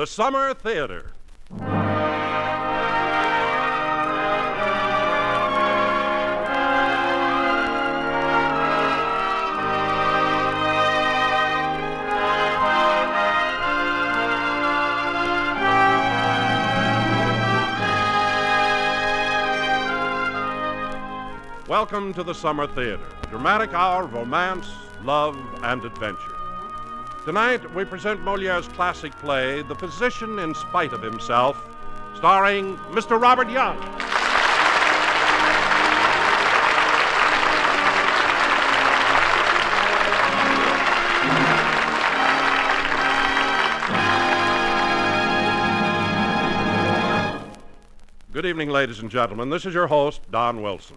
The 0.00 0.06
Summer 0.06 0.54
Theater. 0.54 1.10
Welcome 21.68 22.14
to 22.14 22.22
the 22.22 22.32
Summer 22.32 22.66
Theater, 22.68 23.04
dramatic 23.28 23.74
hour 23.74 24.04
of 24.04 24.14
romance, 24.14 24.66
love, 25.04 25.36
and 25.62 25.84
adventure. 25.84 26.39
Tonight, 27.30 27.72
we 27.76 27.84
present 27.84 28.20
Moliere's 28.24 28.66
classic 28.66 29.12
play, 29.20 29.62
The 29.62 29.76
Physician 29.76 30.40
in 30.40 30.52
Spite 30.52 30.92
of 30.92 31.00
Himself, 31.00 31.64
starring 32.16 32.76
Mr. 32.90 33.22
Robert 33.22 33.48
Young. 33.48 33.78
Good 48.32 48.44
evening, 48.44 48.70
ladies 48.70 48.98
and 48.98 49.08
gentlemen. 49.08 49.50
This 49.50 49.64
is 49.64 49.72
your 49.72 49.86
host, 49.86 50.20
Don 50.32 50.62
Wilson. 50.62 50.96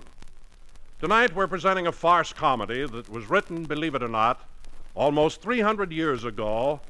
Tonight, 0.99 1.35
we're 1.35 1.45
presenting 1.45 1.85
a 1.85 1.91
farce 1.91 2.33
comedy 2.33 2.87
that 2.87 3.07
was 3.07 3.29
written, 3.29 3.65
believe 3.65 3.93
it 3.93 4.01
or 4.01 4.07
not, 4.07 4.49
almost 4.95 5.41
300 5.41 5.91
years 5.91 6.23
ago 6.23 6.81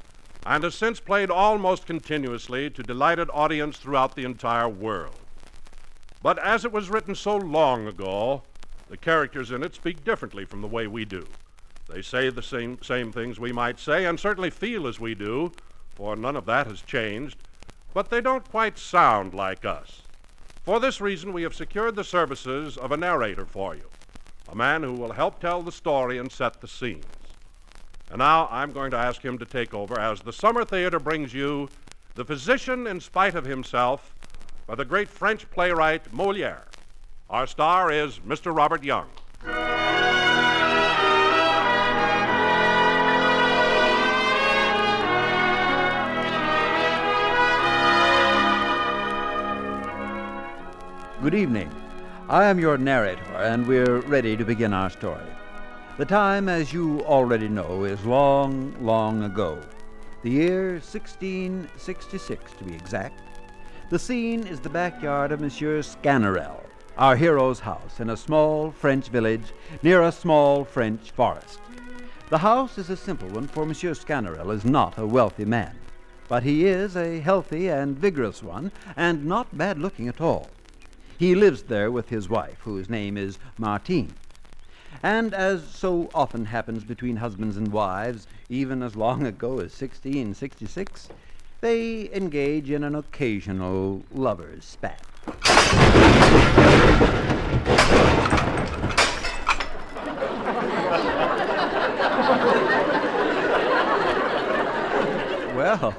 and 0.46 0.62
has 0.64 0.74
since 0.74 1.00
played 1.00 1.30
almost 1.30 1.86
continuously 1.86 2.68
to 2.70 2.82
delighted 2.82 3.28
audience 3.32 3.78
throughout 3.78 4.14
the 4.14 4.24
entire 4.24 4.68
world. 4.68 5.26
But 6.22 6.38
as 6.38 6.64
it 6.64 6.72
was 6.72 6.90
written 6.90 7.14
so 7.14 7.36
long 7.36 7.86
ago, 7.86 8.42
the 8.88 8.96
characters 8.96 9.50
in 9.50 9.62
it 9.62 9.74
speak 9.74 10.04
differently 10.04 10.44
from 10.44 10.60
the 10.60 10.68
way 10.68 10.86
we 10.86 11.04
do. 11.04 11.26
They 11.88 12.02
say 12.02 12.30
the 12.30 12.42
same, 12.42 12.78
same 12.82 13.12
things 13.12 13.40
we 13.40 13.52
might 13.52 13.78
say 13.78 14.04
and 14.04 14.18
certainly 14.18 14.50
feel 14.50 14.86
as 14.86 15.00
we 15.00 15.14
do, 15.14 15.52
for 15.96 16.16
none 16.16 16.36
of 16.36 16.46
that 16.46 16.66
has 16.66 16.82
changed, 16.82 17.38
but 17.92 18.10
they 18.10 18.20
don't 18.20 18.48
quite 18.50 18.78
sound 18.78 19.34
like 19.34 19.64
us. 19.64 20.02
For 20.64 20.80
this 20.80 21.00
reason, 21.00 21.32
we 21.32 21.42
have 21.42 21.54
secured 21.54 21.94
the 21.94 22.04
services 22.04 22.76
of 22.78 22.90
a 22.90 22.96
narrator 22.96 23.44
for 23.44 23.74
you, 23.74 23.90
a 24.48 24.54
man 24.54 24.82
who 24.82 24.94
will 24.94 25.12
help 25.12 25.40
tell 25.40 25.62
the 25.62 25.72
story 25.72 26.18
and 26.18 26.32
set 26.32 26.60
the 26.60 26.68
scenes. 26.68 27.23
And 28.10 28.18
now 28.18 28.48
I'm 28.50 28.72
going 28.72 28.90
to 28.90 28.96
ask 28.96 29.22
him 29.22 29.38
to 29.38 29.44
take 29.44 29.72
over 29.74 29.98
as 29.98 30.20
the 30.20 30.32
Summer 30.32 30.64
Theater 30.64 31.00
brings 31.00 31.32
you 31.32 31.68
The 32.14 32.24
Physician 32.24 32.86
in 32.86 33.00
Spite 33.00 33.34
of 33.34 33.44
Himself 33.44 34.14
by 34.66 34.74
the 34.74 34.84
great 34.84 35.08
French 35.08 35.50
playwright 35.50 36.12
Moliere. 36.12 36.64
Our 37.30 37.46
star 37.46 37.90
is 37.90 38.18
Mr. 38.20 38.54
Robert 38.54 38.84
Young. 38.84 39.08
Good 51.22 51.34
evening. 51.34 51.70
I 52.28 52.44
am 52.44 52.58
your 52.58 52.76
narrator, 52.76 53.22
and 53.36 53.66
we're 53.66 54.00
ready 54.00 54.36
to 54.36 54.44
begin 54.44 54.74
our 54.74 54.90
story. 54.90 55.24
The 55.96 56.04
time, 56.04 56.48
as 56.48 56.72
you 56.72 57.02
already 57.02 57.46
know, 57.46 57.84
is 57.84 58.04
long, 58.04 58.74
long 58.80 59.22
ago. 59.22 59.60
The 60.22 60.30
year 60.30 60.70
1666, 60.72 62.52
to 62.54 62.64
be 62.64 62.74
exact. 62.74 63.22
The 63.90 63.98
scene 64.00 64.44
is 64.44 64.58
the 64.58 64.68
backyard 64.68 65.30
of 65.30 65.40
Monsieur 65.40 65.82
Sganarelle, 65.82 66.64
our 66.98 67.14
hero's 67.14 67.60
house, 67.60 68.00
in 68.00 68.10
a 68.10 68.16
small 68.16 68.72
French 68.72 69.06
village 69.06 69.52
near 69.84 70.02
a 70.02 70.10
small 70.10 70.64
French 70.64 71.12
forest. 71.12 71.60
The 72.28 72.38
house 72.38 72.76
is 72.76 72.90
a 72.90 72.96
simple 72.96 73.28
one, 73.28 73.46
for 73.46 73.64
Monsieur 73.64 73.94
Sganarelle 73.94 74.52
is 74.52 74.64
not 74.64 74.98
a 74.98 75.06
wealthy 75.06 75.44
man. 75.44 75.78
But 76.26 76.42
he 76.42 76.66
is 76.66 76.96
a 76.96 77.20
healthy 77.20 77.68
and 77.68 77.96
vigorous 77.96 78.42
one, 78.42 78.72
and 78.96 79.26
not 79.26 79.56
bad 79.56 79.78
looking 79.78 80.08
at 80.08 80.20
all. 80.20 80.50
He 81.18 81.36
lives 81.36 81.62
there 81.62 81.92
with 81.92 82.08
his 82.08 82.28
wife, 82.28 82.58
whose 82.62 82.90
name 82.90 83.16
is 83.16 83.38
Martine. 83.58 84.12
And 85.04 85.34
as 85.34 85.62
so 85.62 86.08
often 86.14 86.46
happens 86.46 86.82
between 86.82 87.16
husbands 87.16 87.58
and 87.58 87.70
wives, 87.70 88.26
even 88.48 88.82
as 88.82 88.96
long 88.96 89.26
ago 89.26 89.56
as 89.56 89.78
1666, 89.78 91.10
they 91.60 92.10
engage 92.10 92.70
in 92.70 92.82
an 92.82 92.94
occasional 92.94 94.02
lover's 94.10 94.64
spat. 94.64 95.04
Well, 105.54 105.94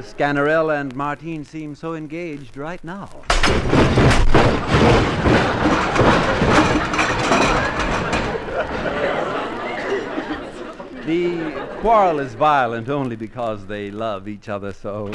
Sganarelle 0.00 0.80
and 0.80 0.92
Martine 0.96 1.44
seem 1.44 1.76
so 1.76 1.94
engaged 1.94 2.56
right 2.56 2.82
now. 2.82 3.08
The 11.08 11.66
quarrel 11.80 12.18
is 12.18 12.34
violent 12.34 12.90
only 12.90 13.16
because 13.16 13.64
they 13.64 13.90
love 13.90 14.28
each 14.28 14.50
other 14.50 14.74
so. 14.74 15.10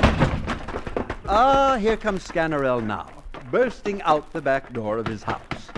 Ah, 1.27 1.77
here 1.79 1.95
comes 1.97 2.27
Sganarelle 2.27 2.83
now, 2.83 3.11
bursting 3.51 4.01
out 4.01 4.33
the 4.33 4.41
back 4.41 4.73
door 4.73 4.97
of 4.97 5.05
his 5.05 5.21
house, 5.21 5.69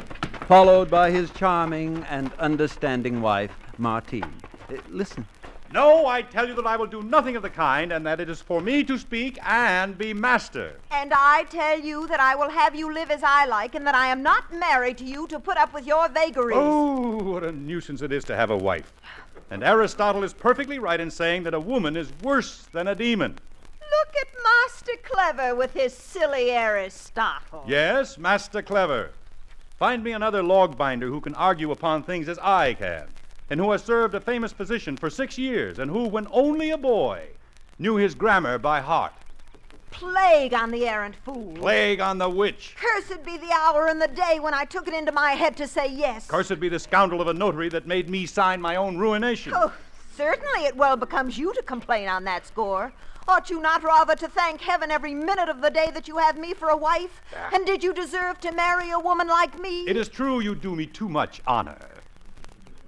followed 0.48 0.90
by 0.90 1.12
his 1.12 1.32
charming 1.32 2.06
and 2.10 2.32
understanding 2.40 3.22
wife, 3.22 3.52
Martine. 3.78 4.34
Uh, 4.70 4.78
listen. 4.90 5.28
No, 5.74 6.06
I 6.06 6.22
tell 6.22 6.48
you 6.48 6.56
that 6.56 6.66
I 6.66 6.78
will 6.78 6.88
do 6.88 7.04
nothing 7.04 7.36
of 7.36 7.42
the 7.42 7.50
kind, 7.50 7.92
and 7.92 8.06
that 8.06 8.22
it 8.22 8.30
is 8.30 8.40
for 8.40 8.62
me 8.62 8.86
to 8.86 8.98
speak 8.98 9.38
and 9.44 9.98
be 9.98 10.14
master. 10.14 10.80
And 10.92 11.12
I 11.14 11.44
tell 11.50 11.78
you 11.78 12.08
that 12.08 12.22
I 12.22 12.36
will 12.36 12.52
have 12.52 12.74
you 12.74 12.94
live 12.94 13.12
as 13.12 13.22
I 13.22 13.48
like, 13.48 13.76
and 13.76 13.86
that 13.86 13.96
I 13.96 14.08
am 14.08 14.24
not 14.24 14.54
married 14.54 14.98
to 15.00 15.04
you 15.04 15.28
to 15.28 15.42
put 15.42 15.58
up 15.58 15.74
with 15.74 15.86
your 15.86 16.08
vagaries. 16.08 16.56
Oh, 16.58 17.18
what 17.18 17.44
a 17.44 17.52
nuisance 17.52 18.02
it 18.02 18.14
is 18.14 18.24
to 18.26 18.36
have 18.38 18.50
a 18.50 18.56
wife. 18.56 18.94
And 19.52 19.64
Aristotle 19.64 20.24
is 20.24 20.34
perfectly 20.34 20.80
right 20.80 21.00
in 21.00 21.12
saying 21.12 21.44
that 21.44 21.54
a 21.54 21.60
woman 21.60 21.96
is 21.96 22.12
worse 22.22 22.68
than 22.72 22.88
a 22.88 22.96
demon. 22.96 23.38
Look 23.80 24.16
at 24.20 24.28
Master 24.44 24.94
Clever 25.04 25.56
with 25.56 25.74
his 25.74 25.94
silly 25.94 26.52
Aristotle. 26.52 27.64
Yes, 27.68 28.18
Master 28.18 28.62
Clever. 28.62 29.12
Find 29.78 30.04
me 30.04 30.14
another 30.14 30.42
log 30.42 30.78
binder 30.78 31.08
who 31.08 31.22
can 31.22 31.36
argue 31.36 31.72
upon 31.72 32.04
things 32.04 32.28
as 32.28 32.40
I 32.40 32.74
can, 32.74 33.08
and 33.50 33.60
who 33.60 33.72
has 33.72 33.84
served 33.84 34.16
a 34.16 34.22
famous 34.22 34.54
position 34.54 34.98
for 34.98 35.10
six 35.10 35.38
years, 35.38 35.80
and 35.80 35.92
who, 35.92 36.08
when 36.08 36.28
only 36.32 36.72
a 36.72 36.78
boy, 36.78 37.28
knew 37.78 37.98
his 37.98 38.16
grammar 38.16 38.58
by 38.58 38.82
heart. 38.82 39.14
Plague 39.96 40.54
on 40.54 40.72
the 40.72 40.86
errant 40.90 41.16
fool. 41.16 41.54
Plague 41.56 42.02
on 42.02 42.18
the 42.18 42.30
witch. 42.30 42.76
Cursed 42.78 43.24
be 43.24 43.38
the 43.38 43.52
hour 43.54 43.88
and 43.88 44.02
the 44.02 44.10
day 44.10 44.40
when 44.42 44.54
I 44.54 44.66
took 44.66 44.90
it 44.90 44.94
into 44.94 45.14
my 45.14 45.32
head 45.32 45.56
to 45.56 45.68
say 45.68 45.88
yes. 45.88 46.28
Cursed 46.28 46.60
be 46.60 46.68
the 46.68 46.80
scoundrel 46.80 47.22
of 47.22 47.30
a 47.30 47.34
notary 47.34 47.70
that 47.70 47.88
made 47.88 48.10
me 48.10 48.26
sign 48.26 48.60
my 48.60 48.76
own 48.76 48.98
ruination. 48.98 49.54
Oh, 49.56 49.72
certainly 50.14 50.66
it 50.66 50.76
well 50.76 50.98
becomes 50.98 51.38
you 51.38 51.54
to 51.54 51.62
complain 51.62 52.10
on 52.10 52.26
that 52.26 52.46
score. 52.46 52.92
Ought 53.30 53.50
you 53.50 53.62
not 53.62 53.84
rather 53.84 54.16
to 54.16 54.28
thank 54.28 54.60
heaven 54.60 54.92
every 54.92 55.14
minute 55.14 55.48
of 55.48 55.62
the 55.62 55.70
day 55.70 55.90
that 55.94 56.10
you 56.10 56.18
have 56.18 56.38
me 56.38 56.54
for 56.54 56.68
a 56.68 56.78
wife? 56.78 57.22
Ah. 57.34 57.52
And 57.54 57.66
did 57.66 57.82
you 57.82 57.94
deserve 57.94 58.42
to 58.42 58.52
marry 58.52 58.92
a 58.92 59.00
woman 59.00 59.30
like 59.30 59.58
me? 59.60 59.88
It 59.88 59.96
is 59.96 60.10
true 60.10 60.42
you 60.42 60.56
do 60.56 60.76
me 60.76 60.88
too 60.88 61.08
much 61.08 61.42
honor. 61.48 61.78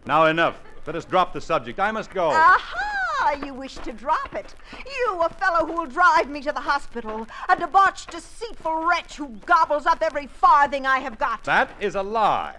Now 0.05 0.25
enough. 0.25 0.59
Let 0.85 0.97
us 0.97 1.05
drop 1.05 1.31
the 1.31 1.41
subject. 1.41 1.79
I 1.79 1.91
must 1.91 2.11
go. 2.11 2.29
Aha! 2.29 2.96
Ah, 3.19 3.33
you 3.45 3.53
wish 3.53 3.75
to 3.75 3.91
drop 3.91 4.33
it. 4.35 4.53
You, 4.85 5.21
a 5.21 5.29
fellow 5.29 5.65
who 5.65 5.73
will 5.73 5.85
drive 5.87 6.29
me 6.29 6.41
to 6.41 6.51
the 6.51 6.59
hospital. 6.59 7.27
A 7.49 7.55
debauched, 7.55 8.11
deceitful 8.11 8.85
wretch 8.85 9.15
who 9.17 9.29
gobbles 9.45 9.85
up 9.85 10.01
every 10.01 10.27
farthing 10.27 10.85
I 10.85 10.99
have 10.99 11.17
got. 11.17 11.43
That 11.43 11.69
is 11.79 11.95
a 11.95 12.03
lie. 12.03 12.55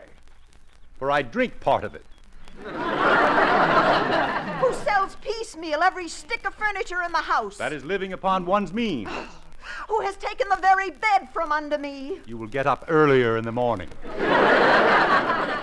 For 0.99 1.11
I 1.11 1.23
drink 1.23 1.61
part 1.61 1.85
of 1.85 1.95
it. 1.95 2.05
Who 4.59 4.75
sells 4.85 5.17
piecemeal 5.21 5.83
every 5.83 6.09
stick 6.09 6.45
of 6.47 6.55
furniture 6.55 7.03
in 7.03 7.13
the 7.13 7.19
house. 7.19 7.57
That 7.57 7.73
is 7.73 7.85
living 7.85 8.13
upon 8.13 8.47
one's 8.47 8.73
means. 8.73 9.09
Who 9.89 10.01
has 10.01 10.17
taken 10.17 10.49
the 10.49 10.57
very 10.57 10.91
bed 10.91 11.29
from 11.33 11.53
under 11.53 11.79
me. 11.79 12.19
You 12.27 12.37
will 12.37 12.49
get 12.49 12.67
up 12.67 12.87
earlier 12.89 13.37
in 13.37 13.45
the 13.45 13.53
morning. 13.53 13.89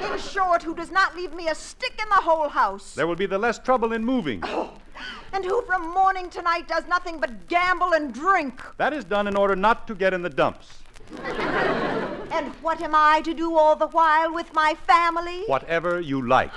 In 0.05 0.19
short, 0.19 0.61
who 0.61 0.75
does 0.75 0.91
not 0.91 1.15
leave 1.15 1.33
me 1.33 1.47
a 1.47 1.55
stick 1.55 1.99
in 2.01 2.07
the 2.09 2.21
whole 2.21 2.47
house. 2.47 2.93
There 2.93 3.07
will 3.07 3.15
be 3.15 3.25
the 3.25 3.37
less 3.37 3.57
trouble 3.57 3.93
in 3.93 4.05
moving. 4.05 4.41
Oh, 4.43 4.71
And 5.33 5.43
who 5.45 5.61
from 5.63 5.89
morning 5.93 6.29
to 6.31 6.41
night 6.41 6.67
does 6.67 6.87
nothing 6.87 7.19
but 7.19 7.47
gamble 7.47 7.93
and 7.93 8.13
drink. 8.13 8.61
That 8.77 8.93
is 8.93 9.03
done 9.05 9.27
in 9.27 9.35
order 9.35 9.55
not 9.55 9.87
to 9.87 9.95
get 9.95 10.13
in 10.13 10.21
the 10.21 10.29
dumps. 10.29 10.79
And 12.31 12.47
what 12.61 12.81
am 12.81 12.93
I 12.95 13.21
to 13.21 13.33
do 13.33 13.55
all 13.57 13.75
the 13.75 13.87
while 13.87 14.33
with 14.33 14.53
my 14.53 14.75
family? 14.87 15.43
Whatever 15.47 15.99
you 15.99 16.27
like. 16.27 16.51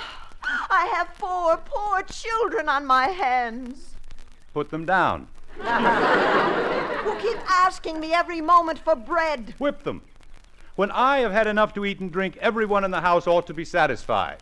I 0.71 0.87
have 0.95 1.09
four 1.15 1.59
poor 1.65 2.03
children 2.03 2.69
on 2.69 2.87
my 2.87 3.09
hands 3.09 3.95
Put 4.55 4.71
them 4.71 4.87
down. 4.87 5.29
who 5.59 7.15
keep 7.21 7.39
asking 7.49 8.01
me 8.01 8.13
every 8.13 8.41
moment 8.41 8.79
for 8.79 8.97
bread. 8.97 9.55
Whip 9.59 9.83
them. 9.83 10.03
When 10.77 10.91
I 10.91 11.19
have 11.19 11.33
had 11.33 11.47
enough 11.47 11.75
to 11.75 11.85
eat 11.85 12.01
and 12.01 12.11
drink, 12.11 12.37
everyone 12.39 12.85
in 12.85 12.91
the 12.91 13.01
house 13.01 13.27
ought 13.27 13.47
to 13.49 13.55
be 13.55 13.65
satisfied. 13.65 14.39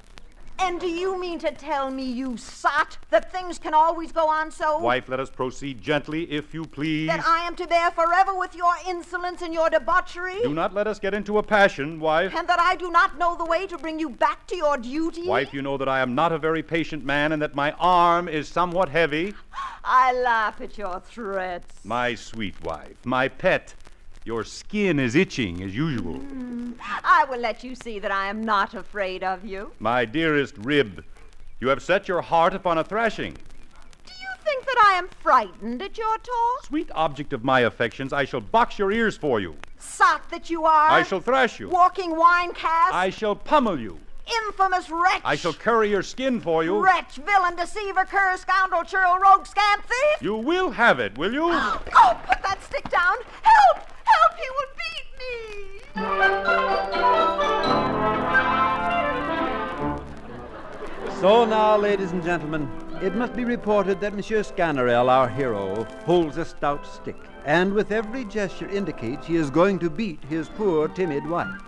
And 0.58 0.80
do 0.80 0.88
you 0.88 1.20
mean 1.20 1.38
to 1.40 1.52
tell 1.52 1.90
me, 1.90 2.04
you 2.04 2.36
sot, 2.36 2.98
that 3.10 3.30
things 3.30 3.58
can 3.58 3.74
always 3.74 4.10
go 4.10 4.28
on 4.28 4.50
so? 4.50 4.78
Wife, 4.78 5.08
let 5.08 5.20
us 5.20 5.30
proceed 5.30 5.80
gently, 5.80 6.24
if 6.30 6.54
you 6.54 6.64
please. 6.64 7.08
That 7.08 7.24
I 7.26 7.46
am 7.46 7.54
to 7.56 7.66
bear 7.66 7.90
forever 7.90 8.34
with 8.34 8.54
your 8.54 8.72
insolence 8.88 9.42
and 9.42 9.52
your 9.52 9.68
debauchery? 9.70 10.40
Do 10.42 10.54
not 10.54 10.74
let 10.74 10.86
us 10.86 10.98
get 10.98 11.14
into 11.14 11.38
a 11.38 11.42
passion, 11.42 12.00
wife. 12.00 12.34
And 12.34 12.48
that 12.48 12.58
I 12.58 12.74
do 12.76 12.90
not 12.90 13.18
know 13.18 13.36
the 13.36 13.44
way 13.44 13.66
to 13.66 13.78
bring 13.78 14.00
you 14.00 14.08
back 14.08 14.46
to 14.48 14.56
your 14.56 14.76
duty? 14.78 15.28
Wife, 15.28 15.52
you 15.52 15.62
know 15.62 15.76
that 15.76 15.88
I 15.88 16.00
am 16.00 16.14
not 16.14 16.32
a 16.32 16.38
very 16.38 16.62
patient 16.62 17.04
man 17.04 17.32
and 17.32 17.42
that 17.42 17.54
my 17.54 17.72
arm 17.72 18.28
is 18.28 18.48
somewhat 18.48 18.88
heavy. 18.88 19.34
I 19.84 20.12
laugh 20.12 20.60
at 20.60 20.78
your 20.78 21.00
threats. 21.00 21.84
My 21.84 22.14
sweet 22.14 22.60
wife, 22.64 22.96
my 23.04 23.28
pet, 23.28 23.74
your 24.26 24.42
skin 24.42 24.98
is 24.98 25.14
itching 25.14 25.62
as 25.62 25.74
usual. 25.74 26.14
Hmm. 26.14 26.72
I 26.80 27.24
will 27.30 27.38
let 27.38 27.62
you 27.62 27.76
see 27.76 28.00
that 28.00 28.10
I 28.10 28.26
am 28.26 28.42
not 28.42 28.74
afraid 28.74 29.22
of 29.22 29.44
you. 29.44 29.70
My 29.78 30.04
dearest 30.04 30.58
rib, 30.58 31.04
you 31.60 31.68
have 31.68 31.80
set 31.80 32.08
your 32.08 32.20
heart 32.20 32.52
upon 32.52 32.76
a 32.76 32.84
thrashing. 32.84 33.34
Do 33.34 34.12
you 34.12 34.28
think 34.44 34.64
that 34.64 34.84
I 34.84 34.98
am 34.98 35.08
frightened 35.22 35.80
at 35.80 35.96
your 35.96 36.18
talk? 36.18 36.64
Sweet 36.64 36.90
object 36.92 37.32
of 37.32 37.44
my 37.44 37.60
affections, 37.60 38.12
I 38.12 38.24
shall 38.24 38.40
box 38.40 38.80
your 38.80 38.90
ears 38.90 39.16
for 39.16 39.38
you. 39.38 39.56
Sot 39.78 40.28
that 40.30 40.50
you 40.50 40.64
are. 40.64 40.90
I 40.90 41.04
shall 41.04 41.20
thrash 41.20 41.60
you. 41.60 41.68
Walking 41.68 42.16
wine 42.16 42.52
cask. 42.52 42.94
I 42.94 43.10
shall 43.10 43.36
pummel 43.36 43.78
you. 43.78 44.00
Infamous 44.48 44.90
wretch. 44.90 45.22
I 45.24 45.36
shall 45.36 45.52
curry 45.52 45.90
your 45.90 46.02
skin 46.02 46.40
for 46.40 46.64
you. 46.64 46.82
Wretch, 46.84 47.14
villain, 47.14 47.54
deceiver, 47.54 48.04
cur, 48.04 48.36
scoundrel, 48.38 48.82
churl, 48.82 49.18
rogue, 49.18 49.46
scamp, 49.46 49.84
thief. 49.84 50.20
You 50.20 50.34
will 50.34 50.72
have 50.72 50.98
it, 50.98 51.16
will 51.16 51.32
you? 51.32 51.44
Oh, 51.52 52.20
put 52.26 52.42
that 52.42 52.58
stick 52.64 52.90
down. 52.90 53.14
Help! 53.42 53.95
Help! 54.06 54.32
He 54.40 54.48
will 54.56 54.70
beat 54.80 55.08
me. 55.20 55.36
So 61.20 61.44
now, 61.44 61.76
ladies 61.76 62.12
and 62.12 62.22
gentlemen, 62.22 62.68
it 63.02 63.14
must 63.14 63.34
be 63.34 63.44
reported 63.44 64.00
that 64.00 64.14
Monsieur 64.14 64.42
Sganarelle, 64.42 65.10
our 65.10 65.28
hero, 65.28 65.84
holds 66.04 66.36
a 66.38 66.44
stout 66.44 66.86
stick, 66.86 67.16
and 67.44 67.72
with 67.72 67.92
every 67.92 68.24
gesture 68.24 68.68
indicates 68.68 69.26
he 69.26 69.36
is 69.36 69.50
going 69.50 69.78
to 69.80 69.90
beat 69.90 70.22
his 70.24 70.48
poor, 70.48 70.88
timid 70.88 71.26
wife. 71.26 71.60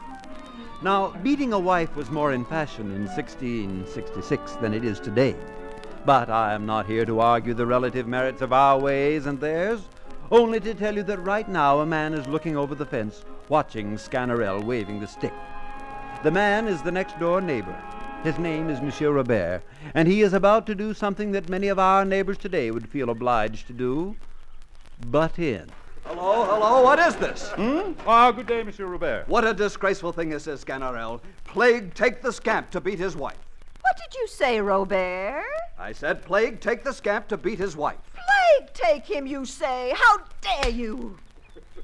Now, 0.81 1.09
beating 1.23 1.53
a 1.53 1.59
wife 1.59 1.97
was 1.97 2.11
more 2.11 2.33
in 2.33 2.45
fashion 2.45 2.93
in 2.93 3.07
1666 3.07 4.53
than 4.57 4.73
it 4.73 4.85
is 4.85 5.01
today. 5.01 5.35
But 6.07 6.31
I 6.31 6.55
am 6.55 6.65
not 6.65 6.87
here 6.87 7.05
to 7.05 7.21
argue 7.21 7.53
the 7.53 7.67
relative 7.67 8.07
merits 8.07 8.43
of 8.43 8.53
our 8.53 8.79
ways 8.79 9.27
and 9.27 9.41
theirs, 9.41 9.81
only 10.31 10.61
to 10.61 10.75
tell 10.75 10.95
you 10.95 11.03
that 11.05 11.19
right 11.19 11.49
now 11.49 11.81
a 11.81 11.87
man 11.87 12.15
is 12.15 12.27
looking 12.27 12.57
over 12.57 12.75
the 12.75 12.87
fence, 12.87 13.25
watching 13.49 13.97
Sganarelle 13.97 14.63
waving 14.63 15.01
the 15.01 15.07
stick. 15.07 15.33
The 16.23 16.31
man 16.31 16.69
is 16.69 16.83
the 16.83 16.93
next 16.93 17.19
door 17.19 17.41
neighbor. 17.41 17.77
His 18.25 18.39
name 18.39 18.69
is 18.69 18.81
Monsieur 18.81 19.13
Robert, 19.13 19.63
and 19.95 20.09
he 20.09 20.23
is 20.23 20.33
about 20.33 20.67
to 20.67 20.75
do 20.75 20.93
something 20.93 21.31
that 21.33 21.49
many 21.49 21.69
of 21.69 21.79
our 21.79 22.05
neighbors 22.05 22.37
today 22.37 22.71
would 22.71 22.89
feel 22.89 23.11
obliged 23.11 23.69
to 23.69 23.73
do 23.73 24.17
butt 25.07 25.39
in. 25.39 25.71
Hello, 26.05 26.45
hello, 26.45 26.83
what 26.83 26.99
is 26.99 27.15
this? 27.17 27.51
Hmm? 27.51 27.93
Ah, 28.07 28.33
good 28.33 28.47
day, 28.47 28.63
Monsieur 28.63 28.87
Robert. 28.87 29.29
What 29.29 29.47
a 29.47 29.55
disgraceful 29.55 30.13
thing 30.13 30.31
this 30.31 30.47
is, 30.47 30.65
Sganarelle. 30.65 31.21
Plague 31.45 31.95
take 31.95 32.23
the 32.23 32.33
scamp 32.33 32.71
to 32.71 32.81
beat 32.81 32.99
his 32.99 33.15
wife. 33.15 33.37
What 33.89 33.97
did 33.97 34.19
you 34.21 34.29
say, 34.29 34.61
Robert? 34.61 35.43
I 35.79 35.93
said, 35.93 36.23
Plague 36.23 36.61
take 36.61 36.85
the 36.85 36.93
scamp 36.93 37.27
to 37.29 37.39
beat 37.39 37.59
his 37.59 37.75
wife. 37.75 37.97
Plague 38.13 38.75
take 38.75 39.07
him, 39.07 39.27
you 39.27 39.47
say. 39.47 39.95
How 39.97 40.19
dare 40.43 40.71
you? 40.71 41.17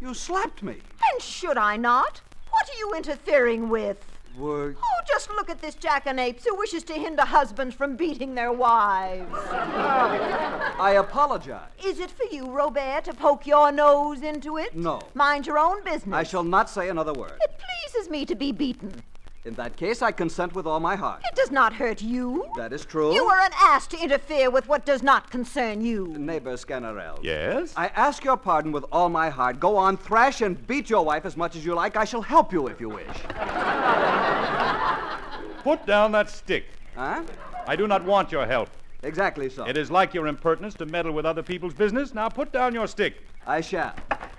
You 0.02 0.12
slapped 0.12 0.62
me. 0.62 0.74
And 0.74 1.22
should 1.22 1.56
I 1.56 1.78
not? 1.78 2.20
What 2.50 2.68
are 2.68 2.78
you 2.78 2.92
interfering 2.94 3.70
with? 3.70 4.04
Were, 4.36 4.74
Oh, 4.82 5.00
just 5.08 5.30
look 5.30 5.48
at 5.48 5.62
this 5.62 5.76
jackanapes 5.76 6.44
who 6.44 6.54
wishes 6.58 6.82
to 6.84 6.92
hinder 6.92 7.24
husbands 7.24 7.74
from 7.74 7.96
beating 7.96 8.34
their 8.34 8.52
wives. 8.52 9.32
I 9.48 10.96
apologize. 10.98 11.70
Is 11.82 12.00
it 12.00 12.10
for 12.10 12.26
you, 12.30 12.50
Robert, 12.50 13.04
to 13.04 13.14
poke 13.14 13.46
your 13.46 13.72
nose 13.72 14.20
into 14.20 14.58
it? 14.58 14.76
No. 14.76 15.00
Mind 15.14 15.46
your 15.46 15.58
own 15.58 15.82
business. 15.84 16.14
I 16.14 16.24
shall 16.24 16.44
not 16.44 16.68
say 16.68 16.90
another 16.90 17.14
word. 17.14 17.38
It 17.40 17.58
pleases 17.58 18.10
me 18.10 18.26
to 18.26 18.34
be 18.34 18.52
beaten. 18.52 19.02
In 19.44 19.52
that 19.55 19.76
case, 19.76 20.00
I 20.00 20.11
consent 20.11 20.55
with 20.55 20.67
all 20.67 20.81
my 20.81 20.96
heart. 20.96 21.20
It 21.31 21.37
does 21.37 21.50
not 21.50 21.75
hurt 21.75 22.00
you. 22.00 22.46
That 22.56 22.73
is 22.73 22.87
true. 22.87 23.12
You 23.12 23.25
are 23.25 23.41
an 23.41 23.50
ass 23.61 23.87
to 23.88 24.02
interfere 24.02 24.49
with 24.49 24.67
what 24.69 24.87
does 24.87 25.02
not 25.02 25.31
concern 25.31 25.82
you. 25.82 26.06
Neighbor 26.17 26.55
Sganarelle. 26.55 27.23
Yes? 27.23 27.75
I 27.76 27.88
ask 27.88 28.25
your 28.25 28.38
pardon 28.38 28.73
with 28.73 28.87
all 28.91 29.11
my 29.11 29.29
heart. 29.29 29.61
Go 29.61 29.76
on, 29.76 29.99
thrash 29.99 30.41
and 30.41 30.67
beat 30.67 30.89
your 30.89 31.05
wife 31.05 31.27
as 31.27 31.36
much 31.36 31.56
as 31.56 31.65
you 31.65 31.74
like. 31.74 31.94
I 31.94 32.06
shall 32.06 32.22
help 32.22 32.55
you 32.55 32.69
if 32.69 32.81
you 32.81 32.89
wish. 32.89 33.06
Put 35.63 35.84
down 35.84 36.13
that 36.13 36.31
stick. 36.31 36.65
Huh? 36.96 37.22
I 37.67 37.77
do 37.77 37.86
not 37.86 38.03
want 38.03 38.32
your 38.32 38.46
help. 38.46 38.70
Exactly 39.03 39.51
so. 39.51 39.67
It 39.67 39.77
is 39.77 39.91
like 39.91 40.15
your 40.15 40.27
impertinence 40.27 40.72
to 40.74 40.86
meddle 40.86 41.13
with 41.13 41.27
other 41.27 41.43
people's 41.43 41.74
business. 41.74 42.15
Now 42.15 42.31
put 42.31 42.51
down 42.51 42.72
your 42.72 42.86
stick. 42.86 43.17
I 43.46 43.60
shall. 43.60 43.94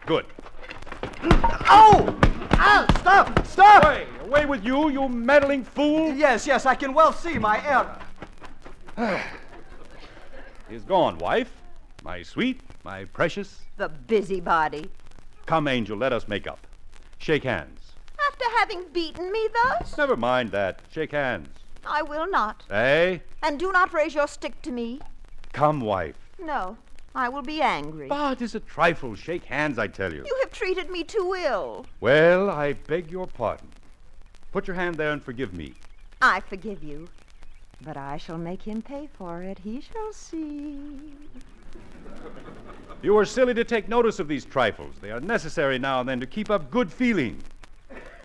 Good. 0.07 0.25
Oh! 1.69 2.17
Ah, 2.53 2.87
stop! 2.99 3.45
Stop! 3.45 3.83
Away! 3.83 4.07
Away 4.25 4.47
with 4.47 4.65
you, 4.65 4.89
you 4.89 5.07
meddling 5.07 5.63
fool! 5.63 6.11
Yes, 6.11 6.47
yes, 6.47 6.65
I 6.65 6.73
can 6.73 6.95
well 6.95 7.13
see 7.13 7.37
my 7.37 7.63
error. 7.63 7.99
He 10.67 10.73
is 10.75 10.83
gone, 10.83 11.19
wife. 11.19 11.51
My 12.03 12.23
sweet, 12.23 12.59
my 12.83 13.05
precious. 13.05 13.61
The 13.77 13.87
busybody. 13.87 14.89
Come, 15.45 15.67
Angel, 15.67 15.95
let 15.95 16.11
us 16.11 16.27
make 16.27 16.47
up. 16.47 16.65
Shake 17.19 17.43
hands. 17.43 17.81
After 18.27 18.45
having 18.57 18.85
beaten 18.91 19.31
me 19.31 19.47
thus, 19.53 19.95
Never 19.95 20.17
mind 20.17 20.49
that. 20.51 20.81
Shake 20.91 21.11
hands. 21.11 21.49
I 21.85 22.01
will 22.01 22.27
not. 22.27 22.63
Eh? 22.71 23.19
And 23.43 23.59
do 23.59 23.71
not 23.71 23.93
raise 23.93 24.15
your 24.15 24.27
stick 24.27 24.59
to 24.63 24.71
me. 24.71 25.01
Come, 25.53 25.81
wife. 25.81 26.17
No, 26.39 26.77
I 27.13 27.29
will 27.29 27.43
be 27.43 27.61
angry. 27.61 28.07
But 28.07 28.41
it's 28.41 28.55
a 28.55 28.59
trifle. 28.59 29.13
Shake 29.13 29.45
hands, 29.45 29.77
I 29.77 29.85
tell 29.85 30.11
you. 30.11 30.23
You 30.25 30.37
have 30.41 30.51
treated 30.51 30.89
me 30.89 31.03
too 31.03 31.35
ill. 31.37 31.85
Well, 31.99 32.49
I 32.49 32.73
beg 32.73 33.11
your 33.11 33.27
pardon. 33.27 33.67
Put 34.55 34.67
your 34.67 34.75
hand 34.77 34.95
there 34.95 35.11
and 35.11 35.21
forgive 35.21 35.53
me. 35.53 35.73
I 36.21 36.39
forgive 36.39 36.81
you. 36.81 37.09
But 37.81 37.97
I 37.97 38.15
shall 38.15 38.37
make 38.37 38.61
him 38.61 38.81
pay 38.81 39.09
for 39.17 39.43
it. 39.43 39.59
He 39.59 39.81
shall 39.81 40.13
see. 40.13 40.87
You 43.01 43.17
are 43.17 43.25
silly 43.25 43.53
to 43.53 43.65
take 43.65 43.89
notice 43.89 44.17
of 44.17 44.29
these 44.29 44.45
trifles. 44.45 44.95
They 45.01 45.11
are 45.11 45.19
necessary 45.19 45.77
now 45.77 45.99
and 45.99 46.07
then 46.07 46.21
to 46.21 46.25
keep 46.25 46.49
up 46.49 46.71
good 46.71 46.89
feeling. 46.89 47.43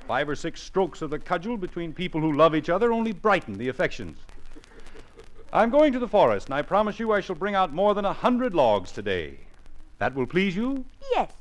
Five 0.06 0.28
or 0.28 0.36
six 0.36 0.62
strokes 0.62 1.02
of 1.02 1.10
the 1.10 1.18
cudgel 1.18 1.56
between 1.56 1.92
people 1.92 2.20
who 2.20 2.30
love 2.30 2.54
each 2.54 2.70
other 2.70 2.92
only 2.92 3.10
brighten 3.10 3.54
the 3.54 3.68
affections. 3.68 4.16
I'm 5.52 5.70
going 5.70 5.92
to 5.94 5.98
the 5.98 6.06
forest, 6.06 6.46
and 6.46 6.54
I 6.54 6.62
promise 6.62 7.00
you 7.00 7.10
I 7.10 7.18
shall 7.22 7.34
bring 7.34 7.56
out 7.56 7.74
more 7.74 7.92
than 7.92 8.04
a 8.04 8.12
hundred 8.12 8.54
logs 8.54 8.92
today. 8.92 9.40
That 9.98 10.14
will 10.14 10.26
please 10.28 10.54
you? 10.54 10.84
Yes, 11.10 11.32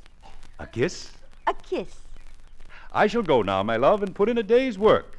A 0.58 0.66
kiss? 0.66 1.12
a 1.46 1.54
kiss. 1.54 1.94
I 2.92 3.06
shall 3.06 3.22
go 3.22 3.42
now, 3.42 3.62
my 3.62 3.76
love, 3.76 4.02
and 4.02 4.14
put 4.14 4.28
in 4.28 4.38
a 4.38 4.42
day's 4.42 4.78
work. 4.78 5.16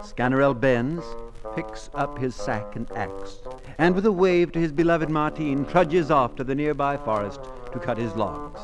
Sganarelle 0.00 0.58
bends, 0.60 1.04
picks 1.54 1.88
up 1.94 2.18
his 2.18 2.34
sack 2.34 2.76
and 2.76 2.90
axe, 2.92 3.40
and 3.78 3.94
with 3.94 4.04
a 4.04 4.12
wave 4.12 4.52
to 4.52 4.58
his 4.58 4.72
beloved 4.72 5.08
Martine, 5.08 5.64
trudges 5.64 6.10
off 6.10 6.36
to 6.36 6.44
the 6.44 6.54
nearby 6.54 6.96
forest 6.96 7.40
to 7.72 7.78
cut 7.78 7.96
his 7.96 8.14
logs. 8.14 8.60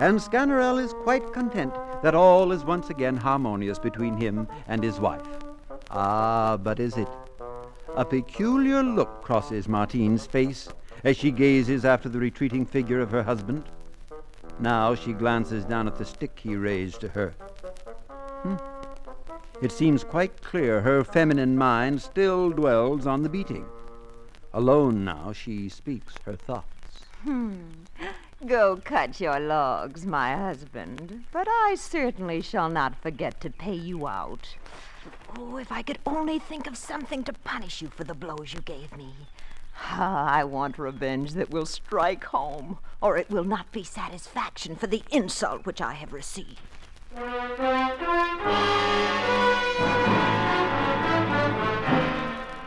And 0.00 0.18
Sganarelle 0.18 0.82
is 0.82 0.92
quite 0.92 1.32
content 1.32 1.74
that 2.02 2.14
all 2.14 2.50
is 2.50 2.64
once 2.64 2.90
again 2.90 3.16
harmonious 3.16 3.78
between 3.78 4.16
him 4.16 4.48
and 4.66 4.82
his 4.82 4.98
wife. 4.98 5.26
Ah, 5.90 6.56
but 6.56 6.80
is 6.80 6.96
it? 6.96 7.08
A 7.96 8.04
peculiar 8.04 8.82
look 8.82 9.22
crosses 9.22 9.68
Martine's 9.68 10.26
face 10.26 10.68
as 11.04 11.16
she 11.16 11.30
gazes 11.30 11.84
after 11.84 12.08
the 12.08 12.18
retreating 12.18 12.64
figure 12.66 13.00
of 13.00 13.10
her 13.10 13.22
husband. 13.22 13.64
Now 14.58 14.94
she 14.94 15.12
glances 15.12 15.64
down 15.64 15.86
at 15.86 15.96
the 15.96 16.04
stick 16.04 16.38
he 16.38 16.56
raised 16.56 17.00
to 17.00 17.08
her. 17.08 17.34
Hmm. 18.42 18.56
It 19.62 19.72
seems 19.72 20.04
quite 20.04 20.42
clear 20.42 20.80
her 20.80 21.04
feminine 21.04 21.56
mind 21.56 22.02
still 22.02 22.50
dwells 22.50 23.06
on 23.06 23.22
the 23.22 23.28
beating. 23.28 23.66
Alone 24.52 25.04
now, 25.04 25.32
she 25.32 25.68
speaks 25.68 26.14
her 26.24 26.36
thoughts. 26.36 27.06
Hmm. 27.22 27.54
Go 28.46 28.76
cut 28.76 29.20
your 29.20 29.40
logs, 29.40 30.04
my 30.04 30.36
husband, 30.36 31.24
but 31.32 31.48
I 31.48 31.76
certainly 31.78 32.42
shall 32.42 32.68
not 32.68 32.94
forget 33.00 33.40
to 33.40 33.50
pay 33.50 33.74
you 33.74 34.06
out. 34.06 34.54
Oh, 35.38 35.56
if 35.56 35.72
I 35.72 35.82
could 35.82 35.98
only 36.04 36.38
think 36.38 36.66
of 36.66 36.76
something 36.76 37.24
to 37.24 37.32
punish 37.32 37.80
you 37.80 37.88
for 37.88 38.04
the 38.04 38.14
blows 38.14 38.52
you 38.52 38.60
gave 38.60 38.96
me. 38.96 39.14
Ah, 39.80 40.26
I 40.26 40.44
want 40.44 40.78
revenge 40.78 41.32
that 41.32 41.50
will 41.50 41.66
strike 41.66 42.24
home, 42.24 42.78
or 43.00 43.16
it 43.16 43.30
will 43.30 43.44
not 43.44 43.70
be 43.72 43.84
satisfaction 43.84 44.76
for 44.76 44.86
the 44.86 45.02
insult 45.10 45.66
which 45.66 45.80
I 45.80 45.94
have 45.94 46.12
received. 46.12 46.60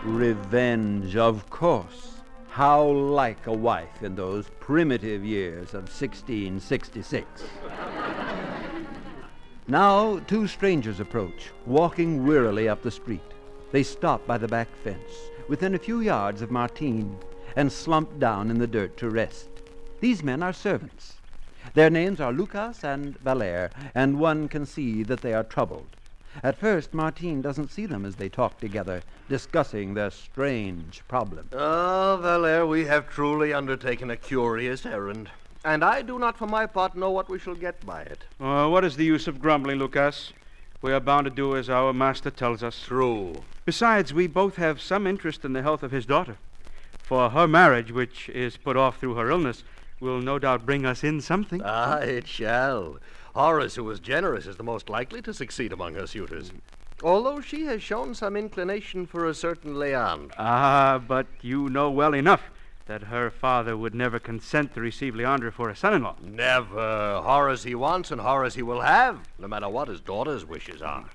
Revenge, 0.03 1.15
of 1.15 1.49
course. 1.49 2.13
How 2.49 2.83
like 2.83 3.45
a 3.45 3.53
wife 3.53 4.01
in 4.01 4.15
those 4.15 4.49
primitive 4.59 5.23
years 5.23 5.73
of 5.73 5.83
1666. 5.83 7.43
now, 9.67 10.19
two 10.27 10.47
strangers 10.47 10.99
approach, 10.99 11.51
walking 11.65 12.25
wearily 12.25 12.67
up 12.67 12.81
the 12.81 12.89
street. 12.89 13.21
They 13.71 13.83
stop 13.83 14.25
by 14.25 14.37
the 14.37 14.47
back 14.47 14.69
fence, 14.83 15.11
within 15.47 15.75
a 15.75 15.79
few 15.79 15.99
yards 15.99 16.41
of 16.41 16.51
Martine, 16.51 17.17
and 17.55 17.71
slumped 17.71 18.19
down 18.19 18.51
in 18.51 18.59
the 18.59 18.67
dirt 18.67 18.97
to 18.97 19.09
rest. 19.09 19.49
These 19.99 20.23
men 20.23 20.43
are 20.43 20.53
servants. 20.53 21.15
Their 21.73 21.89
names 21.89 22.19
are 22.19 22.31
Lucas 22.31 22.83
and 22.83 23.17
Valere, 23.19 23.71
and 23.95 24.19
one 24.19 24.47
can 24.47 24.65
see 24.65 25.03
that 25.03 25.21
they 25.21 25.33
are 25.33 25.43
troubled. 25.43 25.87
At 26.43 26.57
first, 26.57 26.93
Martine 26.93 27.41
doesn't 27.41 27.71
see 27.71 27.85
them 27.85 28.05
as 28.05 28.15
they 28.15 28.29
talk 28.29 28.59
together, 28.59 29.01
discussing 29.27 29.93
their 29.93 30.11
strange 30.11 31.01
problem. 31.07 31.49
Ah, 31.51 32.17
Valere, 32.17 32.65
we 32.65 32.85
have 32.85 33.09
truly 33.09 33.53
undertaken 33.53 34.11
a 34.11 34.17
curious 34.17 34.85
errand. 34.85 35.29
And 35.65 35.83
I 35.83 36.01
do 36.01 36.19
not, 36.19 36.37
for 36.37 36.45
my 36.45 36.65
part, 36.65 36.95
know 36.95 37.09
what 37.09 37.27
we 37.27 37.39
shall 37.39 37.55
get 37.55 37.83
by 37.85 38.01
it. 38.01 38.23
Uh, 38.39 38.67
what 38.69 38.85
is 38.85 38.95
the 38.95 39.05
use 39.05 39.27
of 39.27 39.39
grumbling, 39.39 39.79
Lucas? 39.79 40.31
We 40.79 40.93
are 40.93 40.99
bound 40.99 41.25
to 41.25 41.31
do 41.31 41.55
as 41.55 41.71
our 41.71 41.91
master 41.91 42.29
tells 42.29 42.61
us. 42.61 42.79
True. 42.85 43.33
Besides, 43.65 44.13
we 44.13 44.27
both 44.27 44.57
have 44.57 44.79
some 44.79 45.07
interest 45.07 45.43
in 45.43 45.53
the 45.53 45.63
health 45.63 45.81
of 45.81 45.91
his 45.91 46.05
daughter. 46.05 46.37
For 47.01 47.31
her 47.31 47.47
marriage, 47.47 47.91
which 47.91 48.29
is 48.29 48.57
put 48.57 48.77
off 48.77 48.99
through 48.99 49.15
her 49.15 49.31
illness, 49.31 49.63
will 49.99 50.21
no 50.21 50.37
doubt 50.37 50.67
bring 50.67 50.85
us 50.85 51.03
in 51.03 51.19
something. 51.19 51.61
Ah, 51.65 51.97
it 51.97 52.27
shall. 52.27 52.99
Horace, 53.33 53.75
who 53.75 53.89
is 53.89 53.99
generous, 53.99 54.45
is 54.45 54.57
the 54.57 54.63
most 54.63 54.87
likely 54.87 55.21
to 55.23 55.33
succeed 55.33 55.73
among 55.73 55.95
her 55.95 56.05
suitors. 56.05 56.51
Although 57.03 57.41
she 57.41 57.65
has 57.65 57.81
shown 57.81 58.13
some 58.13 58.35
inclination 58.35 59.07
for 59.07 59.25
a 59.25 59.33
certain 59.33 59.75
Leandre. 59.75 60.31
Ah, 60.37 61.01
but 61.07 61.25
you 61.41 61.69
know 61.69 61.89
well 61.89 62.13
enough 62.13 62.51
that 62.87 63.03
her 63.03 63.29
father 63.29 63.75
would 63.75 63.93
never 63.93 64.17
consent 64.17 64.73
to 64.73 64.81
receive 64.81 65.13
Leandre 65.13 65.51
for 65.51 65.69
a 65.69 65.75
son 65.75 65.93
in 65.93 66.03
law. 66.03 66.15
Never. 66.21 67.21
Horace 67.21 67.63
he 67.63 67.75
wants, 67.75 68.11
and 68.11 68.21
Horace 68.21 68.55
he 68.55 68.61
will 68.61 68.81
have, 68.81 69.19
no 69.37 69.47
matter 69.47 69.67
what 69.67 69.89
his 69.89 69.99
daughter's 69.99 70.45
wishes 70.45 70.81
are. 70.81 71.05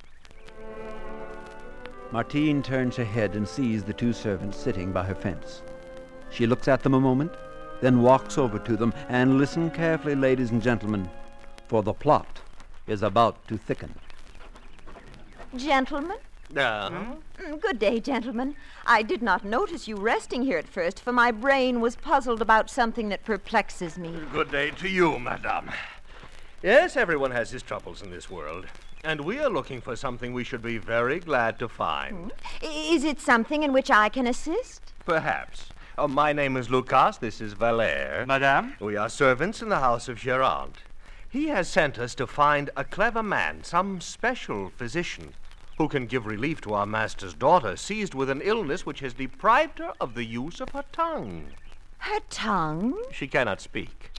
Martine 2.13 2.63
turns 2.63 2.97
her 2.97 3.05
head 3.05 3.35
and 3.35 3.49
sees 3.49 3.83
the 3.83 3.93
two 3.93 4.13
servants 4.13 4.59
sitting 4.59 4.93
by 4.93 5.03
her 5.03 5.15
fence. 5.15 5.63
She 6.31 6.47
looks 6.47 6.69
at 6.69 6.83
them 6.83 6.93
a 6.93 7.01
moment, 7.01 7.33
then 7.81 8.03
walks 8.03 8.37
over 8.37 8.59
to 8.59 8.77
them, 8.77 8.93
and 9.09 9.39
listen 9.39 9.71
carefully, 9.71 10.15
ladies 10.15 10.51
and 10.51 10.63
gentlemen, 10.63 11.09
for 11.69 11.83
the 11.83 11.95
plot 11.95 12.41
is 12.87 13.03
about 13.03 13.49
to 13.49 13.57
thicken. 13.57 13.95
Gentlemen? 15.57 16.19
Uh, 16.57 16.91
Mm, 16.91 17.61
Good 17.61 17.79
day, 17.79 17.99
gentlemen. 17.99 18.55
I 18.87 19.03
did 19.03 19.23
not 19.23 19.45
notice 19.45 19.89
you 19.89 19.97
resting 19.97 20.43
here 20.43 20.59
at 20.59 20.69
first, 20.69 21.01
for 21.01 21.13
my 21.13 21.31
brain 21.33 21.81
was 21.81 21.97
puzzled 21.97 22.41
about 22.43 22.71
something 22.71 23.09
that 23.09 23.25
perplexes 23.25 23.99
me. 23.99 24.15
Good 24.33 24.51
day 24.51 24.71
to 24.73 24.89
you, 24.89 25.19
madame. 25.19 25.71
Yes, 26.63 26.97
everyone 26.97 27.31
has 27.33 27.51
his 27.51 27.63
troubles 27.63 28.03
in 28.03 28.11
this 28.11 28.31
world. 28.31 28.67
And 29.03 29.23
we 29.23 29.39
are 29.41 29.49
looking 29.51 29.81
for 29.81 29.97
something 29.97 30.33
we 30.33 30.45
should 30.45 30.63
be 30.63 30.79
very 30.79 31.19
glad 31.19 31.59
to 31.59 31.69
find. 31.69 32.33
I- 32.63 32.67
Is 32.67 33.03
it 33.03 33.21
something 33.21 33.63
in 33.65 33.73
which 33.73 33.91
I 33.91 34.09
can 34.09 34.27
assist? 34.29 34.93
Perhaps. 35.05 35.71
Uh, 35.99 36.07
my 36.07 36.33
name 36.33 36.57
is 36.57 36.71
Lucas. 36.71 37.17
This 37.17 37.41
is 37.41 37.55
Valere. 37.55 38.25
Madame? 38.27 38.75
We 38.79 38.97
are 38.97 39.09
servants 39.09 39.61
in 39.63 39.69
the 39.71 39.81
house 39.81 40.09
of 40.09 40.19
Gerard. 40.19 40.71
He 41.29 41.49
has 41.49 41.67
sent 41.69 41.99
us 41.99 42.15
to 42.17 42.27
find 42.27 42.71
a 42.77 42.85
clever 42.85 43.23
man, 43.23 43.65
some 43.65 44.01
special 44.01 44.71
physician, 44.77 45.35
who 45.79 45.89
can 45.89 46.07
give 46.07 46.27
relief 46.27 46.61
to 46.63 46.75
our 46.75 46.87
master's 46.87 47.35
daughter, 47.35 47.77
seized 47.77 48.15
with 48.15 48.31
an 48.31 48.41
illness 48.43 48.87
which 48.87 49.01
has 49.01 49.15
deprived 49.15 49.79
her 49.79 49.93
of 50.01 50.15
the 50.15 50.25
use 50.25 50.61
of 50.61 50.71
her 50.71 50.85
tongue. 50.93 51.47
Her 51.99 52.21
tongue? 52.31 53.01
She 53.13 53.29
cannot 53.29 53.61
speak. 53.61 54.11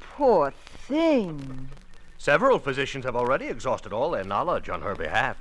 Poor 0.00 0.50
thing. 0.50 1.68
Several 2.18 2.58
physicians 2.58 3.04
have 3.04 3.16
already 3.16 3.46
exhausted 3.46 3.92
all 3.92 4.12
their 4.12 4.24
knowledge 4.24 4.68
on 4.68 4.82
her 4.82 4.94
behalf. 4.94 5.36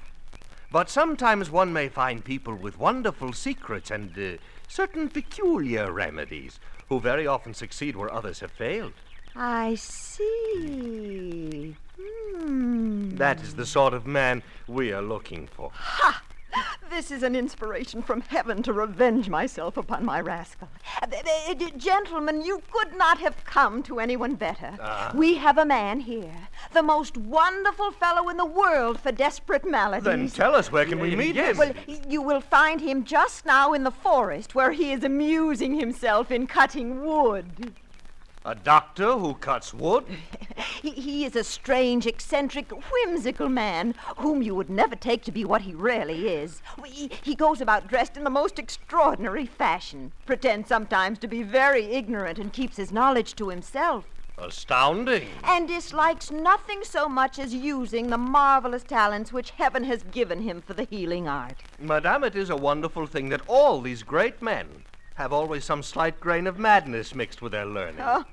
But 0.71 0.89
sometimes 0.89 1.49
one 1.49 1.71
may 1.71 1.87
find 1.87 2.23
people 2.23 2.55
with 2.55 2.77
wonderful 2.77 3.33
secrets 3.33 3.91
and 3.91 4.17
uh, 4.17 4.37
certain 4.67 5.09
peculiar 5.09 5.91
remedies 5.91 6.59
who 6.89 6.99
very 6.99 7.25
often 7.25 7.53
succeed 7.53 7.95
where 7.95 8.13
others 8.13 8.41
have 8.41 8.51
failed. 8.51 8.93
I 9.35 9.75
see. 9.75 11.75
Hmm. 11.99 12.54
That 13.17 13.41
is 13.41 13.55
the 13.55 13.65
sort 13.65 13.93
of 13.93 14.05
man 14.05 14.43
we 14.67 14.91
are 14.91 15.01
looking 15.01 15.47
for. 15.47 15.71
Ha! 15.73 16.21
This 16.89 17.11
is 17.11 17.23
an 17.23 17.35
inspiration 17.35 18.01
from 18.01 18.21
heaven 18.21 18.63
to 18.63 18.71
revenge 18.71 19.27
myself 19.27 19.75
upon 19.75 20.05
my 20.05 20.21
rascal. 20.21 20.69
Uh, 21.01 21.07
uh, 21.11 21.51
uh, 21.51 21.69
Gentlemen, 21.77 22.41
you 22.41 22.61
could 22.71 22.95
not 22.95 23.17
have 23.19 23.43
come 23.43 23.83
to 23.83 23.99
anyone 23.99 24.35
better. 24.35 24.77
We 25.13 25.35
have 25.35 25.57
a 25.57 25.65
man 25.65 25.99
here, 25.99 26.47
the 26.71 26.83
most 26.83 27.17
wonderful 27.17 27.91
fellow 27.91 28.29
in 28.29 28.37
the 28.37 28.45
world 28.45 28.99
for 28.99 29.11
desperate 29.11 29.69
maladies. 29.69 30.05
Then 30.05 30.29
tell 30.29 30.55
us 30.55 30.71
where 30.71 30.85
can 30.85 30.99
we 30.99 31.15
meet 31.15 31.35
him? 31.35 31.57
Well, 31.57 31.73
you 32.07 32.21
will 32.21 32.41
find 32.41 32.79
him 32.79 33.03
just 33.03 33.45
now 33.45 33.73
in 33.73 33.83
the 33.83 33.91
forest 33.91 34.55
where 34.55 34.71
he 34.71 34.93
is 34.93 35.03
amusing 35.03 35.77
himself 35.77 36.31
in 36.31 36.47
cutting 36.47 37.03
wood. 37.03 37.73
A 38.45 38.53
doctor 38.53 39.13
who 39.17 39.33
cuts 39.33 39.73
wood? 39.73 40.05
He, 40.85 40.91
he 40.91 41.25
is 41.25 41.35
a 41.35 41.43
strange, 41.43 42.05
eccentric, 42.05 42.69
whimsical 42.69 43.49
man 43.49 43.95
whom 44.17 44.43
you 44.43 44.53
would 44.53 44.69
never 44.69 44.95
take 44.95 45.23
to 45.23 45.31
be 45.31 45.43
what 45.43 45.63
he 45.63 45.73
really 45.73 46.27
is. 46.29 46.61
He, 46.85 47.09
he 47.23 47.33
goes 47.33 47.59
about 47.59 47.87
dressed 47.87 48.17
in 48.17 48.23
the 48.23 48.29
most 48.29 48.59
extraordinary 48.59 49.47
fashion, 49.47 50.11
pretends 50.27 50.69
sometimes 50.69 51.17
to 51.19 51.27
be 51.27 51.41
very 51.41 51.85
ignorant, 51.85 52.37
and 52.37 52.53
keeps 52.53 52.77
his 52.77 52.91
knowledge 52.91 53.33
to 53.37 53.49
himself, 53.49 54.05
Astounding. 54.37 55.27
and 55.43 55.67
dislikes 55.67 56.29
nothing 56.29 56.83
so 56.83 57.09
much 57.09 57.39
as 57.39 57.51
using 57.51 58.11
the 58.11 58.17
marvelous 58.19 58.83
talents 58.83 59.33
which 59.33 59.49
heaven 59.51 59.85
has 59.85 60.03
given 60.11 60.41
him 60.41 60.61
for 60.61 60.75
the 60.75 60.85
healing 60.91 61.27
art. 61.27 61.63
Madame, 61.79 62.23
it 62.23 62.35
is 62.35 62.51
a 62.51 62.55
wonderful 62.55 63.07
thing 63.07 63.29
that 63.29 63.41
all 63.47 63.81
these 63.81 64.03
great 64.03 64.39
men 64.39 64.67
have 65.15 65.31
always 65.31 65.63
some 65.63 65.81
slight 65.81 66.19
grain 66.19 66.45
of 66.45 66.59
madness 66.59 67.15
mixed 67.15 67.41
with 67.41 67.53
their 67.53 67.65
learning. 67.65 68.01
Oh, 68.01 68.25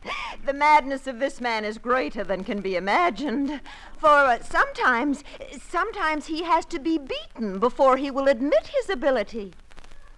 the 0.45 0.53
madness 0.53 1.07
of 1.07 1.21
this 1.21 1.41
man 1.41 1.65
is 1.65 1.79
greater 1.79 2.25
than 2.25 2.43
can 2.43 2.61
be 2.61 2.75
imagined. 2.75 3.61
For 3.99 4.09
uh, 4.09 4.43
sometimes, 4.43 5.23
sometimes 5.61 6.27
he 6.27 6.43
has 6.43 6.65
to 6.67 6.81
be 6.81 6.99
beaten 6.99 7.61
before 7.61 7.97
he 7.97 8.11
will 8.11 8.27
admit 8.27 8.67
his 8.67 8.91
ability. 8.91 9.55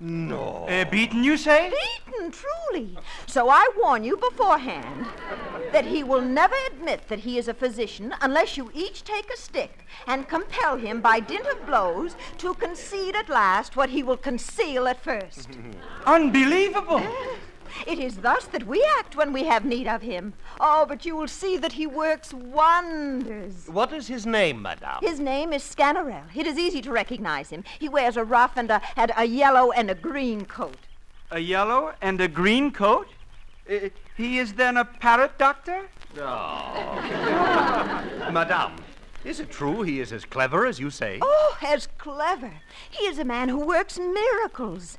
No. 0.01 0.67
Uh, 0.69 0.85
beaten, 0.91 1.23
you 1.23 1.37
say? 1.37 1.71
Beaten, 1.71 2.33
truly. 2.33 2.99
So 3.27 3.49
I 3.49 3.69
warn 3.77 4.05
you 4.05 4.17
beforehand 4.17 5.07
that 5.73 5.87
he 5.87 6.03
will 6.03 6.21
never 6.21 6.57
admit 6.67 7.09
that 7.09 7.21
he 7.21 7.39
is 7.39 7.49
a 7.49 7.55
physician 7.55 8.15
unless 8.21 8.57
you 8.57 8.71
each 8.75 9.05
take 9.05 9.31
a 9.33 9.37
stick 9.37 9.87
and 10.07 10.29
compel 10.29 10.77
him 10.77 11.01
by 11.01 11.21
dint 11.21 11.47
of 11.47 11.65
blows 11.65 12.17
to 12.39 12.55
concede 12.55 13.15
at 13.15 13.29
last 13.29 13.77
what 13.77 13.91
he 13.91 14.03
will 14.03 14.17
conceal 14.17 14.89
at 14.89 15.03
first. 15.03 15.49
Unbelievable! 16.07 17.03
It 17.87 17.99
is 17.99 18.19
thus 18.19 18.47
that 18.47 18.67
we 18.67 18.85
act 18.99 19.17
when 19.17 19.33
we 19.33 19.45
have 19.45 19.65
need 19.65 19.87
of 19.87 20.03
him. 20.03 20.35
Oh, 20.61 20.87
but 20.87 21.05
you 21.05 21.17
will 21.17 21.29
see 21.29 21.57
that 21.59 21.73
he 21.73 21.87
works 21.87 22.33
wonders. 22.33 23.69
What 23.69 23.93
is 23.93 24.07
his 24.07 24.27
name, 24.27 24.63
madame? 24.63 24.99
His 25.01 25.21
name 25.21 25.53
is 25.53 25.63
Sganarelle. 25.63 26.35
It 26.35 26.47
is 26.47 26.59
easy 26.59 26.81
to 26.83 26.91
recognize 26.91 27.51
him. 27.51 27.65
He 27.79 27.89
wears 27.89 28.17
a 28.17 28.25
ruff 28.25 28.57
and 28.57 28.71
a, 28.71 28.81
and 28.97 29.13
a 29.17 29.25
yellow 29.25 29.71
and 29.73 29.91
a 29.91 29.95
green 29.95 30.45
coat. 30.45 30.79
A 31.31 31.39
yellow 31.39 31.95
and 32.01 32.21
a 32.21 32.29
green 32.29 32.71
coat? 32.71 33.09
Uh, 33.69 33.89
he 34.17 34.39
is 34.39 34.53
then 34.55 34.77
a 34.77 34.85
parrot 34.85 35.37
doctor? 35.39 35.89
Oh. 36.19 37.01
Madame, 38.33 38.77
is 39.25 39.41
it 39.41 39.51
true 39.51 39.83
he 39.83 40.01
is 40.01 40.13
as 40.13 40.25
clever 40.25 40.67
as 40.67 40.79
you 40.79 40.91
say? 40.91 41.19
Oh, 41.23 41.57
as 41.63 41.89
clever. 41.99 42.53
He 42.91 43.07
is 43.07 43.19
a 43.19 43.25
man 43.25 43.49
who 43.49 43.59
works 43.59 43.99
miracles. 43.99 44.99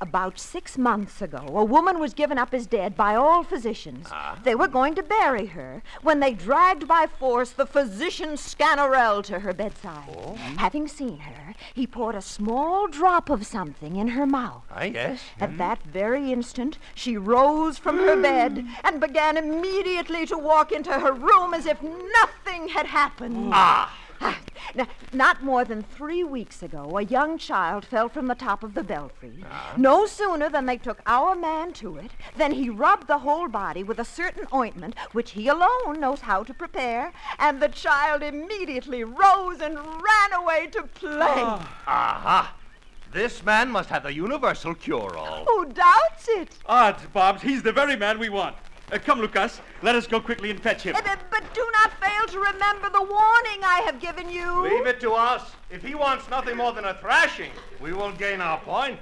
About 0.00 0.38
six 0.38 0.76
months 0.76 1.22
ago, 1.22 1.44
a 1.48 1.64
woman 1.64 1.98
was 1.98 2.14
given 2.14 2.38
up 2.38 2.52
as 2.52 2.66
dead 2.66 2.96
by 2.96 3.14
all 3.14 3.42
physicians. 3.42 4.08
They 4.42 4.54
were 4.54 4.68
going 4.68 4.94
to 4.96 5.02
bury 5.02 5.46
her 5.46 5.82
when 6.02 6.20
they 6.20 6.34
dragged 6.34 6.86
by 6.86 7.06
force 7.06 7.50
the 7.50 7.66
physician 7.66 8.30
Sganarelle 8.30 9.22
to 9.24 9.40
her 9.40 9.52
bedside. 9.52 10.08
Oh. 10.16 10.34
Having 10.58 10.88
seen 10.88 11.18
her, 11.18 11.54
he 11.72 11.86
poured 11.86 12.14
a 12.14 12.22
small 12.22 12.86
drop 12.86 13.30
of 13.30 13.46
something 13.46 13.96
in 13.96 14.08
her 14.08 14.26
mouth. 14.26 14.64
Ah, 14.70 14.82
yes. 14.84 15.20
At 15.40 15.56
that 15.58 15.82
very 15.82 16.32
instant, 16.32 16.78
she 16.94 17.16
rose 17.16 17.78
from 17.78 17.98
her 17.98 18.20
bed 18.20 18.66
and 18.82 19.00
began 19.00 19.36
immediately 19.36 20.26
to 20.26 20.36
walk 20.36 20.72
into 20.72 20.92
her 20.92 21.12
room 21.12 21.54
as 21.54 21.66
if 21.66 21.82
nothing 21.82 22.68
had 22.68 22.86
happened. 22.86 23.53
Ah! 23.56 23.96
Now, 24.76 24.88
not 25.12 25.44
more 25.44 25.64
than 25.64 25.84
three 25.84 26.24
weeks 26.24 26.60
ago, 26.60 26.98
a 26.98 27.04
young 27.04 27.38
child 27.38 27.84
fell 27.84 28.08
from 28.08 28.26
the 28.26 28.34
top 28.34 28.64
of 28.64 28.74
the 28.74 28.82
belfry. 28.82 29.44
No 29.76 30.06
sooner 30.06 30.48
than 30.48 30.66
they 30.66 30.76
took 30.78 31.00
our 31.06 31.36
man 31.36 31.72
to 31.74 31.96
it 31.96 32.10
than 32.36 32.50
he 32.50 32.68
rubbed 32.68 33.06
the 33.06 33.18
whole 33.18 33.46
body 33.46 33.84
with 33.84 34.00
a 34.00 34.04
certain 34.04 34.46
ointment 34.52 34.96
which 35.12 35.30
he 35.32 35.46
alone 35.46 36.00
knows 36.00 36.22
how 36.22 36.42
to 36.42 36.52
prepare, 36.52 37.12
and 37.38 37.62
the 37.62 37.68
child 37.68 38.24
immediately 38.24 39.04
rose 39.04 39.60
and 39.60 39.76
ran 39.76 40.32
away 40.32 40.66
to 40.72 40.82
play. 40.82 41.38
Ah. 41.38 41.76
Aha! 41.86 42.56
This 43.12 43.44
man 43.44 43.70
must 43.70 43.90
have 43.90 44.02
the 44.02 44.12
universal 44.12 44.74
cure-all. 44.74 45.44
Who 45.44 45.66
doubts 45.66 46.26
it? 46.26 46.58
Odds, 46.66 47.06
Bobs, 47.12 47.42
he's 47.42 47.62
the 47.62 47.72
very 47.72 47.94
man 47.94 48.18
we 48.18 48.28
want. 48.28 48.56
Uh, 48.92 48.98
come, 48.98 49.20
Lucas, 49.20 49.60
let 49.82 49.94
us 49.94 50.06
go 50.06 50.20
quickly 50.20 50.50
and 50.50 50.60
fetch 50.60 50.82
him. 50.82 50.94
Uh, 50.94 51.00
But, 51.02 51.18
but 51.30 51.54
do 51.54 51.66
not 51.72 51.92
fail 52.00 52.26
to 52.28 52.38
remember 52.38 52.90
the 52.90 53.02
warning 53.02 53.64
I 53.64 53.82
have 53.86 53.98
given 54.00 54.28
you. 54.28 54.62
Leave 54.64 54.86
it 54.86 55.00
to 55.00 55.12
us. 55.12 55.52
If 55.70 55.82
he 55.82 55.94
wants 55.94 56.28
nothing 56.28 56.56
more 56.56 56.72
than 56.72 56.84
a 56.84 56.94
thrashing, 56.94 57.50
we 57.80 57.92
will 57.92 58.12
gain 58.12 58.40
our 58.40 58.58
point. 58.60 59.00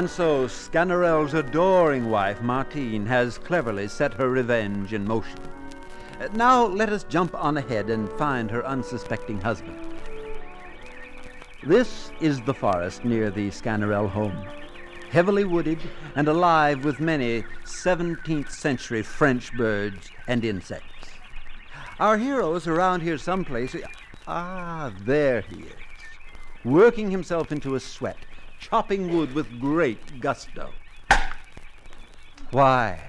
And 0.00 0.08
so 0.08 0.46
Sganarelle's 0.46 1.34
adoring 1.34 2.08
wife, 2.08 2.40
Martine, 2.40 3.04
has 3.04 3.36
cleverly 3.36 3.86
set 3.86 4.14
her 4.14 4.30
revenge 4.30 4.94
in 4.94 5.04
motion. 5.04 5.38
Uh, 6.18 6.28
Now 6.32 6.64
let 6.64 6.88
us 6.88 7.04
jump 7.04 7.34
on 7.34 7.58
ahead 7.58 7.90
and 7.90 8.08
find 8.12 8.50
her 8.50 8.64
unsuspecting 8.64 9.42
husband. 9.42 9.78
This 11.62 12.12
is 12.18 12.40
the 12.40 12.54
forest 12.54 13.04
near 13.04 13.30
the 13.30 13.50
Sganarelle 13.50 14.08
home, 14.08 14.42
heavily 15.10 15.44
wooded 15.44 15.80
and 16.16 16.28
alive 16.28 16.82
with 16.82 16.98
many 16.98 17.44
17th 17.66 18.50
century 18.50 19.02
French 19.02 19.52
birds 19.52 20.08
and 20.26 20.46
insects. 20.46 21.10
Our 21.98 22.16
hero 22.16 22.54
is 22.54 22.66
around 22.66 23.02
here 23.02 23.18
someplace. 23.18 23.76
Ah, 24.26 24.92
there 25.04 25.42
he 25.42 25.56
is, 25.56 25.74
working 26.64 27.10
himself 27.10 27.52
into 27.52 27.74
a 27.74 27.80
sweat, 27.80 28.16
chopping 28.60 29.16
wood 29.16 29.34
with 29.34 29.58
great 29.58 30.20
gusto. 30.20 30.70
Why? 32.50 33.00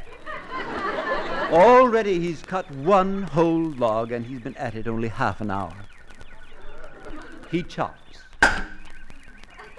Already 1.51 2.19
he's 2.19 2.41
cut 2.41 2.71
one 2.71 3.23
whole 3.23 3.71
log 3.71 4.11
and 4.11 4.25
he's 4.25 4.39
been 4.39 4.55
at 4.55 4.75
it 4.75 4.87
only 4.87 5.09
half 5.09 5.41
an 5.41 5.51
hour. 5.51 5.75
He 7.51 7.61
chops. 7.61 8.19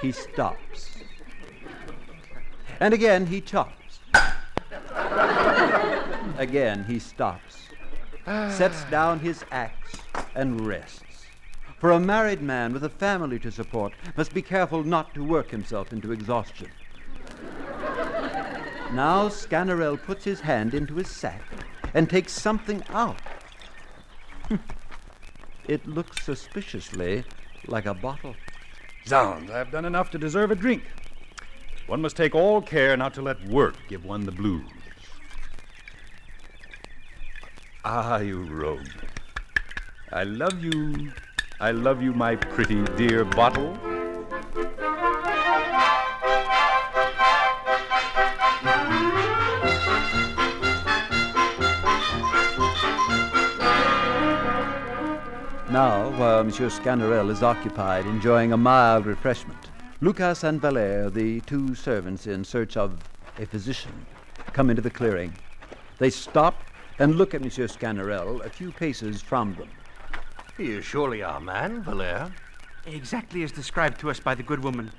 He 0.00 0.12
stops. 0.12 0.98
And 2.78 2.92
again 2.92 3.26
he 3.26 3.40
chops. 3.40 4.00
Again 6.37 6.85
he 6.85 6.98
stops. 6.98 7.68
Sets 8.26 8.85
down 8.85 9.20
his 9.20 9.44
axe 9.50 9.96
and 10.35 10.66
rests. 10.66 11.12
For 11.83 11.90
a 11.90 11.99
married 11.99 12.40
man 12.40 12.73
with 12.73 12.85
a 12.85 12.88
family 12.88 13.40
to 13.40 13.51
support 13.51 13.92
must 14.16 14.33
be 14.33 14.40
careful 14.40 14.85
not 14.85 15.12
to 15.14 15.25
work 15.25 15.51
himself 15.51 15.92
into 15.92 16.12
exhaustion. 16.12 16.71
Now 18.92 19.27
Sganarelle 19.29 20.01
puts 20.01 20.25
his 20.25 20.42
hand 20.42 20.75
into 20.75 20.95
his 20.95 21.09
sack 21.09 21.42
and 21.92 22.09
takes 22.09 22.35
something 22.35 22.85
out. 22.90 23.21
it 25.66 25.85
looks 25.85 26.25
suspiciously 26.25 27.25
like 27.66 27.87
a 27.87 27.95
bottle. 27.95 28.37
Zounds, 29.05 29.51
I've 29.51 29.73
done 29.73 29.85
enough 29.85 30.09
to 30.12 30.18
deserve 30.18 30.53
a 30.53 30.55
drink. 30.55 30.85
One 31.88 32.01
must 32.01 32.16
take 32.16 32.37
all 32.37 32.62
care 32.62 32.97
not 32.97 33.12
to 33.14 33.23
let 33.23 33.45
work 33.49 33.75
give 33.88 34.05
one 34.05 34.25
the 34.25 34.31
blues. 34.31 34.71
Ah, 37.85 38.18
you 38.18 38.45
rogue. 38.45 38.87
I 40.12 40.23
love 40.23 40.62
you. 40.62 41.11
I 41.62 41.70
love 41.70 42.03
you, 42.03 42.12
my 42.12 42.35
pretty 42.35 42.83
dear 42.96 43.25
bottle. 43.25 43.79
Now, 55.70 56.11
while 56.18 56.42
Monsieur 56.42 56.68
Sganarelle 56.68 57.31
is 57.31 57.44
occupied 57.44 58.07
enjoying 58.07 58.53
a 58.53 58.57
mild 58.57 59.07
refreshment, 59.07 59.70
Lucas 60.01 60.42
and 60.42 60.61
Valère, 60.61 61.14
the 61.14 61.42
two 61.42 61.77
servants 61.77 62.27
in 62.27 62.42
search 62.42 62.77
of 62.77 62.98
a 63.38 63.46
physician, 63.46 64.05
come 64.53 64.68
into 64.68 64.83
the 64.83 64.90
clearing. 64.90 65.33
They 66.01 66.11
stop 66.11 66.61
and 66.98 67.14
look 67.14 67.35
at 67.35 67.40
Monsieur 67.40 67.68
Sganarelle 67.68 68.44
a 68.44 68.51
few 68.51 68.72
paces 68.72 69.22
from 69.22 69.55
them. 69.55 69.68
He 70.56 70.70
is 70.70 70.84
surely 70.84 71.22
our 71.22 71.40
man, 71.40 71.82
Valère. 71.82 72.30
Exactly 72.86 73.42
as 73.42 73.52
described 73.52 73.98
to 74.00 74.10
us 74.10 74.20
by 74.20 74.34
the 74.34 74.42
good 74.42 74.62
woman. 74.62 74.90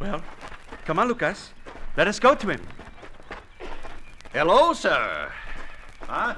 Well, 0.00 0.22
come 0.84 0.98
on, 0.98 1.08
Lucas. 1.08 1.50
Let 1.96 2.08
us 2.08 2.18
go 2.18 2.34
to 2.34 2.48
him. 2.48 2.62
Hello, 4.32 4.72
sir. 4.72 5.32
Huh? 6.02 6.34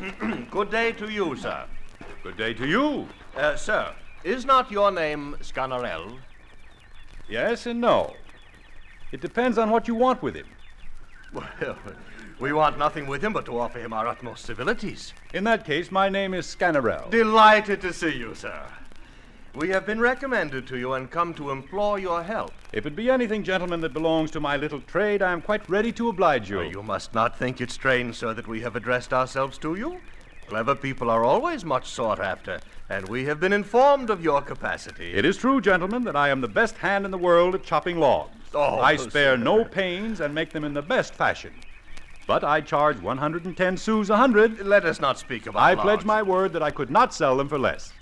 Good 0.50 0.70
day 0.70 0.92
to 0.92 1.10
you, 1.10 1.36
sir. 1.36 1.64
Good 2.22 2.36
day 2.36 2.54
to 2.54 2.66
you. 2.66 3.08
Uh, 3.36 3.56
sir, 3.56 3.92
is 4.24 4.44
not 4.44 4.70
your 4.70 4.90
name 4.90 5.36
Sganarelle? 5.40 6.18
Yes 7.28 7.66
and 7.66 7.80
no. 7.80 8.14
It 9.12 9.20
depends 9.20 9.56
on 9.56 9.70
what 9.70 9.88
you 9.88 9.94
want 9.94 10.22
with 10.22 10.34
him. 10.34 10.46
Well, 11.32 11.76
we 12.40 12.52
want 12.52 12.78
nothing 12.78 13.06
with 13.06 13.22
him 13.22 13.32
but 13.32 13.44
to 13.44 13.58
offer 13.58 13.78
him 13.78 13.92
our 13.92 14.08
utmost 14.08 14.46
civilities. 14.46 15.12
In 15.34 15.44
that 15.44 15.64
case, 15.64 15.92
my 15.92 16.08
name 16.08 16.34
is 16.34 16.46
Sganarelle. 16.46 17.10
Delighted 17.10 17.80
to 17.82 17.92
see 17.92 18.16
you, 18.16 18.34
sir. 18.34 18.64
We 19.54 19.68
have 19.70 19.84
been 19.84 20.00
recommended 20.00 20.66
to 20.68 20.78
you 20.78 20.92
and 20.94 21.10
come 21.10 21.34
to 21.34 21.50
implore 21.50 21.98
your 21.98 22.22
help. 22.22 22.52
If 22.72 22.86
it 22.86 22.94
be 22.94 23.10
anything, 23.10 23.42
gentlemen, 23.42 23.80
that 23.80 23.92
belongs 23.92 24.30
to 24.30 24.40
my 24.40 24.56
little 24.56 24.80
trade, 24.80 25.22
I 25.22 25.32
am 25.32 25.42
quite 25.42 25.68
ready 25.68 25.90
to 25.92 26.08
oblige 26.08 26.48
you. 26.48 26.62
You 26.62 26.82
must 26.82 27.14
not 27.14 27.36
think 27.36 27.60
it 27.60 27.70
strange, 27.70 28.16
sir, 28.16 28.32
that 28.32 28.46
we 28.46 28.60
have 28.60 28.76
addressed 28.76 29.12
ourselves 29.12 29.58
to 29.58 29.74
you. 29.74 30.00
Clever 30.46 30.74
people 30.76 31.10
are 31.10 31.24
always 31.24 31.64
much 31.64 31.88
sought 31.88 32.20
after, 32.20 32.60
and 32.88 33.08
we 33.08 33.24
have 33.24 33.40
been 33.40 33.52
informed 33.52 34.08
of 34.08 34.22
your 34.22 34.40
capacity. 34.40 35.12
It 35.14 35.24
is 35.24 35.36
true, 35.36 35.60
gentlemen, 35.60 36.04
that 36.04 36.16
I 36.16 36.28
am 36.28 36.40
the 36.40 36.48
best 36.48 36.76
hand 36.76 37.04
in 37.04 37.10
the 37.10 37.18
world 37.18 37.54
at 37.54 37.64
chopping 37.64 37.98
logs. 37.98 38.36
Oh, 38.54 38.78
I 38.80 38.96
spare 38.96 39.36
sir. 39.36 39.36
no 39.36 39.64
pains 39.64 40.20
and 40.20 40.34
make 40.34 40.50
them 40.52 40.64
in 40.64 40.74
the 40.74 40.82
best 40.82 41.14
fashion. 41.14 41.52
But 42.30 42.44
I 42.44 42.60
charge 42.60 43.00
110 43.00 43.76
sous 43.76 44.08
a 44.08 44.16
hundred. 44.16 44.64
Let 44.64 44.84
us 44.84 45.00
not 45.00 45.18
speak 45.18 45.48
about 45.48 45.58
it. 45.58 45.80
I 45.80 45.82
pledge 45.82 46.04
my 46.04 46.22
word 46.22 46.52
that 46.52 46.62
I 46.62 46.70
could 46.70 46.88
not 46.88 47.12
sell 47.12 47.36
them 47.36 47.48
for 47.48 47.58
less. 47.58 47.92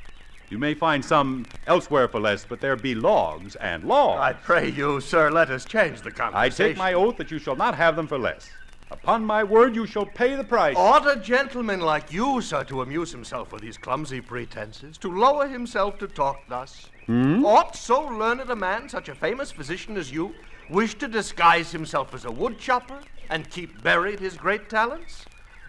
You 0.50 0.58
may 0.58 0.74
find 0.74 1.02
some 1.02 1.46
elsewhere 1.66 2.08
for 2.08 2.20
less, 2.20 2.44
but 2.46 2.60
there 2.60 2.76
be 2.76 2.94
logs 2.94 3.56
and 3.56 3.84
logs. 3.84 4.20
I 4.20 4.34
pray 4.34 4.68
you, 4.68 5.00
sir, 5.00 5.30
let 5.30 5.48
us 5.48 5.64
change 5.64 6.02
the 6.02 6.10
conversation. 6.10 6.66
I 6.66 6.68
take 6.68 6.76
my 6.76 6.92
oath 6.92 7.16
that 7.16 7.30
you 7.30 7.38
shall 7.38 7.56
not 7.56 7.74
have 7.74 7.96
them 7.96 8.06
for 8.06 8.18
less. 8.18 8.50
Upon 8.90 9.24
my 9.24 9.42
word, 9.42 9.74
you 9.74 9.86
shall 9.86 10.04
pay 10.04 10.34
the 10.34 10.44
price. 10.44 10.76
Ought 10.76 11.10
a 11.10 11.18
gentleman 11.18 11.80
like 11.80 12.12
you, 12.12 12.42
sir, 12.42 12.64
to 12.64 12.82
amuse 12.82 13.10
himself 13.10 13.50
with 13.50 13.62
these 13.62 13.78
clumsy 13.78 14.20
pretenses, 14.20 14.98
to 14.98 15.10
lower 15.10 15.48
himself 15.48 15.96
to 16.00 16.06
talk 16.06 16.46
thus? 16.50 16.90
Hmm? 17.06 17.46
Ought 17.46 17.74
so 17.74 18.02
learned 18.02 18.50
a 18.50 18.56
man, 18.56 18.90
such 18.90 19.08
a 19.08 19.14
famous 19.14 19.50
physician 19.50 19.96
as 19.96 20.12
you, 20.12 20.34
wish 20.68 20.96
to 20.96 21.08
disguise 21.08 21.72
himself 21.72 22.12
as 22.12 22.26
a 22.26 22.30
wood 22.30 22.58
chopper 22.58 23.00
and 23.30 23.50
keep 23.50 23.82
buried 23.82 24.20
his 24.20 24.36
great 24.36 24.68
talents? 24.68 25.24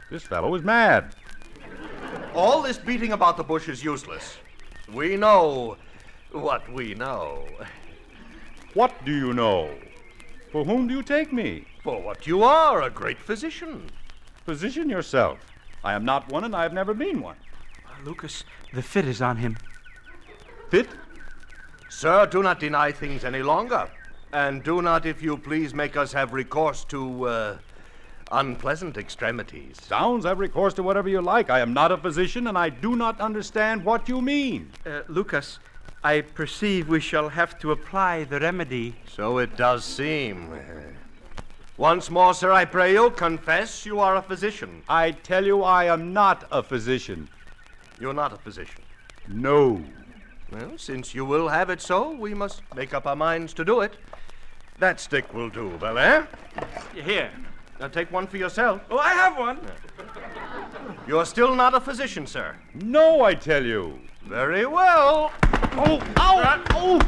This 0.09 0.23
fellow 0.23 0.55
is 0.55 0.63
mad. 0.63 1.15
All 2.33 2.61
this 2.61 2.77
beating 2.77 3.11
about 3.11 3.37
the 3.37 3.43
bush 3.43 3.69
is 3.69 3.83
useless. 3.83 4.37
We 4.93 5.17
know 5.17 5.77
what 6.31 6.71
we 6.71 6.93
know. 6.95 7.45
What 8.73 8.93
do 9.05 9.15
you 9.15 9.33
know? 9.33 9.73
For 10.51 10.63
whom 10.63 10.87
do 10.87 10.95
you 10.95 11.03
take 11.03 11.33
me? 11.33 11.65
For 11.83 12.01
what 12.01 12.27
you 12.27 12.43
are, 12.43 12.81
a 12.81 12.89
great 12.89 13.19
physician. 13.19 13.89
Physician 14.45 14.89
yourself. 14.89 15.39
I 15.83 15.93
am 15.93 16.05
not 16.05 16.31
one, 16.31 16.43
and 16.43 16.55
I 16.55 16.63
have 16.63 16.73
never 16.73 16.93
been 16.93 17.21
one. 17.21 17.37
Ah, 17.87 17.97
Lucas, 18.03 18.43
the 18.73 18.81
fit 18.81 19.05
is 19.05 19.21
on 19.21 19.37
him. 19.37 19.57
Fit? 20.69 20.87
Sir, 21.89 22.25
do 22.25 22.43
not 22.43 22.59
deny 22.59 22.91
things 22.91 23.23
any 23.23 23.41
longer. 23.41 23.89
And 24.31 24.63
do 24.63 24.81
not, 24.81 25.05
if 25.05 25.21
you 25.21 25.37
please, 25.37 25.73
make 25.73 25.97
us 25.97 26.13
have 26.13 26.33
recourse 26.33 26.83
to, 26.85 27.27
uh, 27.27 27.57
unpleasant 28.31 28.97
extremities. 28.97 29.81
Sounds 29.81 30.25
have 30.25 30.39
recourse 30.39 30.73
to 30.75 30.83
whatever 30.83 31.09
you 31.09 31.21
like. 31.21 31.49
I 31.49 31.61
am 31.61 31.73
not 31.73 31.91
a 31.91 31.97
physician, 31.97 32.47
and 32.47 32.57
I 32.57 32.69
do 32.69 32.95
not 32.95 33.19
understand 33.19 33.83
what 33.83 34.07
you 34.07 34.21
mean. 34.21 34.71
Uh, 34.85 35.01
Lucas, 35.07 35.59
I 36.03 36.21
perceive 36.21 36.87
we 36.87 36.99
shall 36.99 37.29
have 37.29 37.57
to 37.59 37.71
apply 37.71 38.23
the 38.25 38.39
remedy. 38.39 38.95
So 39.07 39.39
it 39.39 39.57
does 39.57 39.83
seem. 39.83 40.49
Once 41.77 42.11
more, 42.11 42.33
sir, 42.33 42.51
I 42.51 42.65
pray 42.65 42.93
you, 42.93 43.09
confess 43.11 43.85
you 43.85 43.99
are 43.99 44.17
a 44.17 44.21
physician. 44.21 44.83
I 44.87 45.11
tell 45.11 45.45
you, 45.45 45.63
I 45.63 45.85
am 45.85 46.13
not 46.13 46.45
a 46.51 46.61
physician. 46.61 47.29
You're 47.99 48.13
not 48.13 48.33
a 48.33 48.37
physician. 48.37 48.83
No. 49.27 49.81
Well, 50.51 50.77
since 50.77 51.13
you 51.13 51.25
will 51.25 51.47
have 51.47 51.69
it 51.69 51.81
so, 51.81 52.11
we 52.11 52.33
must 52.33 52.63
make 52.75 52.93
up 52.93 53.07
our 53.07 53.15
minds 53.15 53.53
to 53.53 53.65
do 53.65 53.81
it. 53.81 53.95
That 54.79 55.01
stick 55.01 55.33
will 55.33 55.49
do, 55.49 55.71
Valère. 55.77 56.27
Here. 56.93 57.31
Now 57.79 57.89
take 57.89 58.11
one 58.11 58.27
for 58.27 58.37
yourself. 58.37 58.81
Oh, 58.89 58.97
I 58.97 59.09
have 59.09 59.37
one. 59.37 59.59
You're 61.07 61.25
still 61.25 61.53
not 61.55 61.73
a 61.73 61.81
physician, 61.81 62.25
sir. 62.25 62.55
No, 62.73 63.23
I 63.23 63.33
tell 63.33 63.65
you. 63.65 63.99
Very 64.25 64.65
well. 64.65 65.31
Oh, 65.73 66.01
ow! 66.17 66.63
Oh! 66.71 66.99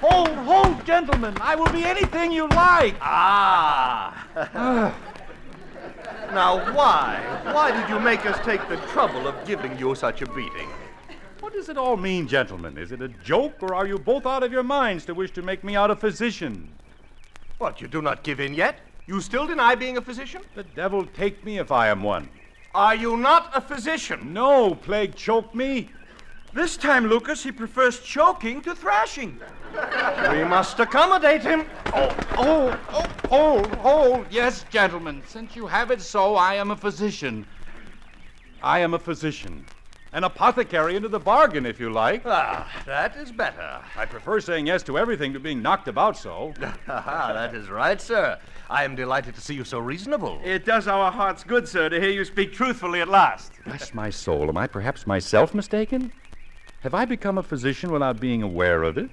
Hold, 0.00 0.28
hold, 0.28 0.84
gentlemen. 0.84 1.34
I 1.40 1.54
will 1.54 1.70
be 1.72 1.84
anything 1.84 2.30
you 2.30 2.48
like. 2.48 2.96
Ah. 3.00 4.26
now, 6.32 6.74
why? 6.74 7.20
Why 7.44 7.70
did 7.70 7.88
you 7.88 7.98
make 8.00 8.26
us 8.26 8.38
take 8.44 8.68
the 8.68 8.76
trouble 8.88 9.26
of 9.26 9.46
giving 9.46 9.78
you 9.78 9.94
such 9.94 10.22
a 10.22 10.26
beating? 10.26 10.68
What 11.40 11.52
does 11.52 11.68
it 11.68 11.78
all 11.78 11.96
mean, 11.96 12.28
gentlemen? 12.28 12.76
Is 12.76 12.92
it 12.92 13.00
a 13.00 13.08
joke, 13.08 13.62
or 13.62 13.74
are 13.74 13.86
you 13.86 13.98
both 13.98 14.26
out 14.26 14.42
of 14.42 14.52
your 14.52 14.62
minds 14.62 15.04
to 15.06 15.14
wish 15.14 15.30
to 15.32 15.42
make 15.42 15.64
me 15.64 15.76
out 15.76 15.90
a 15.90 15.96
physician? 15.96 16.72
What, 17.58 17.80
you 17.80 17.88
do 17.88 18.02
not 18.02 18.22
give 18.22 18.40
in 18.40 18.52
yet? 18.54 18.80
You 19.06 19.20
still 19.20 19.46
deny 19.46 19.74
being 19.74 19.96
a 19.96 20.02
physician? 20.02 20.42
The 20.54 20.64
devil 20.64 21.06
take 21.06 21.44
me 21.44 21.58
if 21.58 21.72
I 21.72 21.88
am 21.88 22.02
one. 22.02 22.28
Are 22.74 22.94
you 22.94 23.16
not 23.16 23.50
a 23.54 23.60
physician? 23.60 24.34
No, 24.34 24.74
plague 24.74 25.14
choke 25.14 25.54
me. 25.54 25.88
This 26.52 26.76
time, 26.76 27.06
Lucas, 27.06 27.42
he 27.42 27.52
prefers 27.52 28.00
choking 28.00 28.60
to 28.62 28.74
thrashing. 28.74 29.38
We 30.30 30.44
must 30.44 30.80
accommodate 30.80 31.42
him. 31.42 31.66
Oh, 31.92 32.16
oh, 32.38 32.78
oh, 32.90 33.28
hold, 33.28 33.74
hold. 33.76 34.26
Yes, 34.30 34.64
gentlemen, 34.70 35.22
since 35.26 35.54
you 35.54 35.66
have 35.66 35.90
it 35.90 36.00
so, 36.00 36.34
I 36.34 36.54
am 36.54 36.70
a 36.70 36.76
physician. 36.76 37.46
I 38.62 38.78
am 38.80 38.94
a 38.94 38.98
physician. 38.98 39.66
An 40.16 40.24
apothecary 40.24 40.96
into 40.96 41.10
the 41.10 41.20
bargain, 41.20 41.66
if 41.66 41.78
you 41.78 41.90
like. 41.90 42.22
Ah, 42.24 42.66
that 42.86 43.18
is 43.18 43.30
better. 43.30 43.82
I 43.98 44.06
prefer 44.06 44.40
saying 44.40 44.66
yes 44.66 44.82
to 44.84 44.96
everything 44.96 45.34
to 45.34 45.38
being 45.38 45.60
knocked 45.60 45.88
about 45.88 46.16
so. 46.16 46.54
Ah, 46.88 47.32
that 47.34 47.54
is 47.54 47.68
right, 47.68 48.00
sir. 48.00 48.38
I 48.70 48.84
am 48.84 48.96
delighted 48.96 49.34
to 49.34 49.42
see 49.42 49.54
you 49.54 49.62
so 49.62 49.78
reasonable. 49.78 50.40
It 50.42 50.64
does 50.64 50.88
our 50.88 51.12
hearts 51.12 51.44
good, 51.44 51.68
sir, 51.68 51.90
to 51.90 52.00
hear 52.00 52.08
you 52.08 52.24
speak 52.24 52.54
truthfully 52.54 53.02
at 53.02 53.08
last. 53.08 53.52
Bless 53.66 53.92
my 53.92 54.08
soul, 54.08 54.48
am 54.48 54.56
I 54.56 54.66
perhaps 54.66 55.06
myself 55.06 55.52
mistaken? 55.52 56.10
Have 56.80 56.94
I 56.94 57.04
become 57.04 57.36
a 57.36 57.42
physician 57.42 57.92
without 57.92 58.18
being 58.18 58.42
aware 58.42 58.84
of 58.84 58.96
it? 58.96 59.10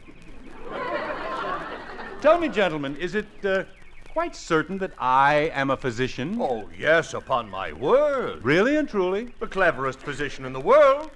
Tell 2.22 2.40
me, 2.40 2.48
gentlemen, 2.48 2.96
is 2.96 3.16
it 3.16 3.28
uh, 3.44 3.66
quite 4.14 4.36
certain 4.36 4.78
that 4.78 4.94
I 5.00 5.50
am 5.56 5.72
a 5.72 5.76
physician? 5.76 6.38
Oh, 6.40 6.70
yes, 6.78 7.16
upon 7.16 7.50
my 7.50 7.74
word. 7.74 8.46
Really 8.46 8.76
and 8.76 8.88
truly? 8.88 9.30
The 9.40 9.48
cleverest 9.48 9.98
physician 10.02 10.46
in 10.46 10.54
the 10.54 10.60
world. 10.60 11.10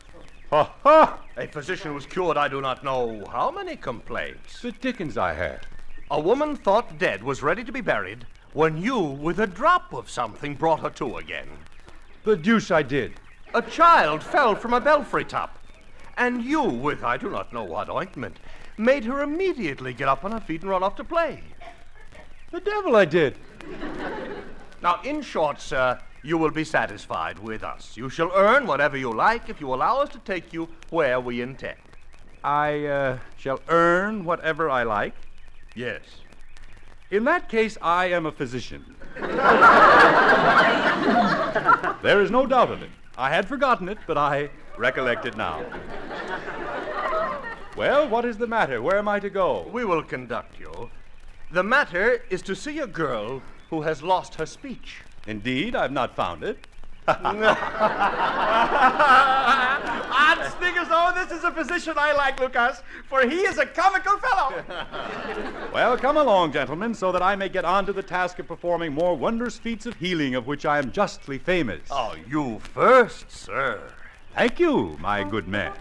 Ha 0.49 0.73
ha! 0.81 1.19
A 1.38 1.45
physician 1.45 1.93
who's 1.93 2.07
cured 2.07 2.38
I 2.38 2.47
do 2.47 2.60
not 2.60 2.83
know 2.83 3.23
how 3.31 3.51
many 3.51 3.75
complaints. 3.75 4.63
The 4.63 4.71
dickens 4.71 5.15
I 5.15 5.33
had. 5.33 5.67
A 6.10 6.19
woman 6.19 6.55
thought 6.55 6.97
dead 6.97 7.21
was 7.21 7.43
ready 7.43 7.63
to 7.63 7.71
be 7.71 7.81
buried 7.81 8.25
when 8.53 8.81
you, 8.81 8.99
with 8.99 9.39
a 9.39 9.45
drop 9.45 9.93
of 9.93 10.10
something, 10.10 10.55
brought 10.55 10.79
her 10.79 10.89
to 10.89 11.17
again. 11.17 11.49
The 12.23 12.36
deuce 12.36 12.71
I 12.71 12.81
did. 12.81 13.13
A 13.53 13.62
child 13.62 14.23
fell 14.23 14.55
from 14.55 14.73
a 14.73 14.81
belfry 14.81 15.23
top, 15.23 15.60
and 16.17 16.43
you, 16.43 16.63
with 16.63 17.03
I 17.03 17.17
do 17.17 17.29
not 17.29 17.53
know 17.53 17.63
what 17.63 17.91
ointment, 17.91 18.39
made 18.75 19.05
her 19.05 19.21
immediately 19.21 19.93
get 19.93 20.07
up 20.07 20.25
on 20.25 20.31
her 20.31 20.39
feet 20.39 20.62
and 20.62 20.71
run 20.71 20.81
off 20.81 20.95
to 20.95 21.03
play. 21.03 21.43
The 22.51 22.62
devil 22.62 22.95
I 22.95 23.05
did. 23.05 23.36
Now, 24.81 25.01
in 25.03 25.21
short, 25.21 25.60
sir, 25.60 25.99
you 26.23 26.38
will 26.38 26.51
be 26.51 26.63
satisfied 26.63 27.39
with 27.39 27.63
us. 27.63 27.97
You 27.97 28.10
shall 28.10 28.31
earn 28.33 28.65
whatever 28.67 28.95
you 28.95 29.12
like 29.12 29.49
if 29.49 29.60
you 29.60 29.73
allow 29.73 29.99
us 29.99 30.10
to 30.10 30.19
take 30.19 30.53
you 30.53 30.69
where 30.89 31.19
we 31.19 31.41
intend. 31.41 31.77
I 32.43 32.86
uh, 32.86 33.17
shall 33.38 33.60
earn 33.67 34.23
whatever 34.23 34.69
I 34.69 34.83
like. 34.83 35.13
Yes. 35.75 36.01
In 37.12 37.25
that 37.25 37.49
case, 37.49 37.77
I 37.81 38.05
am 38.07 38.25
a 38.25 38.31
physician. 38.31 38.95
there 42.01 42.21
is 42.21 42.31
no 42.31 42.45
doubt 42.45 42.71
of 42.71 42.81
it. 42.81 42.89
I 43.17 43.29
had 43.29 43.47
forgotten 43.47 43.89
it, 43.89 43.97
but 44.07 44.17
I 44.17 44.49
recollect 44.77 45.25
it 45.25 45.36
now. 45.36 45.65
Well, 47.75 48.07
what 48.07 48.25
is 48.25 48.38
the 48.38 48.47
matter? 48.47 48.81
Where 48.81 48.97
am 48.97 49.07
I 49.07 49.19
to 49.19 49.29
go? 49.29 49.67
We 49.71 49.86
will 49.86 50.03
conduct 50.03 50.60
you. 50.60 50.89
The 51.49 51.63
matter 51.63 52.23
is 52.29 52.41
to 52.43 52.55
see 52.55 52.79
a 52.79 52.88
girl 52.88 53.41
who 53.69 53.81
has 53.83 54.03
lost 54.03 54.36
her 54.36 54.45
speech. 54.45 55.01
Indeed, 55.27 55.77
I've 55.77 55.93
not 55.93 56.13
found 56.13 56.43
it. 56.43 56.67
Odd 57.07 57.23
stickers, 60.57 60.88
oh, 60.91 61.13
this 61.15 61.31
is 61.31 61.45
a 61.45 61.51
physician 61.51 61.93
I 61.95 62.12
like, 62.12 62.38
Lucas, 62.41 62.83
for 63.07 63.21
he 63.21 63.38
is 63.38 63.57
a 63.57 63.65
comical 63.65 64.17
fellow. 64.17 64.62
Well, 65.73 65.97
come 65.97 66.17
along, 66.17 66.53
gentlemen, 66.53 66.93
so 66.95 67.12
that 67.12 67.21
I 67.21 67.36
may 67.36 67.49
get 67.49 67.63
on 67.63 67.86
to 67.86 67.93
the 67.93 68.01
task 68.01 68.39
of 68.39 68.47
performing 68.47 68.93
more 68.93 69.15
wondrous 69.15 69.60
feats 69.60 69.86
of 69.86 69.95
healing 69.95 70.33
of 70.33 70.47
which 70.47 70.65
I 70.65 70.79
am 70.79 70.91
justly 70.91 71.38
famous. 71.38 71.81
Oh, 71.91 72.15
you 72.27 72.60
first, 72.60 73.29
sir. 73.29 73.93
Thank 74.38 74.60
you, 74.60 74.95
my 75.00 75.23
good 75.23 75.47
man. 75.47 75.73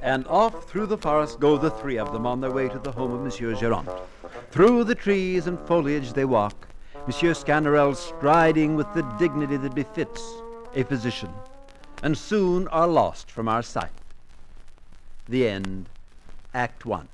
And 0.00 0.28
off 0.28 0.68
through 0.70 0.86
the 0.86 0.96
forest 0.96 1.40
go 1.40 1.58
the 1.58 1.70
three 1.70 1.98
of 1.98 2.12
them 2.12 2.24
on 2.24 2.40
their 2.40 2.52
way 2.52 2.68
to 2.68 2.78
the 2.78 2.92
home 2.92 3.12
of 3.12 3.20
Monsieur 3.20 3.52
Gerant. 3.56 3.88
Through 4.52 4.84
the 4.84 4.94
trees 4.94 5.48
and 5.48 5.58
foliage 5.66 6.12
they 6.12 6.24
walk, 6.24 6.68
Monsieur 7.04 7.32
Sganarelle 7.32 7.96
striding 7.96 8.76
with 8.76 8.86
the 8.94 9.02
dignity 9.18 9.56
that 9.56 9.74
befits 9.74 10.22
a 10.76 10.84
physician, 10.84 11.32
and 12.04 12.16
soon 12.16 12.68
are 12.68 12.86
lost 12.86 13.28
from 13.28 13.48
our 13.48 13.62
sight. 13.62 13.90
The 15.28 15.48
end, 15.48 15.88
Act 16.54 16.86
One. 16.86 17.08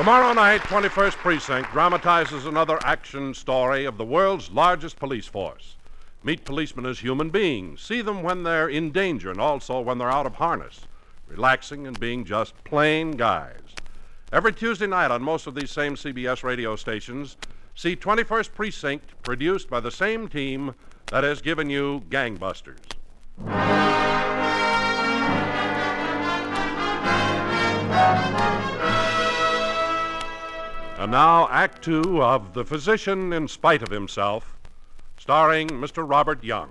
Tomorrow 0.00 0.32
night, 0.32 0.62
21st 0.62 1.16
Precinct 1.16 1.70
dramatizes 1.72 2.46
another 2.46 2.78
action 2.84 3.34
story 3.34 3.84
of 3.84 3.98
the 3.98 4.04
world's 4.06 4.50
largest 4.50 4.98
police 4.98 5.26
force. 5.26 5.76
Meet 6.24 6.46
policemen 6.46 6.86
as 6.86 7.00
human 7.00 7.28
beings. 7.28 7.82
See 7.82 8.00
them 8.00 8.22
when 8.22 8.42
they're 8.42 8.70
in 8.70 8.92
danger 8.92 9.30
and 9.30 9.38
also 9.38 9.78
when 9.78 9.98
they're 9.98 10.10
out 10.10 10.24
of 10.24 10.36
harness, 10.36 10.86
relaxing 11.28 11.86
and 11.86 12.00
being 12.00 12.24
just 12.24 12.54
plain 12.64 13.10
guys. 13.10 13.60
Every 14.32 14.54
Tuesday 14.54 14.86
night 14.86 15.10
on 15.10 15.22
most 15.22 15.46
of 15.46 15.54
these 15.54 15.70
same 15.70 15.96
CBS 15.96 16.42
radio 16.42 16.76
stations, 16.76 17.36
see 17.74 17.94
21st 17.94 18.54
Precinct 18.54 19.22
produced 19.22 19.68
by 19.68 19.80
the 19.80 19.90
same 19.90 20.28
team 20.28 20.74
that 21.08 21.24
has 21.24 21.42
given 21.42 21.68
you 21.68 22.04
Gangbusters. 22.08 22.78
And 31.00 31.12
now, 31.12 31.48
Act 31.48 31.82
Two 31.82 32.22
of 32.22 32.52
The 32.52 32.62
Physician 32.62 33.32
in 33.32 33.48
Spite 33.48 33.80
of 33.80 33.88
Himself, 33.88 34.58
starring 35.16 35.68
Mr. 35.70 36.06
Robert 36.06 36.44
Young. 36.44 36.68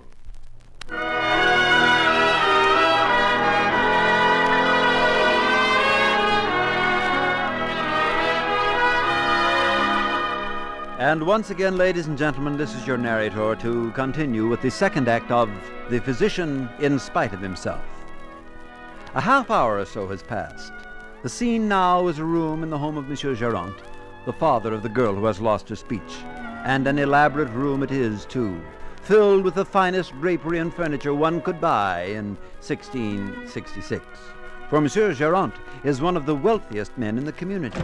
And 11.00 11.26
once 11.26 11.50
again, 11.50 11.76
ladies 11.76 12.06
and 12.06 12.16
gentlemen, 12.16 12.56
this 12.56 12.76
is 12.76 12.86
your 12.86 12.98
narrator 12.98 13.56
to 13.56 13.90
continue 13.96 14.46
with 14.46 14.62
the 14.62 14.70
second 14.70 15.08
act 15.08 15.32
of 15.32 15.50
The 15.88 16.00
Physician 16.00 16.68
in 16.78 17.00
Spite 17.00 17.32
of 17.32 17.40
Himself. 17.40 17.82
A 19.16 19.20
half 19.20 19.50
hour 19.50 19.80
or 19.80 19.84
so 19.84 20.06
has 20.06 20.22
passed. 20.22 20.72
The 21.24 21.28
scene 21.28 21.66
now 21.66 22.06
is 22.06 22.20
a 22.20 22.24
room 22.24 22.62
in 22.62 22.70
the 22.70 22.78
home 22.78 22.96
of 22.96 23.08
Monsieur 23.08 23.34
Gerant, 23.34 23.74
the 24.24 24.32
father 24.32 24.72
of 24.72 24.82
the 24.82 24.88
girl 24.88 25.14
who 25.14 25.24
has 25.26 25.40
lost 25.40 25.68
her 25.68 25.76
speech. 25.76 26.24
And 26.64 26.86
an 26.86 26.98
elaborate 26.98 27.50
room 27.50 27.82
it 27.82 27.90
is, 27.90 28.26
too, 28.26 28.60
filled 29.02 29.44
with 29.44 29.54
the 29.54 29.64
finest 29.64 30.12
drapery 30.20 30.58
and 30.58 30.72
furniture 30.72 31.14
one 31.14 31.40
could 31.40 31.60
buy 31.60 32.02
in 32.02 32.36
1666. 32.60 34.04
For 34.68 34.80
Monsieur 34.80 35.12
Gerant 35.14 35.54
is 35.84 36.00
one 36.00 36.16
of 36.16 36.26
the 36.26 36.34
wealthiest 36.34 36.96
men 36.98 37.18
in 37.18 37.24
the 37.24 37.32
community. 37.32 37.80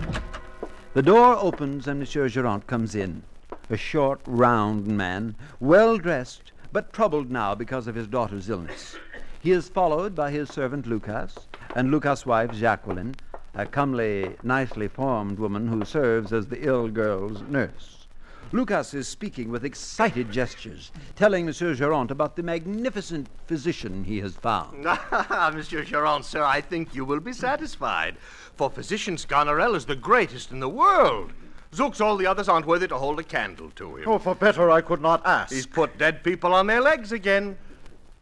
The 0.94 1.02
door 1.02 1.36
opens 1.36 1.88
and 1.88 1.98
Monsieur 1.98 2.28
Gerant 2.28 2.66
comes 2.66 2.94
in. 2.94 3.22
A 3.70 3.76
short, 3.76 4.20
round 4.26 4.86
man, 4.86 5.34
well 5.58 5.98
dressed, 5.98 6.52
but 6.72 6.92
troubled 6.92 7.30
now 7.30 7.54
because 7.54 7.86
of 7.86 7.94
his 7.94 8.06
daughter's 8.06 8.48
illness. 8.48 8.96
He 9.40 9.50
is 9.50 9.68
followed 9.68 10.14
by 10.14 10.30
his 10.30 10.48
servant 10.48 10.86
Lucas 10.86 11.34
and 11.74 11.90
Lucas' 11.90 12.26
wife 12.26 12.52
Jacqueline, 12.52 13.16
a 13.56 13.64
comely, 13.64 14.36
nicely 14.42 14.86
formed 14.86 15.38
woman 15.38 15.66
who 15.66 15.84
serves 15.84 16.32
as 16.32 16.46
the 16.46 16.62
ill 16.66 16.88
girl's 16.88 17.40
nurse. 17.48 18.06
Lucas 18.52 18.94
is 18.94 19.08
speaking 19.08 19.50
with 19.50 19.64
excited 19.64 20.30
gestures, 20.30 20.92
telling 21.16 21.46
Monsieur 21.46 21.74
Gerant 21.74 22.10
about 22.10 22.36
the 22.36 22.42
magnificent 22.42 23.26
physician 23.46 24.04
he 24.04 24.20
has 24.20 24.36
found. 24.36 24.86
Ah, 24.86 25.50
Monsieur 25.52 25.82
Gerant, 25.82 26.24
sir, 26.24 26.44
I 26.44 26.60
think 26.60 26.94
you 26.94 27.04
will 27.04 27.18
be 27.18 27.32
satisfied. 27.32 28.16
For 28.56 28.70
physician 28.70 29.16
Sganarelle 29.16 29.74
is 29.74 29.86
the 29.86 29.96
greatest 29.96 30.52
in 30.52 30.60
the 30.60 30.68
world. 30.68 31.32
Zooks, 31.72 32.00
all 32.00 32.16
the 32.16 32.26
others 32.26 32.48
aren't 32.48 32.66
worthy 32.66 32.86
to 32.88 32.96
hold 32.96 33.18
a 33.18 33.24
candle 33.24 33.70
to 33.76 33.96
him. 33.96 34.08
Oh, 34.08 34.18
for 34.18 34.34
better 34.34 34.70
I 34.70 34.80
could 34.80 35.00
not 35.00 35.26
ask. 35.26 35.52
He's 35.52 35.66
put 35.66 35.98
dead 35.98 36.22
people 36.22 36.54
on 36.54 36.66
their 36.66 36.80
legs 36.80 37.10
again. 37.10 37.58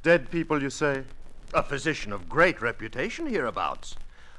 Dead 0.02 0.30
people, 0.30 0.62
you 0.62 0.70
say? 0.70 1.02
A 1.52 1.62
physician 1.62 2.12
of 2.12 2.28
great 2.28 2.62
reputation 2.62 3.26
hereabouts. 3.26 3.96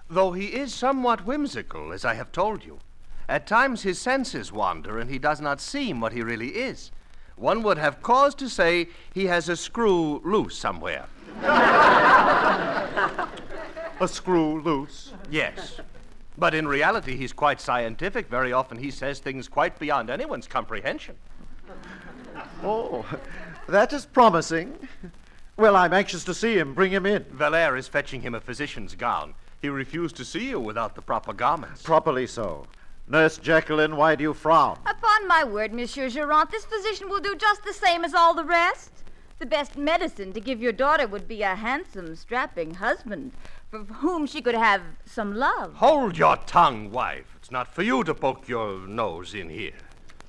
Though 0.10 0.34
he 0.34 0.48
is 0.48 0.74
somewhat 0.74 1.26
whimsical, 1.26 1.92
as 1.92 2.06
I 2.06 2.14
have 2.14 2.32
told 2.32 2.64
you. 2.64 2.80
At 3.28 3.48
times 3.48 3.82
his 3.82 3.98
senses 4.00 4.52
wander 4.52 5.00
and 5.00 5.10
he 5.10 5.18
does 5.18 5.42
not 5.42 5.60
seem 5.60 6.00
what 6.00 6.14
he 6.14 6.22
really 6.22 6.50
is. 6.50 6.92
One 7.36 7.64
would 7.64 7.78
have 7.78 8.04
cause 8.04 8.36
to 8.36 8.48
say 8.48 8.88
he 9.14 9.26
has 9.26 9.50
a 9.50 9.58
screw 9.58 10.22
loose 10.24 10.58
somewhere. 10.58 11.08
A 14.02 14.08
screw 14.10 14.62
loose? 14.62 15.14
Yes. 15.30 15.80
But 16.38 16.54
in 16.54 16.68
reality, 16.68 17.16
he's 17.16 17.32
quite 17.32 17.62
scientific. 17.62 18.28
Very 18.28 18.52
often 18.52 18.78
he 18.78 18.92
says 18.92 19.20
things 19.20 19.48
quite 19.48 19.80
beyond 19.80 20.10
anyone's 20.10 20.48
comprehension. 20.48 21.16
Oh, 22.62 23.06
that 23.68 23.94
is 23.94 24.06
promising. 24.06 24.78
Well, 25.56 25.78
I'm 25.78 25.94
anxious 25.94 26.26
to 26.26 26.34
see 26.34 26.58
him. 26.58 26.74
Bring 26.74 26.92
him 26.92 27.06
in. 27.06 27.24
Valère 27.24 27.78
is 27.80 27.88
fetching 27.88 28.22
him 28.22 28.36
a 28.36 28.42
physician's 28.42 28.96
gown. 28.96 29.34
He 29.66 29.70
refused 29.70 30.16
to 30.18 30.26
see 30.26 30.48
you 30.48 30.60
without 30.60 30.94
the 30.94 31.02
proper 31.02 31.34
garments. 31.34 31.82
Properly 31.82 32.28
so. 32.28 32.68
Nurse 33.08 33.40
Jacqueline, 33.40 33.96
why 33.96 34.14
do 34.14 34.22
you 34.22 34.36
frown? 34.36 34.78
Upon 34.86 35.28
my 35.28 35.44
word, 35.44 35.74
Monsieur 35.74 36.08
Gerant, 36.08 36.52
this 36.52 36.66
physician 36.66 37.10
will 37.10 37.20
do 37.20 37.36
just 37.36 37.64
the 37.64 37.74
same 37.74 38.06
as 38.06 38.14
all 38.14 38.36
the 38.36 38.44
rest. 38.44 38.92
The 39.40 39.48
best 39.48 39.76
medicine 39.76 40.34
to 40.34 40.40
give 40.40 40.62
your 40.62 40.72
daughter 40.72 41.08
would 41.08 41.28
be 41.28 41.42
a 41.42 41.56
handsome, 41.56 42.16
strapping 42.16 42.76
husband 42.76 43.32
for 43.72 43.80
whom 43.80 44.28
she 44.28 44.40
could 44.40 44.54
have 44.54 44.84
some 45.04 45.34
love. 45.34 45.74
Hold 45.78 46.16
your 46.16 46.38
tongue, 46.38 46.92
wife. 46.92 47.34
It's 47.36 47.50
not 47.50 47.68
for 47.68 47.82
you 47.82 48.04
to 48.04 48.14
poke 48.14 48.48
your 48.48 48.88
nose 48.88 49.34
in 49.34 49.50
here. 49.50 49.80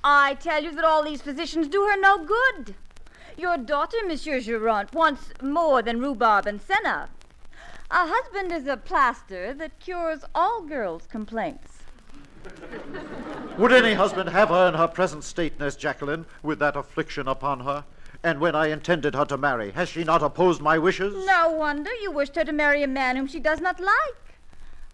I 0.03 0.33
tell 0.33 0.63
you 0.63 0.73
that 0.73 0.83
all 0.83 1.03
these 1.03 1.21
physicians 1.21 1.67
do 1.67 1.83
her 1.83 2.01
no 2.01 2.25
good. 2.25 2.73
Your 3.37 3.59
daughter, 3.59 3.97
Monsieur 4.07 4.39
Gerant, 4.39 4.93
wants 4.93 5.31
more 5.43 5.83
than 5.83 5.99
rhubarb 5.99 6.47
and 6.47 6.59
senna. 6.59 7.09
A 7.89 8.05
husband 8.05 8.51
is 8.51 8.67
a 8.67 8.75
plaster 8.75 9.53
that 9.53 9.79
cures 9.79 10.25
all 10.35 10.61
girls' 10.61 11.07
complaints. 11.07 11.77
Would 13.57 13.71
any 13.71 13.93
husband 13.93 14.29
have 14.29 14.49
her 14.49 14.67
in 14.67 14.73
her 14.73 14.89
present 14.89 15.23
state, 15.23 15.57
Nurse 15.57 15.77
Jacqueline, 15.77 16.25
with 16.43 16.59
that 16.59 16.75
affliction 16.75 17.29
upon 17.29 17.61
her? 17.61 17.85
And 18.23 18.41
when 18.41 18.55
I 18.55 18.67
intended 18.67 19.15
her 19.15 19.23
to 19.25 19.37
marry, 19.37 19.71
has 19.71 19.87
she 19.87 20.03
not 20.03 20.21
opposed 20.21 20.61
my 20.61 20.77
wishes? 20.77 21.25
No 21.25 21.49
wonder 21.49 21.91
you 22.01 22.11
wished 22.11 22.35
her 22.35 22.43
to 22.43 22.51
marry 22.51 22.83
a 22.83 22.87
man 22.87 23.15
whom 23.15 23.27
she 23.27 23.39
does 23.39 23.61
not 23.61 23.79
like. 23.79 24.35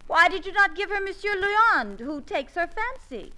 Why 0.06 0.28
did 0.28 0.46
you 0.46 0.52
not 0.52 0.76
give 0.76 0.90
her 0.90 1.00
Monsieur 1.00 1.34
Leond, 1.34 1.98
who 1.98 2.20
takes 2.20 2.54
her 2.54 2.68
fancy? 2.68 3.32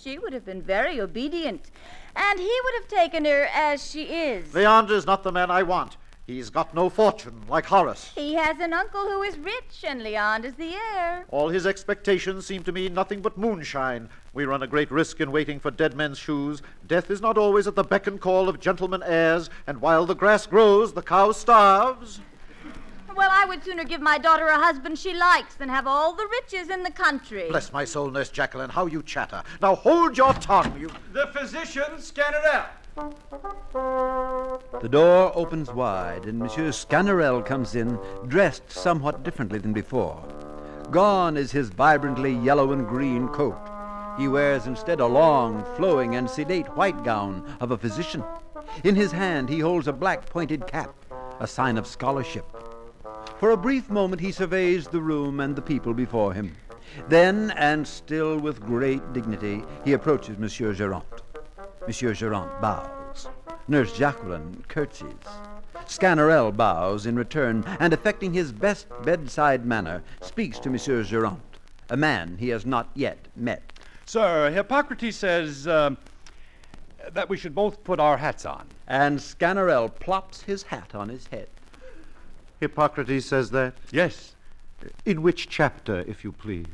She 0.00 0.18
would 0.18 0.32
have 0.32 0.46
been 0.46 0.62
very 0.62 0.98
obedient, 1.00 1.70
and 2.16 2.40
he 2.40 2.60
would 2.64 2.74
have 2.80 2.88
taken 2.88 3.26
her 3.26 3.46
as 3.52 3.88
she 3.88 4.04
is. 4.04 4.54
Leander 4.54 4.94
is 4.94 5.06
not 5.06 5.22
the 5.22 5.32
man 5.32 5.50
I 5.50 5.62
want. 5.64 5.96
He's 6.26 6.50
got 6.50 6.72
no 6.72 6.88
fortune, 6.88 7.42
like 7.48 7.66
Horace. 7.66 8.12
He 8.14 8.34
has 8.34 8.60
an 8.60 8.72
uncle 8.72 9.02
who 9.02 9.22
is 9.22 9.36
rich, 9.38 9.84
and 9.84 10.00
Leond 10.02 10.44
is 10.44 10.54
the 10.54 10.74
heir. 10.74 11.24
All 11.30 11.48
his 11.48 11.66
expectations 11.66 12.46
seem 12.46 12.62
to 12.62 12.70
me 12.70 12.88
nothing 12.88 13.20
but 13.20 13.36
moonshine. 13.36 14.08
We 14.32 14.44
run 14.44 14.62
a 14.62 14.68
great 14.68 14.92
risk 14.92 15.20
in 15.20 15.32
waiting 15.32 15.58
for 15.58 15.72
dead 15.72 15.96
men's 15.96 16.18
shoes. 16.18 16.62
Death 16.86 17.10
is 17.10 17.20
not 17.20 17.36
always 17.36 17.66
at 17.66 17.74
the 17.74 17.82
beck 17.82 18.06
and 18.06 18.20
call 18.20 18.48
of 18.48 18.60
gentlemen 18.60 19.02
heirs, 19.04 19.50
and 19.66 19.80
while 19.80 20.06
the 20.06 20.14
grass 20.14 20.46
grows, 20.46 20.92
the 20.92 21.02
cow 21.02 21.32
starves. 21.32 22.20
Well, 23.16 23.30
I 23.30 23.44
would 23.44 23.64
sooner 23.64 23.84
give 23.84 24.00
my 24.00 24.16
daughter 24.16 24.46
a 24.46 24.58
husband 24.58 24.98
she 24.98 25.14
likes 25.14 25.56
than 25.56 25.68
have 25.68 25.88
all 25.88 26.14
the 26.14 26.28
riches 26.40 26.70
in 26.70 26.84
the 26.84 26.90
country. 26.90 27.48
Bless 27.48 27.72
my 27.72 27.84
soul, 27.84 28.10
Nurse 28.10 28.30
Jacqueline, 28.30 28.70
how 28.70 28.86
you 28.86 29.02
chatter. 29.02 29.42
Now 29.60 29.74
hold 29.74 30.16
your 30.16 30.32
tongue, 30.34 30.78
you. 30.78 30.88
The 31.12 31.26
physician, 31.34 31.98
scan 31.98 32.32
it 32.32 32.44
out. 32.44 32.70
The 34.80 34.88
door 34.90 35.32
opens 35.34 35.72
wide, 35.72 36.26
and 36.26 36.38
Monsieur 36.38 36.70
Sganarelle 36.72 37.44
comes 37.44 37.74
in, 37.74 37.98
dressed 38.26 38.70
somewhat 38.70 39.22
differently 39.22 39.58
than 39.58 39.72
before. 39.72 40.22
Gone 40.90 41.36
is 41.36 41.52
his 41.52 41.70
vibrantly 41.70 42.32
yellow 42.32 42.72
and 42.72 42.86
green 42.86 43.28
coat. 43.28 43.56
He 44.18 44.28
wears 44.28 44.66
instead 44.66 45.00
a 45.00 45.06
long, 45.06 45.64
flowing, 45.76 46.16
and 46.16 46.28
sedate 46.28 46.66
white 46.76 47.02
gown 47.02 47.56
of 47.60 47.70
a 47.70 47.78
physician. 47.78 48.22
In 48.84 48.94
his 48.94 49.12
hand, 49.12 49.48
he 49.48 49.60
holds 49.60 49.88
a 49.88 49.92
black 49.92 50.26
pointed 50.26 50.66
cap, 50.66 50.94
a 51.40 51.46
sign 51.46 51.78
of 51.78 51.86
scholarship. 51.86 52.44
For 53.38 53.52
a 53.52 53.56
brief 53.56 53.88
moment, 53.88 54.20
he 54.20 54.32
surveys 54.32 54.86
the 54.86 55.00
room 55.00 55.40
and 55.40 55.56
the 55.56 55.62
people 55.62 55.94
before 55.94 56.34
him. 56.34 56.54
Then, 57.08 57.52
and 57.52 57.88
still 57.88 58.38
with 58.38 58.60
great 58.60 59.12
dignity, 59.14 59.64
he 59.84 59.94
approaches 59.94 60.36
Monsieur 60.38 60.74
Gerant. 60.74 61.21
Monsieur 61.86 62.14
Gerant 62.14 62.60
bows. 62.60 63.28
Nurse 63.68 63.92
Jacqueline 63.92 64.64
curtsies. 64.68 65.12
Sganarelle 65.86 66.56
bows 66.56 67.06
in 67.06 67.16
return, 67.16 67.64
and 67.80 67.92
affecting 67.92 68.32
his 68.32 68.52
best 68.52 68.86
bedside 69.04 69.66
manner, 69.66 70.02
speaks 70.20 70.58
to 70.60 70.70
Monsieur 70.70 71.02
Gerant, 71.02 71.42
a 71.90 71.96
man 71.96 72.36
he 72.38 72.48
has 72.50 72.64
not 72.64 72.88
yet 72.94 73.18
met. 73.34 73.62
Sir, 74.04 74.50
Hippocrates 74.50 75.16
says 75.16 75.66
um, 75.66 75.96
that 77.12 77.28
we 77.28 77.36
should 77.36 77.54
both 77.54 77.82
put 77.82 77.98
our 77.98 78.16
hats 78.16 78.46
on. 78.46 78.66
And 78.86 79.18
Sganarelle 79.18 79.94
plops 79.94 80.42
his 80.42 80.62
hat 80.62 80.94
on 80.94 81.08
his 81.08 81.26
head. 81.28 81.48
Hippocrates 82.60 83.26
says 83.26 83.50
that? 83.50 83.74
Yes. 83.90 84.34
In 85.04 85.22
which 85.22 85.48
chapter, 85.48 86.04
if 86.06 86.24
you 86.24 86.32
please? 86.32 86.66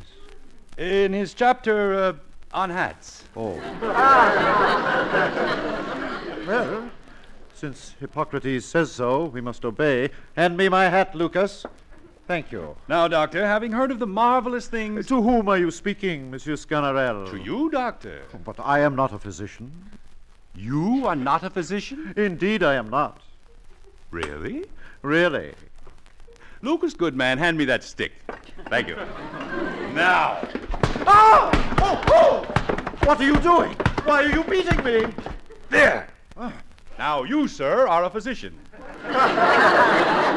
In 0.77 1.13
his 1.13 1.35
chapter 1.35 1.95
uh, 1.95 2.13
on 2.53 2.71
hats. 2.71 3.25
Oh. 3.37 3.55
well, 6.47 6.91
since 7.55 7.95
Hippocrates 8.01 8.65
says 8.65 8.93
so, 8.93 9.25
we 9.25 9.41
must 9.41 9.65
obey. 9.65 10.11
Hand 10.37 10.57
me 10.57 10.69
my 10.69 10.89
hat, 10.89 11.15
Lucas. 11.15 11.65
Thank 12.27 12.53
you. 12.53 12.77
Now, 12.89 13.09
Doctor, 13.09 13.47
having 13.47 13.73
heard 13.73 13.91
of 13.91 13.99
the 13.99 14.07
marvelous 14.07 14.67
things. 14.67 15.07
To 15.07 15.23
whom 15.23 15.49
are 15.49 15.57
you 15.57 15.71
speaking, 15.71 16.31
Monsieur 16.31 16.55
Sganarelle? 16.55 17.31
To 17.31 17.39
you, 17.39 17.71
Doctor. 17.71 18.23
But 18.45 18.61
I 18.61 18.81
am 18.81 18.95
not 18.95 19.15
a 19.15 19.19
physician. 19.19 19.73
You 20.55 21.07
are 21.07 21.17
not 21.17 21.43
a 21.43 21.51
physician? 21.51 22.13
Indeed, 22.17 22.63
I 22.63 22.75
am 22.75 22.91
not. 22.91 23.21
Really? 24.11 24.65
Really. 25.03 25.55
Lucas, 26.61 26.95
good 26.95 27.17
man, 27.17 27.39
hand 27.39 27.57
me 27.57 27.65
that 27.65 27.85
stick. 27.85 28.13
Thank 28.69 28.89
you. 28.89 28.97
now. 29.95 30.47
Ah! 31.11 31.51
Oh, 31.81 32.03
oh! 32.09 32.45
What 33.07 33.19
are 33.21 33.25
you 33.25 33.37
doing? 33.37 33.73
Why 34.05 34.25
are 34.25 34.29
you 34.29 34.45
beating 34.45 34.85
me? 34.85 35.07
There. 35.71 36.07
Now, 36.99 37.23
you, 37.23 37.49
sir, 37.49 37.89
are 37.89 38.05
a 38.05 38.11
physician. 38.11 38.59
I 39.05 40.37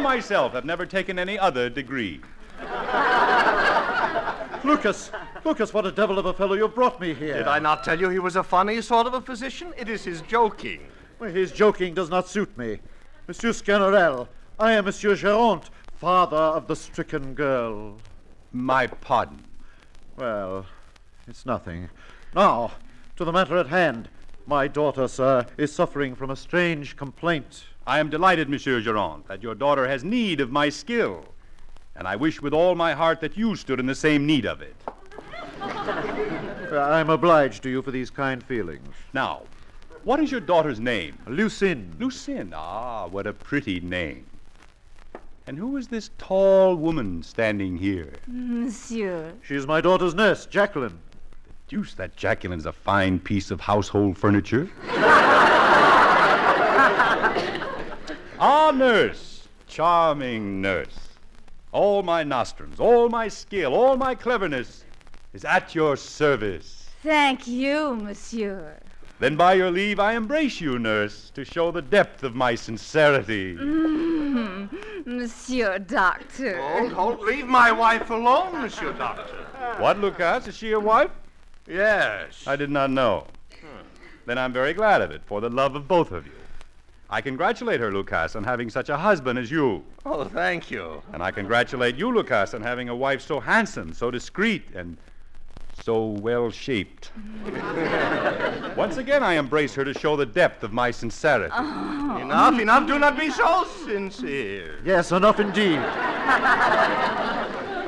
myself 0.00 0.52
have 0.52 0.64
never 0.64 0.86
taken 0.86 1.18
any 1.18 1.36
other 1.38 1.68
degree. 1.70 2.20
Lucas, 4.62 5.10
Lucas, 5.44 5.72
what 5.72 5.86
a 5.86 5.90
devil 5.90 6.18
of 6.18 6.26
a 6.26 6.34
fellow 6.34 6.54
you 6.54 6.68
brought 6.68 7.00
me 7.00 7.14
here. 7.14 7.38
Did 7.38 7.48
I 7.48 7.58
not 7.58 7.82
tell 7.82 7.98
you 7.98 8.10
he 8.10 8.18
was 8.18 8.36
a 8.36 8.42
funny 8.42 8.82
sort 8.82 9.06
of 9.06 9.14
a 9.14 9.22
physician? 9.22 9.72
It 9.78 9.88
is 9.88 10.04
his 10.04 10.20
joking. 10.22 10.80
Well, 11.18 11.30
his 11.30 11.50
joking 11.50 11.94
does 11.94 12.10
not 12.10 12.28
suit 12.28 12.56
me. 12.58 12.80
Monsieur 13.26 13.50
Sganarelle, 13.50 14.28
I 14.58 14.72
am 14.72 14.84
Monsieur 14.84 15.14
Gerant, 15.14 15.70
father 15.96 16.36
of 16.36 16.66
the 16.66 16.76
stricken 16.76 17.32
girl. 17.34 17.96
My 18.52 18.86
pardon. 18.86 19.44
Well, 20.20 20.66
it's 21.26 21.46
nothing. 21.46 21.88
Now, 22.34 22.72
to 23.16 23.24
the 23.24 23.32
matter 23.32 23.56
at 23.56 23.68
hand. 23.68 24.10
My 24.46 24.68
daughter, 24.68 25.08
sir, 25.08 25.46
is 25.56 25.72
suffering 25.72 26.14
from 26.14 26.30
a 26.30 26.36
strange 26.36 26.94
complaint. 26.94 27.64
I 27.86 28.00
am 28.00 28.10
delighted, 28.10 28.50
Monsieur 28.50 28.82
Gerant, 28.82 29.26
that 29.28 29.42
your 29.42 29.54
daughter 29.54 29.88
has 29.88 30.04
need 30.04 30.42
of 30.42 30.50
my 30.50 30.68
skill. 30.68 31.24
And 31.96 32.06
I 32.06 32.16
wish 32.16 32.42
with 32.42 32.52
all 32.52 32.74
my 32.74 32.92
heart 32.92 33.22
that 33.22 33.38
you 33.38 33.56
stood 33.56 33.80
in 33.80 33.86
the 33.86 33.94
same 33.94 34.26
need 34.26 34.44
of 34.44 34.60
it. 34.60 34.76
I'm 36.70 37.08
obliged 37.08 37.62
to 37.62 37.70
you 37.70 37.80
for 37.80 37.90
these 37.90 38.10
kind 38.10 38.42
feelings. 38.42 38.94
Now, 39.14 39.44
what 40.04 40.20
is 40.20 40.30
your 40.30 40.40
daughter's 40.40 40.80
name? 40.80 41.16
Lucinde. 41.28 41.98
Lucinde. 41.98 42.52
Ah, 42.54 43.06
what 43.06 43.26
a 43.26 43.32
pretty 43.32 43.80
name. 43.80 44.26
And 45.50 45.58
who 45.58 45.76
is 45.76 45.88
this 45.88 46.10
tall 46.16 46.76
woman 46.76 47.24
standing 47.24 47.76
here? 47.76 48.12
Monsieur. 48.28 49.32
She 49.42 49.56
is 49.56 49.66
my 49.66 49.80
daughter's 49.80 50.14
nurse, 50.14 50.46
Jacqueline. 50.46 51.00
The 51.42 51.52
Deuce, 51.66 51.94
that 51.94 52.14
Jacqueline's 52.14 52.66
a 52.66 52.72
fine 52.72 53.18
piece 53.18 53.50
of 53.50 53.60
household 53.60 54.16
furniture. 54.16 54.70
ah, 58.38 58.72
nurse. 58.72 59.48
Charming 59.66 60.60
nurse. 60.60 60.96
All 61.72 62.04
my 62.04 62.22
nostrums, 62.22 62.78
all 62.78 63.08
my 63.08 63.26
skill, 63.26 63.74
all 63.74 63.96
my 63.96 64.14
cleverness 64.14 64.84
is 65.32 65.44
at 65.44 65.74
your 65.74 65.96
service. 65.96 66.90
Thank 67.02 67.48
you, 67.48 67.96
monsieur. 67.96 68.78
Then, 69.20 69.36
by 69.36 69.52
your 69.52 69.70
leave, 69.70 70.00
I 70.00 70.14
embrace 70.14 70.62
you, 70.62 70.78
nurse, 70.78 71.28
to 71.34 71.44
show 71.44 71.70
the 71.70 71.82
depth 71.82 72.22
of 72.22 72.34
my 72.34 72.54
sincerity. 72.54 73.54
Mm, 73.54 75.04
monsieur 75.04 75.78
Doctor. 75.78 76.58
Oh, 76.58 76.88
don't 76.88 77.20
leave 77.20 77.46
my 77.46 77.70
wife 77.70 78.08
alone, 78.08 78.62
Monsieur 78.62 78.94
Doctor. 78.94 79.46
What, 79.76 79.98
Lucas? 79.98 80.48
Is 80.48 80.56
she 80.56 80.68
your 80.68 80.80
wife? 80.80 81.10
Yes. 81.68 82.46
I 82.46 82.56
did 82.56 82.70
not 82.70 82.90
know. 82.90 83.26
Then 84.24 84.38
I'm 84.38 84.54
very 84.54 84.72
glad 84.72 85.02
of 85.02 85.10
it, 85.10 85.20
for 85.26 85.42
the 85.42 85.50
love 85.50 85.76
of 85.76 85.86
both 85.86 86.12
of 86.12 86.24
you. 86.24 86.32
I 87.10 87.20
congratulate 87.20 87.80
her, 87.80 87.92
Lucas, 87.92 88.36
on 88.36 88.44
having 88.44 88.70
such 88.70 88.88
a 88.88 88.96
husband 88.96 89.38
as 89.38 89.50
you. 89.50 89.84
Oh, 90.06 90.24
thank 90.24 90.70
you. 90.70 91.02
And 91.12 91.22
I 91.22 91.30
congratulate 91.30 91.96
you, 91.96 92.10
Lucas, 92.10 92.54
on 92.54 92.62
having 92.62 92.88
a 92.88 92.96
wife 92.96 93.20
so 93.20 93.38
handsome, 93.38 93.92
so 93.92 94.10
discreet, 94.10 94.64
and 94.74 94.96
so 95.82 96.06
well 96.06 96.50
shaped. 96.50 97.10
Mm-hmm. 97.16 98.76
Once 98.76 98.96
again, 98.96 99.22
I 99.22 99.34
embrace 99.34 99.74
her 99.74 99.84
to 99.84 99.94
show 99.94 100.16
the 100.16 100.26
depth 100.26 100.62
of 100.62 100.72
my 100.72 100.90
sincerity. 100.90 101.52
Oh. 101.56 102.18
Enough, 102.20 102.60
enough. 102.60 102.86
Do 102.86 102.98
not 102.98 103.18
be 103.18 103.30
so 103.30 103.66
sincere. 103.84 104.78
Yes, 104.84 105.12
enough 105.12 105.40
indeed. 105.40 105.80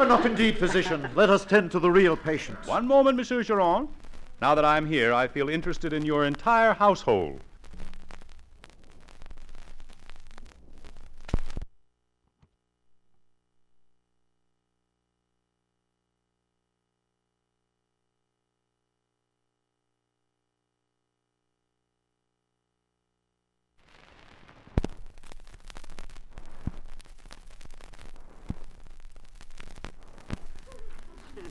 enough 0.01 0.27
indeed, 0.27 0.59
physician. 0.59 1.09
Let 1.15 1.31
us 1.31 1.45
tend 1.45 1.71
to 1.73 1.79
the 1.79 1.91
real 1.91 2.17
patient. 2.17 2.59
One 2.67 2.87
moment, 2.87 3.17
Monsieur 3.17 3.43
Chiron. 3.43 3.89
Now 4.41 4.55
that 4.55 4.65
I'm 4.65 4.87
here, 4.87 5.13
I 5.13 5.29
feel 5.29 5.49
interested 5.49 5.93
in 5.93 6.05
your 6.05 6.25
entire 6.25 6.73
household. 6.73 7.41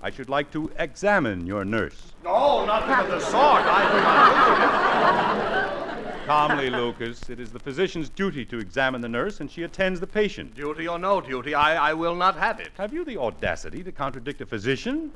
I 0.04 0.10
should 0.10 0.30
like 0.30 0.52
to 0.52 0.72
examine 0.80 1.46
your 1.46 1.64
nurse. 1.64 2.14
No, 2.24 2.66
nothing 2.66 2.92
of 2.92 3.08
the 3.08 3.20
sort. 3.20 3.62
I 3.64 3.92
do 3.92 4.02
not 4.02 6.22
Calmly, 6.26 6.70
Lucas. 6.70 7.30
It 7.30 7.40
is 7.40 7.52
the 7.52 7.60
physician's 7.60 8.10
duty 8.10 8.46
to 8.46 8.58
examine 8.58 9.02
the 9.02 9.10
nurse, 9.10 9.42
and 9.42 9.52
she 9.52 9.64
attends 9.64 10.00
the 10.00 10.08
patient. 10.08 10.56
Duty 10.56 10.88
or 10.88 10.98
no 10.98 11.22
duty, 11.22 11.54
I, 11.54 11.92
I 11.92 11.94
will 11.94 12.16
not 12.16 12.36
have 12.38 12.60
it. 12.60 12.70
Have 12.78 12.94
you 12.94 13.06
the 13.06 13.18
audacity 13.18 13.84
to 13.84 13.92
contradict 13.92 14.42
a 14.42 14.46
physician? 14.46 15.12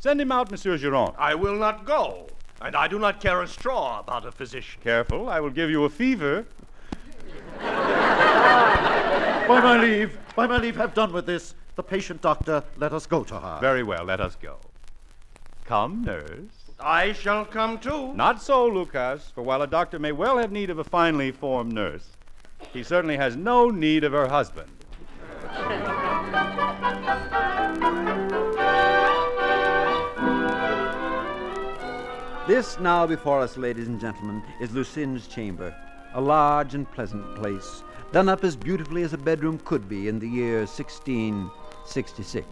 Send 0.00 0.20
him 0.20 0.32
out, 0.32 0.50
Monsieur 0.50 0.78
Giron. 0.78 1.14
I 1.16 1.34
will 1.34 1.56
not 1.56 1.84
go. 1.84 2.26
And 2.60 2.74
I 2.74 2.88
do 2.88 2.98
not 2.98 3.20
care 3.20 3.42
a 3.42 3.46
straw 3.46 4.00
about 4.00 4.26
a 4.26 4.32
physician. 4.32 4.80
Careful, 4.82 5.28
I 5.28 5.38
will 5.38 5.50
give 5.50 5.70
you 5.70 5.84
a 5.84 5.90
fever. 5.90 6.46
By 7.60 9.60
my 9.60 9.78
leave, 9.78 10.18
by 10.34 10.46
my 10.46 10.56
leave, 10.56 10.76
have 10.76 10.94
done 10.94 11.12
with 11.12 11.26
this. 11.26 11.54
The 11.76 11.82
patient 11.82 12.22
doctor, 12.22 12.62
let 12.76 12.92
us 12.92 13.06
go 13.06 13.24
to 13.24 13.40
her. 13.40 13.58
Very 13.60 13.82
well, 13.82 14.04
let 14.04 14.20
us 14.20 14.36
go. 14.40 14.58
Come, 15.64 16.04
nurse. 16.04 16.70
I 16.78 17.12
shall 17.12 17.44
come 17.44 17.78
too. 17.78 18.14
Not 18.14 18.40
so, 18.40 18.66
Lucas, 18.66 19.32
for 19.34 19.42
while 19.42 19.62
a 19.62 19.66
doctor 19.66 19.98
may 19.98 20.12
well 20.12 20.38
have 20.38 20.52
need 20.52 20.70
of 20.70 20.78
a 20.78 20.84
finely 20.84 21.32
formed 21.32 21.72
nurse, 21.72 22.10
he 22.72 22.82
certainly 22.82 23.16
has 23.16 23.34
no 23.34 23.70
need 23.70 24.04
of 24.04 24.12
her 24.12 24.28
husband. 24.28 24.70
This 32.46 32.78
now 32.78 33.06
before 33.06 33.40
us, 33.40 33.56
ladies 33.56 33.88
and 33.88 33.98
gentlemen, 33.98 34.42
is 34.60 34.72
Lucine's 34.72 35.26
chamber, 35.26 35.74
a 36.12 36.20
large 36.20 36.74
and 36.74 36.88
pleasant 36.92 37.34
place, 37.36 37.82
done 38.12 38.28
up 38.28 38.44
as 38.44 38.54
beautifully 38.54 39.02
as 39.02 39.12
a 39.12 39.18
bedroom 39.18 39.58
could 39.64 39.88
be 39.88 40.08
in 40.08 40.18
the 40.18 40.28
year 40.28 40.66
1666. 41.84 42.46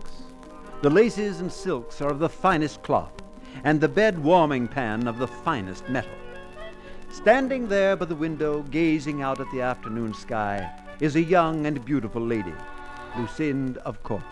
The 0.83 0.91
laces 0.91 1.41
and 1.41 1.51
silks 1.51 2.01
are 2.01 2.11
of 2.11 2.19
the 2.19 2.29
finest 2.29 2.83
cloth, 2.83 3.13
and 3.65 3.81
the 3.81 3.89
bed 3.89 4.23
warming 4.23 4.69
pan 4.69 5.09
of 5.09 5.19
the 5.19 5.27
finest 5.27 5.89
metal. 5.89 6.13
Standing 7.11 7.69
there 7.69 7.97
by 7.97 8.05
the 8.07 8.15
window, 8.15 8.63
gazing 8.63 9.23
out 9.23 9.41
at 9.41 9.51
the 9.51 9.61
afternoon 9.61 10.15
sky, 10.15 10.71
is 11.01 11.17
a 11.17 11.23
young 11.23 11.67
and 11.67 11.85
beautiful 11.85 12.21
lady, 12.23 12.55
Lucinde, 13.17 13.79
of 13.79 14.03
course, 14.03 14.23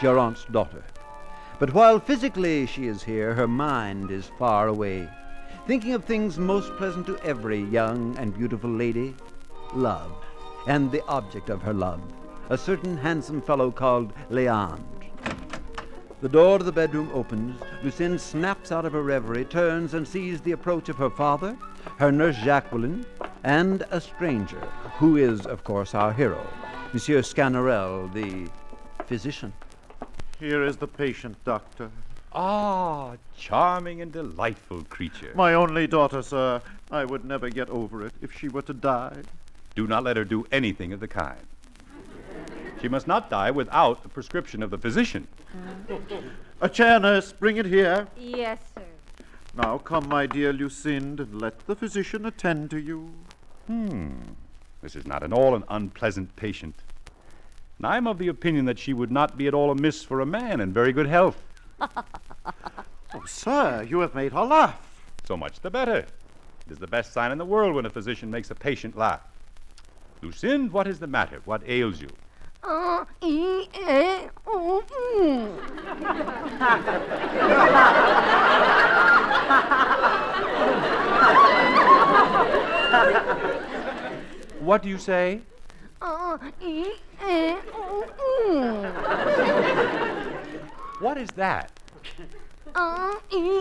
Gerant's 0.00 0.44
daughter. 0.46 0.84
But 1.58 1.72
while 1.72 2.00
physically 2.00 2.66
she 2.66 2.86
is 2.86 3.02
here, 3.02 3.34
her 3.34 3.48
mind 3.48 4.10
is 4.10 4.30
far 4.38 4.68
away, 4.68 5.08
thinking 5.66 5.92
of 5.92 6.04
things 6.04 6.38
most 6.38 6.74
pleasant 6.76 7.06
to 7.06 7.18
every 7.24 7.60
young 7.60 8.16
and 8.18 8.36
beautiful 8.36 8.70
lady 8.70 9.14
love, 9.74 10.12
and 10.66 10.90
the 10.90 11.04
object 11.04 11.50
of 11.50 11.62
her 11.62 11.72
love, 11.72 12.00
a 12.50 12.58
certain 12.58 12.96
handsome 12.96 13.40
fellow 13.40 13.70
called 13.70 14.12
Leandre. 14.30 14.82
The 16.20 16.28
door 16.28 16.58
to 16.58 16.64
the 16.64 16.72
bedroom 16.72 17.10
opens. 17.12 17.60
Lucinde 17.82 18.20
snaps 18.20 18.72
out 18.72 18.84
of 18.84 18.92
her 18.92 19.02
reverie, 19.02 19.44
turns 19.44 19.94
and 19.94 20.06
sees 20.06 20.40
the 20.40 20.52
approach 20.52 20.88
of 20.88 20.96
her 20.96 21.10
father, 21.10 21.56
her 21.98 22.10
nurse 22.10 22.36
Jacqueline, 22.38 23.04
and 23.42 23.84
a 23.90 24.00
stranger, 24.00 24.60
who 24.98 25.16
is, 25.16 25.46
of 25.46 25.64
course, 25.64 25.94
our 25.94 26.12
hero, 26.12 26.46
Monsieur 26.92 27.20
Sganarelle, 27.20 28.12
the 28.14 28.50
physician. 29.04 29.52
Here 30.38 30.64
is 30.64 30.76
the 30.76 30.86
patient, 30.86 31.36
doctor. 31.44 31.90
Ah, 32.32 33.16
charming 33.36 34.00
and 34.00 34.10
delightful 34.10 34.82
creature. 34.84 35.32
My 35.34 35.54
only 35.54 35.86
daughter, 35.86 36.22
sir. 36.22 36.60
I 36.90 37.04
would 37.04 37.24
never 37.24 37.50
get 37.50 37.68
over 37.68 38.04
it 38.04 38.12
if 38.22 38.32
she 38.32 38.48
were 38.48 38.62
to 38.62 38.72
die. 38.72 39.22
Do 39.74 39.86
not 39.86 40.04
let 40.04 40.16
her 40.16 40.24
do 40.24 40.46
anything 40.50 40.92
of 40.92 41.00
the 41.00 41.08
kind. 41.08 41.46
She 42.84 42.88
must 42.90 43.06
not 43.06 43.30
die 43.30 43.50
without 43.50 44.02
the 44.02 44.10
prescription 44.10 44.62
of 44.62 44.68
the 44.68 44.76
physician. 44.76 45.26
A 46.60 46.68
chair, 46.68 47.00
nurse. 47.00 47.32
Bring 47.32 47.56
it 47.56 47.64
here. 47.64 48.06
Yes, 48.18 48.58
sir. 48.74 48.82
Now 49.56 49.78
come, 49.78 50.06
my 50.06 50.26
dear 50.26 50.52
Lucinde, 50.52 51.20
and 51.20 51.40
let 51.40 51.60
the 51.60 51.74
physician 51.74 52.26
attend 52.26 52.70
to 52.72 52.78
you. 52.78 53.10
Hmm. 53.68 54.10
This 54.82 54.96
is 54.96 55.06
not 55.06 55.22
at 55.22 55.32
all 55.32 55.54
an 55.54 55.64
unpleasant 55.70 56.36
patient. 56.36 56.74
And 57.78 57.86
I'm 57.86 58.06
of 58.06 58.18
the 58.18 58.28
opinion 58.28 58.66
that 58.66 58.78
she 58.78 58.92
would 58.92 59.10
not 59.10 59.38
be 59.38 59.46
at 59.46 59.54
all 59.54 59.70
amiss 59.70 60.04
for 60.04 60.20
a 60.20 60.26
man 60.26 60.60
in 60.60 60.70
very 60.74 60.92
good 60.92 61.06
health. 61.06 61.42
Oh, 63.16 63.24
sir, 63.26 63.86
you 63.88 64.00
have 64.00 64.14
made 64.14 64.32
her 64.32 64.44
laugh. 64.44 64.78
So 65.26 65.38
much 65.38 65.60
the 65.60 65.70
better. 65.70 65.98
It 65.98 66.08
is 66.68 66.78
the 66.78 66.86
best 66.86 67.14
sign 67.14 67.32
in 67.32 67.38
the 67.38 67.46
world 67.46 67.74
when 67.74 67.86
a 67.86 67.90
physician 67.90 68.30
makes 68.30 68.50
a 68.50 68.54
patient 68.54 68.94
laugh. 68.94 69.22
Lucinde, 70.20 70.70
what 70.72 70.86
is 70.86 70.98
the 70.98 71.06
matter? 71.06 71.40
What 71.44 71.62
ails 71.66 72.00
you? 72.02 72.08
E, 73.20 73.68
o. 74.46 74.82
What 84.60 84.82
do 84.82 84.88
you 84.88 84.96
say? 84.96 85.42
E, 86.62 86.92
o. 87.74 88.04
What 91.00 91.18
is 91.18 91.28
that? 91.36 91.70
E, 93.30 93.60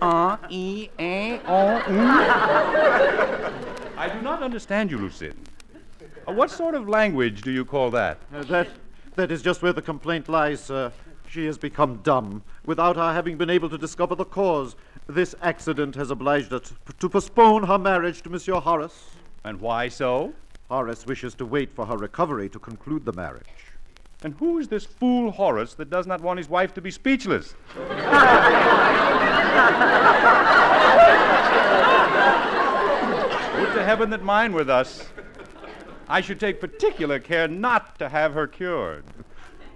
o, 0.00 0.38
e, 0.48 0.90
a, 0.96 1.40
o. 1.48 1.82
I 3.96 4.08
do 4.08 4.22
not 4.22 4.44
understand 4.44 4.92
you, 4.92 4.98
Lucinde. 4.98 5.47
Uh, 6.28 6.32
what 6.32 6.50
sort 6.50 6.74
of 6.74 6.86
language 6.88 7.40
do 7.40 7.50
you 7.50 7.64
call 7.64 7.90
that? 7.90 8.18
Uh, 8.34 8.42
that, 8.44 8.68
that 9.14 9.32
is 9.32 9.40
just 9.40 9.62
where 9.62 9.72
the 9.72 9.80
complaint 9.80 10.28
lies, 10.28 10.62
sir. 10.62 10.92
She 11.30 11.46
has 11.46 11.56
become 11.56 12.00
dumb 12.02 12.42
without 12.66 12.98
our 12.98 13.14
having 13.14 13.38
been 13.38 13.48
able 13.48 13.70
to 13.70 13.78
discover 13.78 14.14
the 14.14 14.26
cause. 14.26 14.76
This 15.06 15.34
accident 15.40 15.94
has 15.94 16.10
obliged 16.10 16.52
us 16.52 16.74
to 16.98 17.08
postpone 17.08 17.62
her 17.62 17.78
marriage 17.78 18.20
to 18.22 18.30
Monsieur 18.30 18.60
Horace. 18.60 19.10
And 19.44 19.58
why 19.58 19.88
so? 19.88 20.34
Horace 20.68 21.06
wishes 21.06 21.34
to 21.36 21.46
wait 21.46 21.72
for 21.72 21.86
her 21.86 21.96
recovery 21.96 22.50
to 22.50 22.58
conclude 22.58 23.06
the 23.06 23.12
marriage. 23.14 23.46
And 24.22 24.34
who 24.34 24.58
is 24.58 24.68
this 24.68 24.84
fool 24.84 25.30
Horace 25.30 25.72
that 25.74 25.88
does 25.88 26.06
not 26.06 26.20
want 26.20 26.38
his 26.38 26.48
wife 26.50 26.74
to 26.74 26.82
be 26.82 26.90
speechless? 26.90 27.54
Would 33.58 33.72
to 33.74 33.82
heaven 33.82 34.10
that 34.10 34.22
mine 34.22 34.52
were 34.52 34.64
thus. 34.64 35.08
I 36.08 36.20
should 36.20 36.40
take 36.40 36.60
particular 36.60 37.18
care 37.18 37.48
not 37.48 37.98
to 37.98 38.08
have 38.08 38.32
her 38.32 38.46
cured. 38.46 39.04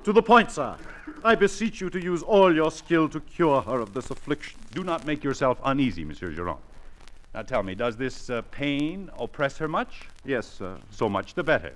To 0.05 0.13
the 0.13 0.23
point, 0.23 0.51
sir. 0.51 0.77
I 1.25 1.35
beseech 1.35 1.81
you 1.81 1.91
to 1.91 2.03
use 2.03 2.23
all 2.23 2.55
your 2.55 2.71
skill 2.71 3.09
to 3.11 3.21
cure 3.21 3.61
her 3.63 3.81
of 3.81 3.93
this 3.95 4.11
affliction. 4.11 4.59
Do 4.73 4.83
not 4.83 5.07
make 5.07 5.23
yourself 5.23 5.59
uneasy, 5.65 6.05
Monsieur 6.05 6.33
Geron. 6.33 6.59
Now 7.35 7.43
tell 7.43 7.63
me, 7.63 7.75
does 7.75 7.97
this 7.97 8.31
uh, 8.31 8.43
pain 8.51 9.11
oppress 9.19 9.59
her 9.59 9.69
much? 9.69 10.09
Yes, 10.25 10.47
sir. 10.47 10.79
So 10.91 11.09
much 11.09 11.35
the 11.35 11.43
better. 11.43 11.75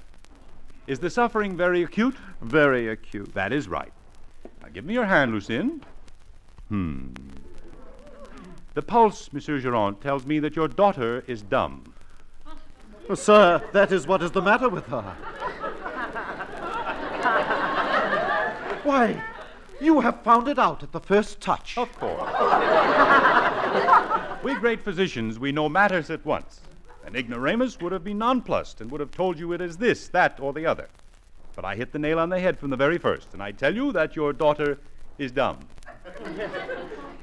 Is 0.87 0.99
the 0.99 1.11
suffering 1.11 1.57
very 1.57 1.83
acute? 1.83 2.17
Very 2.41 2.89
acute. 2.89 3.33
That 3.35 3.53
is 3.53 3.69
right. 3.69 3.93
Now 4.63 4.69
give 4.73 4.85
me 4.85 4.95
your 4.95 5.07
hand, 5.07 5.33
Lucinde. 5.33 5.85
Hmm. 6.69 7.09
The 8.75 8.83
pulse, 8.83 9.33
Monsieur 9.33 9.61
Geron, 9.61 10.01
tells 10.01 10.27
me 10.27 10.39
that 10.41 10.57
your 10.57 10.69
daughter 10.69 11.25
is 11.27 11.43
dumb. 11.43 11.95
Sir, 13.15 13.63
that 13.73 13.93
is 13.93 14.07
what 14.07 14.23
is 14.23 14.31
the 14.33 14.43
matter 14.43 14.69
with 14.69 14.87
her. 14.87 15.17
Why, 18.83 19.23
you 19.81 20.01
have 20.01 20.23
found 20.23 20.49
it 20.49 20.59
out 20.59 20.83
at 20.83 20.93
the 20.93 21.01
first 21.01 21.41
touch. 21.41 21.79
Of 21.79 21.93
course. 21.99 22.33
we 24.43 24.55
great 24.55 24.81
physicians, 24.83 25.39
we 25.39 25.53
know 25.53 25.69
matters 25.69 26.11
at 26.11 26.25
once. 26.25 26.61
An 27.05 27.15
ignoramus 27.15 27.79
would 27.81 27.93
have 27.93 28.03
been 28.03 28.19
nonplussed 28.19 28.81
and 28.81 28.91
would 28.91 29.01
have 29.01 29.13
told 29.13 29.39
you 29.39 29.53
it 29.53 29.61
is 29.61 29.77
this, 29.77 30.09
that, 30.09 30.41
or 30.41 30.53
the 30.53 30.67
other. 30.67 30.89
But 31.55 31.65
I 31.65 31.77
hit 31.77 31.93
the 31.93 31.99
nail 31.99 32.19
on 32.19 32.29
the 32.29 32.41
head 32.41 32.59
from 32.59 32.71
the 32.71 32.77
very 32.77 32.99
first, 32.99 33.33
and 33.33 33.43
I 33.43 33.53
tell 33.53 33.75
you 33.75 33.93
that 33.93 34.17
your 34.17 34.33
daughter 34.33 34.79
is 35.19 35.33
dumb. 35.33 35.61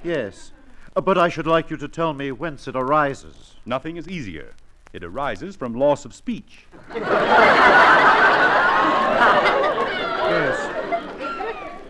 Yes, 0.03 0.51
but 0.93 1.17
I 1.17 1.29
should 1.29 1.47
like 1.47 1.69
you 1.69 1.77
to 1.77 1.87
tell 1.87 2.13
me 2.13 2.31
whence 2.31 2.67
it 2.67 2.75
arises. 2.75 3.55
Nothing 3.65 3.97
is 3.97 4.07
easier. 4.07 4.53
It 4.93 5.03
arises 5.03 5.55
from 5.55 5.73
loss 5.73 6.05
of 6.05 6.13
speech. 6.13 6.67
Yes. 10.29 10.69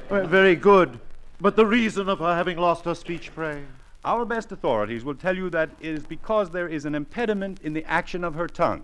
Well, 0.09 0.25
very 0.25 0.55
good. 0.55 0.99
But 1.41 1.57
the 1.57 1.65
reason 1.65 2.07
of 2.07 2.19
her 2.19 2.33
having 2.33 2.57
lost 2.57 2.85
her 2.85 2.95
speech, 2.95 3.35
pray? 3.35 3.63
Our 4.05 4.23
best 4.25 4.53
authorities 4.53 5.03
will 5.03 5.15
tell 5.15 5.35
you 5.35 5.49
that 5.49 5.69
it 5.81 5.93
is 5.93 6.05
because 6.05 6.49
there 6.49 6.69
is 6.69 6.85
an 6.85 6.95
impediment 6.95 7.59
in 7.61 7.73
the 7.73 7.83
action 7.85 8.23
of 8.23 8.35
her 8.35 8.47
tongue. 8.47 8.83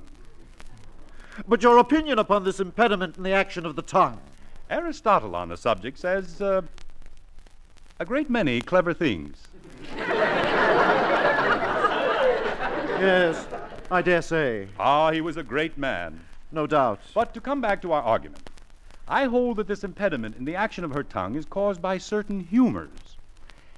But 1.47 1.63
your 1.63 1.78
opinion 1.78 2.20
upon 2.20 2.43
this 2.43 2.59
impediment 2.59 3.15
in 3.15 3.24
the 3.24 3.32
action 3.32 3.65
of 3.65 3.78
the 3.78 3.82
tongue? 3.82 4.20
Aristotle 4.70 5.36
on 5.36 5.47
the 5.47 5.57
subject 5.57 5.97
says 5.97 6.41
uh, 6.41 6.61
a 7.99 8.05
great 8.05 8.30
many 8.30 8.61
clever 8.61 8.93
things. 8.93 9.38
Yes, 12.99 13.47
I 13.92 14.04
dare 14.04 14.22
say. 14.22 14.68
Ah, 14.80 15.12
he 15.12 15.20
was 15.20 15.38
a 15.38 15.44
great 15.44 15.76
man. 15.76 16.20
No 16.52 16.68
doubt. 16.68 17.00
But 17.16 17.34
to 17.34 17.42
come 17.42 17.60
back 17.60 17.82
to 17.82 17.92
our 17.92 18.04
argument, 18.04 18.48
I 19.08 19.26
hold 19.26 19.58
that 19.58 19.68
this 19.68 19.84
impediment 19.84 20.38
in 20.38 20.46
the 20.46 20.56
action 20.56 20.84
of 20.84 20.92
her 20.94 21.04
tongue 21.04 21.36
is 21.36 21.46
caused 21.46 21.82
by 21.82 21.98
certain 21.98 22.40
humors. 22.40 23.18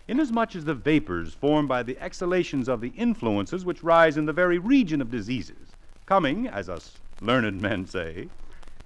Inasmuch 0.09 0.57
as 0.57 0.65
the 0.65 0.73
vapors 0.73 1.33
formed 1.33 1.69
by 1.69 1.83
the 1.83 1.97
exhalations 1.99 2.67
of 2.67 2.81
the 2.81 2.91
influences 2.97 3.63
which 3.63 3.83
rise 3.83 4.17
in 4.17 4.25
the 4.25 4.33
very 4.33 4.57
region 4.57 5.01
of 5.01 5.09
diseases, 5.09 5.69
coming, 6.05 6.45
as 6.47 6.67
us 6.67 6.97
learned 7.21 7.61
men 7.61 7.85
say, 7.85 8.27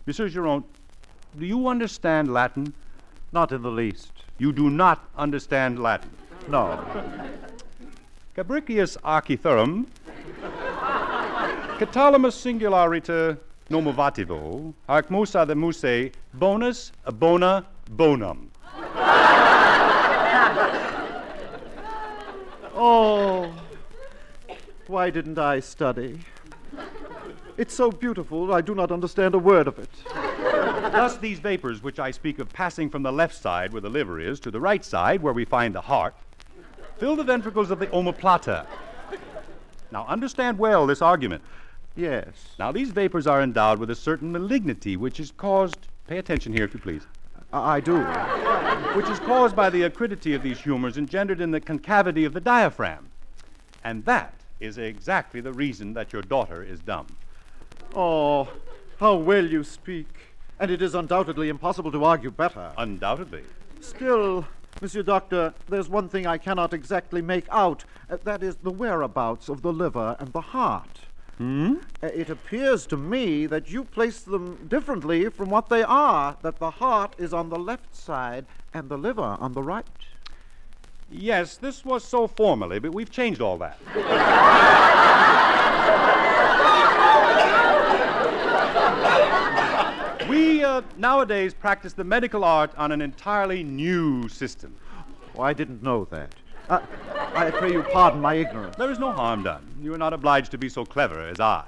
Monsieur 0.06 0.30
Geron, 0.30 0.64
do 1.40 1.46
you 1.48 1.68
understand 1.68 2.32
Latin? 2.32 2.72
Not 3.32 3.52
in 3.52 3.64
the 3.64 3.72
least. 3.72 4.12
You 4.38 4.52
do 4.52 4.70
not 4.70 5.10
understand 5.18 5.82
Latin. 5.82 6.12
No. 6.48 6.86
Cabricius 8.36 8.98
archithurum, 8.98 9.88
catalamus 11.78 12.36
singularita 12.36 13.38
nomovativo, 13.70 14.74
arc 14.88 15.12
musa 15.12 15.46
the 15.46 15.56
muse, 15.56 16.12
bonus 16.34 16.94
bona 17.16 17.66
bonum. 17.92 18.50
Oh, 22.78 23.54
why 24.88 25.10
didn't 25.10 25.38
I 25.38 25.60
study? 25.60 26.20
It's 27.58 27.74
so 27.74 27.92
beautiful, 27.92 28.54
I 28.54 28.62
do 28.62 28.74
not 28.76 28.92
understand 28.92 29.34
a 29.34 29.40
word 29.40 29.68
of 29.68 29.80
it. 29.80 29.90
Thus, 30.92 31.18
these 31.18 31.40
vapors 31.40 31.84
which 31.84 32.00
I 32.00 32.12
speak 32.12 32.40
of 32.40 32.52
passing 32.54 32.90
from 32.90 33.04
the 33.04 33.12
left 33.12 33.36
side, 33.36 33.74
where 33.74 33.82
the 33.82 33.90
liver 33.90 34.20
is, 34.20 34.40
to 34.42 34.52
the 34.52 34.60
right 34.62 34.84
side, 34.84 35.22
where 35.22 35.34
we 35.34 35.44
find 35.44 35.76
the 35.76 35.82
heart, 35.82 36.16
fill 36.98 37.16
the 37.18 37.24
ventricles 37.24 37.72
of 37.72 37.80
the 37.80 37.88
omoplata. 37.88 38.66
Now, 39.92 40.06
understand 40.08 40.58
well 40.58 40.86
this 40.86 41.02
argument. 41.02 41.44
Yes. 41.96 42.56
Now, 42.60 42.72
these 42.72 42.92
vapors 42.92 43.26
are 43.26 43.42
endowed 43.42 43.80
with 43.80 43.90
a 43.90 43.96
certain 43.96 44.32
malignity 44.32 44.98
which 44.98 45.20
is 45.20 45.32
caused, 45.32 45.88
pay 46.08 46.18
attention 46.18 46.54
here 46.54 46.66
if 46.66 46.74
you 46.74 46.80
please, 46.80 47.08
I, 47.54 47.78
I 47.78 47.80
do. 47.80 48.00
which 48.96 49.08
is 49.10 49.20
caused 49.20 49.56
by 49.56 49.70
the 49.70 49.84
acridity 49.84 50.34
of 50.34 50.44
these 50.44 50.60
humors 50.60 50.98
engendered 50.98 51.40
in 51.40 51.52
the 51.52 51.62
concavity 51.62 52.26
of 52.26 52.34
the 52.34 52.42
diaphragm. 52.42 53.08
And 53.84 54.04
that 54.06 54.34
is 54.60 54.78
exactly 54.78 55.42
the 55.42 55.54
reason 55.54 55.94
that 55.94 56.12
your 56.12 56.22
daughter 56.22 56.64
is 56.64 56.80
dumb. 56.80 57.08
Oh, 57.96 58.50
how 59.00 59.16
well 59.16 59.46
you 59.46 59.64
speak. 59.64 60.08
And 60.60 60.72
it 60.72 60.82
is 60.82 60.96
undoubtedly 60.96 61.50
impossible 61.50 61.92
to 61.92 62.04
argue 62.04 62.32
better. 62.32 62.72
Undoubtedly. 62.78 63.44
Still, 63.82 64.48
Monsieur 64.82 65.04
Doctor, 65.04 65.54
there's 65.70 65.90
one 65.90 66.10
thing 66.10 66.26
I 66.26 66.38
cannot 66.38 66.74
exactly 66.74 67.22
make 67.22 67.46
out. 67.52 67.86
Uh, 68.10 68.18
that 68.24 68.42
is 68.42 68.56
the 68.58 68.72
whereabouts 68.72 69.50
of 69.50 69.62
the 69.62 69.72
liver 69.72 70.16
and 70.20 70.32
the 70.34 70.42
heart. 70.42 71.00
Hmm? 71.38 71.76
Uh, 72.02 72.08
it 72.08 72.30
appears 72.30 72.86
to 72.88 72.96
me 72.98 73.46
that 73.48 73.70
you 73.70 73.84
place 73.84 74.22
them 74.22 74.68
differently 74.70 75.30
from 75.30 75.50
what 75.50 75.68
they 75.68 75.84
are, 75.84 76.38
that 76.42 76.60
the 76.60 76.72
heart 76.72 77.14
is 77.18 77.34
on 77.34 77.50
the 77.50 77.60
left 77.60 77.94
side 77.94 78.46
and 78.74 78.88
the 78.88 78.98
liver 78.98 79.38
on 79.40 79.52
the 79.52 79.62
right. 79.62 79.86
Yes, 81.12 81.58
this 81.58 81.84
was 81.84 82.04
so 82.04 82.28
formerly, 82.28 82.80
but 82.80 82.94
we've 82.94 83.12
changed 83.12 83.42
all 83.42 83.58
that. 83.58 83.78
we 90.30 90.64
uh, 90.64 90.82
nowadays 90.98 91.54
practice 91.54 91.94
the 91.94 92.04
medical 92.04 92.44
art 92.44 92.72
on 92.78 92.92
an 92.92 93.02
entirely 93.02 93.64
new 93.64 94.30
system. 94.30 94.76
Oh, 95.38 95.42
I 95.42 95.54
didn't 95.54 95.84
know 95.84 96.06
that. 96.12 96.34
Uh, 96.70 96.80
I 97.36 97.52
pray 97.52 97.72
you 97.72 97.84
pardon 97.84 98.22
my 98.22 98.36
ignorance. 98.36 98.76
There 98.76 98.92
is 98.92 98.98
no 98.98 99.12
harm 99.12 99.44
done. 99.44 99.66
You 99.82 99.94
are 99.94 99.98
not 99.98 100.14
obliged 100.14 100.52
to 100.52 100.58
be 100.58 100.70
so 100.70 100.86
clever 100.86 101.20
as 101.22 101.40
I. 101.40 101.64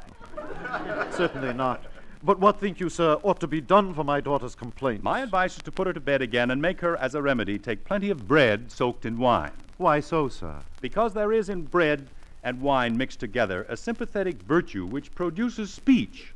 Certainly 1.12 1.54
not. 1.54 1.84
But 2.24 2.40
what 2.40 2.60
think 2.60 2.80
you, 2.80 2.90
sir, 2.90 3.20
ought 3.22 3.40
to 3.42 3.48
be 3.48 3.62
done 3.62 3.94
for 3.94 4.04
my 4.04 4.20
daughter's 4.20 4.56
complaint? 4.56 5.04
My 5.04 5.22
advice 5.22 5.56
is 5.58 5.64
to 5.64 5.72
put 5.72 5.88
her 5.88 5.94
to 5.94 6.00
bed 6.00 6.22
again 6.22 6.50
and 6.50 6.62
make 6.62 6.82
her, 6.82 6.98
as 6.98 7.14
a 7.14 7.22
remedy, 7.22 7.60
take 7.60 7.86
plenty 7.86 8.10
of 8.10 8.28
bread 8.28 8.72
soaked 8.72 9.06
in 9.06 9.20
wine. 9.20 9.52
Why 9.78 10.00
so, 10.00 10.28
sir? 10.28 10.56
Because 10.82 11.14
there 11.14 11.32
is 11.32 11.48
in 11.50 11.64
bread 11.64 12.08
and 12.44 12.62
wine 12.62 12.98
mixed 12.98 13.20
together 13.20 13.66
a 13.70 13.78
sympathetic 13.78 14.42
virtue 14.42 14.86
which 14.86 15.14
produces 15.14 15.72
speech 15.72 16.34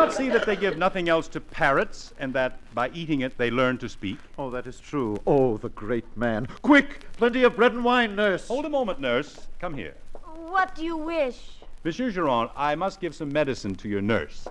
not 0.00 0.14
see 0.14 0.30
that 0.30 0.46
they 0.46 0.56
give 0.56 0.78
nothing 0.78 1.10
else 1.10 1.28
to 1.28 1.40
parrots, 1.40 2.14
and 2.18 2.32
that 2.32 2.58
by 2.74 2.88
eating 2.90 3.20
it 3.20 3.36
they 3.36 3.50
learn 3.50 3.76
to 3.78 3.88
speak? 3.88 4.18
Oh, 4.38 4.48
that 4.50 4.66
is 4.66 4.80
true. 4.80 5.18
Oh, 5.26 5.58
the 5.58 5.68
great 5.70 6.06
man. 6.16 6.48
Quick! 6.62 7.06
Plenty 7.18 7.42
of 7.42 7.54
bread 7.54 7.72
and 7.72 7.84
wine, 7.84 8.16
nurse. 8.16 8.48
Hold 8.48 8.64
a 8.64 8.70
moment, 8.70 8.98
nurse. 8.98 9.48
Come 9.58 9.74
here. 9.74 9.94
What 10.24 10.74
do 10.74 10.84
you 10.84 10.96
wish? 10.96 11.38
Monsieur 11.84 12.10
Geron, 12.10 12.50
I 12.56 12.74
must 12.74 13.00
give 13.00 13.14
some 13.14 13.30
medicine 13.30 13.74
to 13.76 13.88
your 13.88 14.00
nurse. 14.00 14.48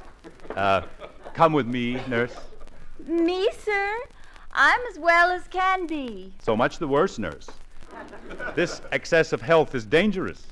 Uh, 0.55 0.83
come 1.33 1.53
with 1.53 1.65
me, 1.65 1.99
nurse. 2.07 2.35
Me, 3.07 3.49
sir? 3.51 3.97
I'm 4.51 4.79
as 4.91 4.99
well 4.99 5.31
as 5.31 5.47
can 5.47 5.87
be. 5.87 6.31
So 6.43 6.55
much 6.55 6.77
the 6.77 6.87
worse, 6.87 7.17
nurse. 7.17 7.49
This 8.55 8.81
excess 8.91 9.33
of 9.33 9.41
health 9.41 9.73
is 9.73 9.85
dangerous. 9.85 10.45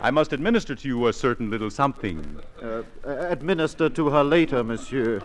I 0.00 0.10
must 0.10 0.32
administer 0.32 0.74
to 0.74 0.88
you 0.88 1.06
a 1.08 1.12
certain 1.12 1.50
little 1.50 1.70
something. 1.70 2.40
Uh, 2.62 2.82
administer 3.04 3.88
to 3.90 4.10
her 4.10 4.22
later, 4.22 4.62
monsieur. 4.62 5.20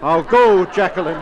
I'll 0.00 0.22
go, 0.22 0.64
Jacqueline. 0.66 1.20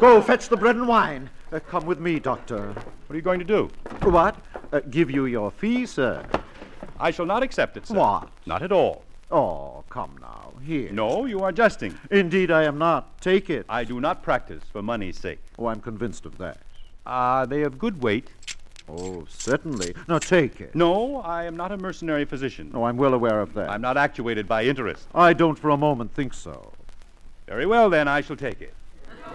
Go, 0.00 0.20
fetch 0.20 0.48
the 0.48 0.56
bread 0.56 0.76
and 0.76 0.88
wine. 0.88 1.30
Uh, 1.52 1.60
come 1.60 1.86
with 1.86 2.00
me, 2.00 2.18
doctor. 2.18 2.68
What 2.72 3.10
are 3.10 3.16
you 3.16 3.22
going 3.22 3.38
to 3.38 3.44
do? 3.44 3.70
What? 4.02 4.36
Uh, 4.72 4.80
give 4.90 5.10
you 5.10 5.26
your 5.26 5.50
fee, 5.50 5.86
sir. 5.86 6.24
I 6.98 7.10
shall 7.10 7.26
not 7.26 7.42
accept 7.42 7.76
it, 7.76 7.86
sir. 7.86 7.94
What? 7.94 8.28
Not 8.44 8.62
at 8.62 8.72
all. 8.72 9.04
Oh, 9.30 9.84
come 9.88 10.16
now. 10.20 10.52
Here. 10.62 10.90
No, 10.92 11.26
you 11.26 11.42
are 11.42 11.52
jesting. 11.52 11.98
Indeed, 12.10 12.50
I 12.50 12.64
am 12.64 12.78
not. 12.78 13.20
Take 13.20 13.50
it. 13.50 13.66
I 13.68 13.84
do 13.84 14.00
not 14.00 14.22
practice 14.22 14.62
for 14.72 14.82
money's 14.82 15.18
sake. 15.18 15.40
Oh, 15.58 15.66
I'm 15.66 15.80
convinced 15.80 16.24
of 16.24 16.38
that. 16.38 16.58
Are 17.04 17.46
they 17.46 17.62
of 17.62 17.78
good 17.78 18.02
weight? 18.02 18.28
Oh, 18.88 19.24
certainly. 19.28 19.94
Now 20.08 20.18
take 20.18 20.60
it. 20.60 20.74
No, 20.74 21.20
I 21.22 21.44
am 21.44 21.56
not 21.56 21.72
a 21.72 21.76
mercenary 21.76 22.24
physician. 22.24 22.70
Oh, 22.74 22.84
I'm 22.84 22.96
well 22.96 23.14
aware 23.14 23.40
of 23.40 23.54
that. 23.54 23.70
I'm 23.70 23.80
not 23.80 23.96
actuated 23.96 24.46
by 24.46 24.64
interest. 24.64 25.08
I 25.14 25.32
don't 25.32 25.58
for 25.58 25.70
a 25.70 25.76
moment 25.76 26.12
think 26.12 26.34
so. 26.34 26.72
Very 27.46 27.66
well, 27.66 27.88
then, 27.90 28.08
I 28.08 28.20
shall 28.20 28.36
take 28.36 28.60
it. 28.60 28.74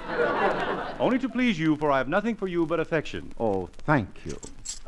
Only 1.00 1.20
to 1.20 1.30
please 1.30 1.58
you, 1.60 1.76
for 1.78 1.92
I 1.92 1.98
have 1.98 2.08
nothing 2.08 2.36
for 2.36 2.48
you 2.48 2.66
but 2.66 2.80
affection. 2.80 3.32
Oh, 3.40 3.70
thank 3.86 4.10
you. 4.26 4.38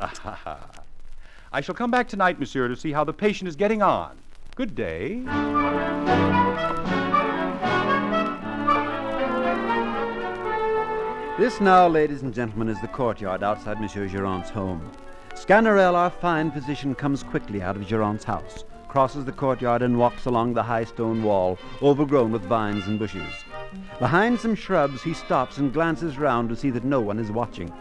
I 1.52 1.60
shall 1.60 1.74
come 1.74 1.90
back 1.90 2.08
tonight, 2.08 2.38
monsieur, 2.40 2.68
to 2.68 2.76
see 2.76 2.92
how 2.92 3.04
the 3.04 3.12
patient 3.12 3.48
is 3.48 3.56
getting 3.56 3.82
on. 3.82 4.16
Good 4.54 4.74
day. 4.74 5.22
This 11.42 11.60
now, 11.60 11.88
ladies 11.88 12.22
and 12.22 12.32
gentlemen, 12.32 12.68
is 12.68 12.80
the 12.80 12.86
courtyard 12.86 13.42
outside 13.42 13.80
Monsieur 13.80 14.06
Giron's 14.06 14.48
home. 14.48 14.92
Sganarelle, 15.34 15.96
our 15.96 16.08
fine 16.08 16.52
physician, 16.52 16.94
comes 16.94 17.24
quickly 17.24 17.60
out 17.60 17.74
of 17.74 17.84
Giron's 17.84 18.22
house, 18.22 18.64
crosses 18.86 19.24
the 19.24 19.32
courtyard, 19.32 19.82
and 19.82 19.98
walks 19.98 20.26
along 20.26 20.54
the 20.54 20.62
high 20.62 20.84
stone 20.84 21.20
wall, 21.24 21.58
overgrown 21.82 22.30
with 22.30 22.42
vines 22.42 22.86
and 22.86 22.96
bushes. 22.96 23.26
Behind 23.98 24.38
some 24.38 24.54
shrubs, 24.54 25.02
he 25.02 25.12
stops 25.12 25.58
and 25.58 25.72
glances 25.72 26.16
round 26.16 26.48
to 26.48 26.54
see 26.54 26.70
that 26.70 26.84
no 26.84 27.00
one 27.00 27.18
is 27.18 27.32
watching. 27.32 27.72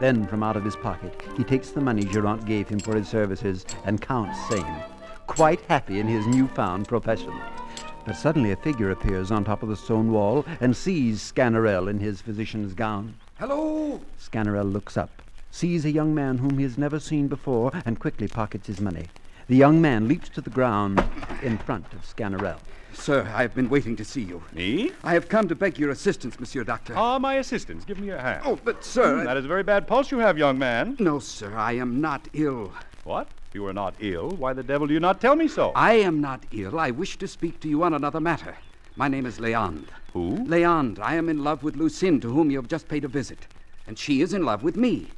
Then, 0.00 0.26
from 0.26 0.42
out 0.42 0.56
of 0.56 0.64
his 0.64 0.74
pocket, 0.74 1.14
he 1.36 1.44
takes 1.44 1.70
the 1.70 1.80
money 1.80 2.02
Girant 2.02 2.44
gave 2.44 2.68
him 2.68 2.80
for 2.80 2.96
his 2.96 3.06
services 3.06 3.66
and 3.84 4.00
counts 4.00 4.36
same, 4.48 4.82
quite 5.28 5.60
happy 5.68 6.00
in 6.00 6.08
his 6.08 6.26
newfound 6.26 6.88
profession. 6.88 7.40
But 8.10 8.16
suddenly 8.16 8.50
a 8.50 8.56
figure 8.56 8.90
appears 8.90 9.30
on 9.30 9.44
top 9.44 9.62
of 9.62 9.68
the 9.68 9.76
stone 9.76 10.10
wall 10.10 10.44
and 10.60 10.76
sees 10.76 11.32
Sganarelle 11.32 11.88
in 11.88 12.00
his 12.00 12.20
physician's 12.20 12.74
gown. 12.74 13.14
Hello! 13.38 14.00
Sganarelle 14.18 14.72
looks 14.72 14.96
up, 14.96 15.22
sees 15.52 15.84
a 15.84 15.92
young 15.92 16.12
man 16.12 16.38
whom 16.38 16.58
he 16.58 16.64
has 16.64 16.76
never 16.76 16.98
seen 16.98 17.28
before, 17.28 17.70
and 17.86 18.00
quickly 18.00 18.26
pockets 18.26 18.66
his 18.66 18.80
money. 18.80 19.06
The 19.46 19.54
young 19.54 19.80
man 19.80 20.08
leaps 20.08 20.28
to 20.30 20.40
the 20.40 20.50
ground 20.50 21.00
in 21.40 21.56
front 21.56 21.86
of 21.92 22.00
Sganarelle. 22.00 22.58
Sir, 22.94 23.30
I 23.32 23.42
have 23.42 23.54
been 23.54 23.68
waiting 23.68 23.94
to 23.94 24.04
see 24.04 24.22
you. 24.22 24.42
Me? 24.52 24.90
I 25.04 25.14
have 25.14 25.28
come 25.28 25.46
to 25.46 25.54
beg 25.54 25.78
your 25.78 25.90
assistance, 25.90 26.40
Monsieur 26.40 26.64
Doctor. 26.64 26.94
Ah, 26.96 27.20
my 27.20 27.34
assistance. 27.34 27.84
Give 27.84 28.00
me 28.00 28.08
your 28.08 28.18
hand. 28.18 28.42
Oh, 28.44 28.58
but, 28.64 28.84
sir. 28.84 29.20
Hmm, 29.20 29.24
that 29.24 29.36
is 29.36 29.44
a 29.44 29.48
very 29.48 29.62
bad 29.62 29.86
pulse 29.86 30.10
you 30.10 30.18
have, 30.18 30.36
young 30.36 30.58
man. 30.58 30.96
No, 30.98 31.20
sir, 31.20 31.54
I 31.54 31.74
am 31.74 32.00
not 32.00 32.26
ill. 32.32 32.72
What? 33.04 33.28
If 33.50 33.56
you 33.56 33.66
are 33.66 33.72
not 33.72 33.96
ill, 33.98 34.30
why 34.30 34.52
the 34.52 34.62
devil 34.62 34.86
do 34.86 34.94
you 34.94 35.00
not 35.00 35.20
tell 35.20 35.34
me 35.34 35.48
so? 35.48 35.72
I 35.74 35.94
am 35.94 36.20
not 36.20 36.46
ill. 36.52 36.78
I 36.78 36.92
wish 36.92 37.16
to 37.16 37.26
speak 37.26 37.58
to 37.60 37.68
you 37.68 37.82
on 37.82 37.94
another 37.94 38.20
matter. 38.20 38.56
My 38.94 39.08
name 39.08 39.26
is 39.26 39.40
Leandre. 39.40 39.88
Who? 40.12 40.36
Leandre. 40.44 41.00
I 41.00 41.16
am 41.16 41.28
in 41.28 41.42
love 41.42 41.64
with 41.64 41.74
Lucinde, 41.74 42.22
to 42.22 42.30
whom 42.30 42.52
you 42.52 42.58
have 42.58 42.68
just 42.68 42.86
paid 42.86 43.04
a 43.04 43.08
visit. 43.08 43.48
And 43.88 43.98
she 43.98 44.20
is 44.20 44.34
in 44.34 44.44
love 44.44 44.62
with 44.62 44.76
me. 44.76 45.08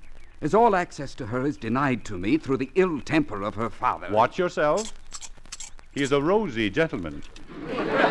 As 0.41 0.55
all 0.55 0.74
access 0.74 1.14
to 1.16 1.26
her 1.26 1.45
is 1.45 1.59
denied 1.59 2.07
to 2.07 2.16
me 2.16 2.39
through 2.39 2.57
the 2.57 2.70
ill 2.74 3.03
temper 3.03 3.43
of 3.43 3.55
her 3.57 3.68
father. 3.68 4.09
Watch 4.11 4.39
yourself. 4.39 4.95
He 5.91 6.03
is 6.03 6.12
a 6.12 6.22
rosy 6.22 6.70
gentleman. 6.70 7.22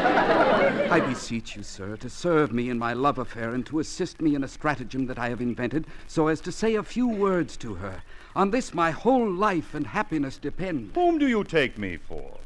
I 0.04 0.99
beseech 0.99 1.56
you, 1.56 1.64
sir, 1.64 1.95
to 1.97 2.10
serve 2.10 2.52
me 2.52 2.70
in 2.70 2.78
my 2.78 2.93
love 2.93 3.18
affair 3.18 3.54
and 3.54 3.66
to 3.68 3.80
assist 3.80 4.20
me 4.22 4.36
in 4.36 4.43
a 4.43 4.47
stratagem 4.47 5.06
that 5.08 5.18
I 5.18 5.30
have 5.30 5.39
invented 5.39 5.88
so 6.08 6.28
as 6.28 6.41
to 6.41 6.52
say 6.52 6.76
a 6.76 6.84
few 6.84 7.08
words 7.08 7.56
to 7.58 7.76
her. 7.76 8.04
On 8.36 8.52
this, 8.52 8.74
my 8.74 8.91
whole 8.91 9.30
life 9.30 9.74
and 9.74 9.88
happiness 9.88 10.38
depend. 10.38 10.91
Whom 10.95 11.18
do 11.18 11.28
you 11.28 11.43
take 11.43 11.78
me 11.78 11.97
for? 11.97 12.38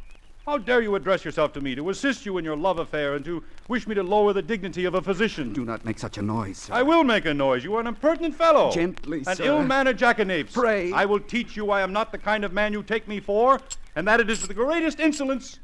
How 0.46 0.60
dare 0.60 0.82
you 0.82 0.94
address 0.94 1.26
yourself 1.26 1.54
to 1.54 1.62
me 1.62 1.74
to 1.74 1.90
assist 1.90 2.24
you 2.24 2.38
in 2.38 2.46
your 2.46 2.56
love 2.56 2.78
affair 2.78 3.16
and 3.16 3.26
to 3.26 3.44
wish 3.68 3.88
me 3.88 3.96
to 3.96 4.04
lower 4.04 4.32
the 4.32 4.44
dignity 4.44 4.86
of 4.86 4.94
a 4.94 5.02
physician? 5.02 5.52
Do 5.52 5.66
not 5.66 5.84
make 5.84 5.98
such 5.98 6.20
a 6.20 6.22
noise, 6.22 6.60
sir. 6.60 6.74
I 6.76 6.84
will 6.84 7.04
make 7.04 7.26
a 7.26 7.34
noise. 7.34 7.64
You 7.64 7.74
are 7.78 7.82
an 7.82 7.88
impertinent 7.88 8.36
fellow. 8.36 8.70
Gently, 8.70 9.24
An 9.26 9.36
sir. 9.38 9.44
ill-mannered 9.46 9.98
jackanapes. 9.98 10.54
Pray. 10.54 10.92
I 10.92 11.06
will 11.06 11.20
teach 11.20 11.56
you 11.58 11.72
I 11.72 11.82
am 11.82 11.92
not 11.92 12.12
the 12.12 12.20
kind 12.20 12.46
of 12.46 12.54
man 12.54 12.74
you 12.74 12.84
take 12.84 13.08
me 13.08 13.20
for, 13.20 13.60
and 13.96 14.08
that 14.08 14.20
it 14.20 14.30
is 14.30 14.48
the 14.48 14.54
greatest 14.54 15.00
insolence. 15.00 15.58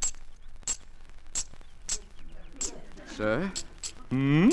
Sir? 3.22 3.52
Hmm? 4.10 4.50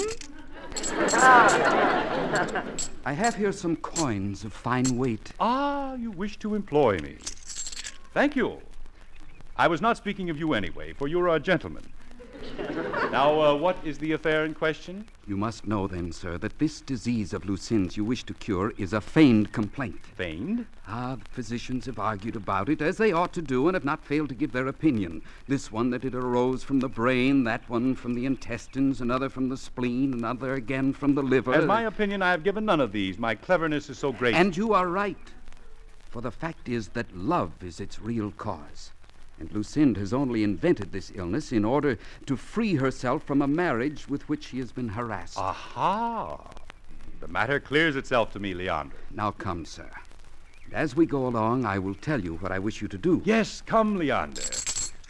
I 3.06 3.14
have 3.14 3.34
here 3.34 3.50
some 3.50 3.76
coins 3.76 4.44
of 4.44 4.52
fine 4.52 4.98
weight. 4.98 5.32
Ah, 5.40 5.94
you 5.94 6.10
wish 6.10 6.38
to 6.40 6.54
employ 6.54 6.98
me. 6.98 7.16
Thank 8.12 8.36
you. 8.36 8.60
I 9.56 9.68
was 9.68 9.80
not 9.80 9.96
speaking 9.96 10.28
of 10.28 10.38
you 10.38 10.52
anyway, 10.52 10.92
for 10.92 11.08
you're 11.08 11.28
a 11.28 11.40
gentleman. 11.40 11.94
Now, 13.10 13.40
uh, 13.40 13.54
what 13.54 13.78
is 13.84 13.98
the 13.98 14.12
affair 14.12 14.44
in 14.44 14.52
question? 14.52 15.06
You 15.26 15.36
must 15.36 15.66
know, 15.66 15.86
then, 15.86 16.12
sir, 16.12 16.36
that 16.38 16.58
this 16.58 16.80
disease 16.80 17.32
of 17.32 17.46
Lucinde's 17.46 17.96
you 17.96 18.04
wish 18.04 18.22
to 18.24 18.34
cure 18.34 18.72
is 18.76 18.92
a 18.92 19.00
feigned 19.00 19.52
complaint. 19.52 20.04
Feigned? 20.14 20.66
Ah, 20.86 21.16
the 21.16 21.30
physicians 21.30 21.86
have 21.86 21.98
argued 21.98 22.36
about 22.36 22.68
it, 22.68 22.82
as 22.82 22.98
they 22.98 23.12
ought 23.12 23.32
to 23.32 23.42
do, 23.42 23.66
and 23.68 23.74
have 23.74 23.84
not 23.84 24.04
failed 24.04 24.28
to 24.28 24.34
give 24.34 24.52
their 24.52 24.66
opinion. 24.66 25.22
This 25.46 25.72
one 25.72 25.90
that 25.90 26.04
it 26.04 26.14
arose 26.14 26.62
from 26.62 26.80
the 26.80 26.88
brain, 26.88 27.44
that 27.44 27.68
one 27.70 27.94
from 27.94 28.14
the 28.14 28.26
intestines, 28.26 29.00
another 29.00 29.28
from 29.28 29.48
the 29.48 29.56
spleen, 29.56 30.12
another 30.12 30.54
again 30.54 30.92
from 30.92 31.14
the 31.14 31.22
liver. 31.22 31.54
As 31.54 31.64
my 31.64 31.82
opinion, 31.82 32.20
I 32.20 32.30
have 32.30 32.44
given 32.44 32.66
none 32.66 32.80
of 32.80 32.92
these. 32.92 33.18
My 33.18 33.34
cleverness 33.34 33.88
is 33.88 33.98
so 33.98 34.12
great. 34.12 34.34
And 34.34 34.56
you 34.56 34.74
are 34.74 34.88
right. 34.88 35.16
For 36.10 36.20
the 36.20 36.30
fact 36.30 36.68
is 36.68 36.88
that 36.88 37.16
love 37.16 37.52
is 37.62 37.80
its 37.80 38.00
real 38.00 38.30
cause. 38.32 38.92
And 39.40 39.52
Lucinde 39.52 39.98
has 39.98 40.12
only 40.12 40.42
invented 40.42 40.92
this 40.92 41.12
illness 41.14 41.52
in 41.52 41.64
order 41.64 41.98
to 42.26 42.36
free 42.36 42.74
herself 42.74 43.22
from 43.22 43.42
a 43.42 43.46
marriage 43.46 44.08
with 44.08 44.28
which 44.28 44.48
she 44.48 44.58
has 44.58 44.72
been 44.72 44.88
harassed. 44.88 45.38
Aha! 45.38 46.38
The 47.20 47.28
matter 47.28 47.60
clears 47.60 47.96
itself 47.96 48.32
to 48.32 48.38
me, 48.38 48.54
Leander. 48.54 48.94
Now 49.10 49.30
come, 49.30 49.64
sir. 49.64 49.90
As 50.72 50.94
we 50.94 51.06
go 51.06 51.26
along, 51.26 51.64
I 51.64 51.78
will 51.78 51.94
tell 51.94 52.20
you 52.20 52.34
what 52.36 52.52
I 52.52 52.58
wish 52.58 52.82
you 52.82 52.88
to 52.88 52.98
do. 52.98 53.22
Yes, 53.24 53.62
come, 53.64 53.96
Leander. 53.96 54.42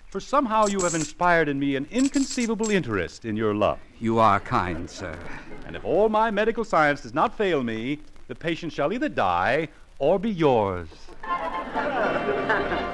For 0.09 0.21
somehow 0.21 0.67
you 0.67 0.81
have 0.81 0.95
inspired 0.95 1.49
in 1.49 1.59
me 1.59 1.77
an 1.77 1.87
inconceivable 1.91 2.71
interest 2.71 3.25
in 3.25 3.37
your 3.37 3.55
love. 3.55 3.79
You 4.01 4.19
are 4.19 4.41
kind, 4.41 4.89
sir. 4.89 5.19
And 5.67 5.77
if 5.77 5.85
all 5.85 6.09
my 6.09 6.31
medical 6.31 6.65
science 6.65 7.03
does 7.03 7.13
not 7.13 7.37
fail 7.37 7.63
me, 7.63 8.01
the 8.27 8.35
patient 8.35 8.73
shall 8.73 8.93
either 8.93 9.11
die 9.11 9.69
or 9.99 10.19
be 10.19 10.31
yours. 10.31 10.89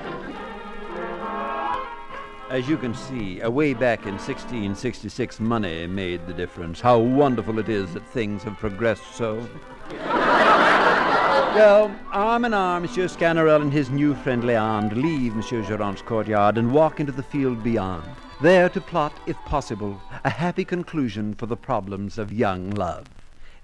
As 2.55 2.69
you 2.69 2.77
can 2.77 2.95
see, 2.95 3.41
away 3.41 3.75
back 3.75 4.07
in 4.07 4.13
1666, 4.13 5.41
money 5.41 5.89
made 5.89 6.25
the 6.29 6.33
difference. 6.33 6.81
How 6.81 7.01
wonderful 7.01 7.59
it 7.59 7.69
is 7.69 7.93
that 7.95 8.07
things 8.07 8.45
have 8.45 8.57
progressed 8.59 9.17
so. 9.17 9.45
well, 9.91 11.93
arm 12.13 12.45
in 12.45 12.55
arm, 12.55 12.83
Monsieur 12.83 13.09
Sganarelle 13.09 13.61
and 13.61 13.73
his 13.73 13.91
new 13.91 14.15
friend 14.15 14.45
Leandre 14.45 14.95
leave 14.95 15.35
Monsieur 15.35 15.63
Gerant's 15.63 16.03
courtyard 16.03 16.57
and 16.57 16.73
walk 16.73 17.01
into 17.01 17.11
the 17.11 17.25
field 17.25 17.65
beyond, 17.65 18.09
there 18.41 18.69
to 18.69 18.81
plot, 18.81 19.19
if 19.27 19.37
possible, 19.39 20.01
a 20.23 20.31
happy 20.31 20.65
conclusion 20.65 21.35
for 21.35 21.47
the 21.47 21.57
problems 21.57 22.19
of 22.19 22.33
young 22.33 22.71
love. 22.71 23.09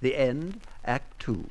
The 0.00 0.16
end, 0.16 0.62
Act 0.84 1.16
Two. 1.20 1.48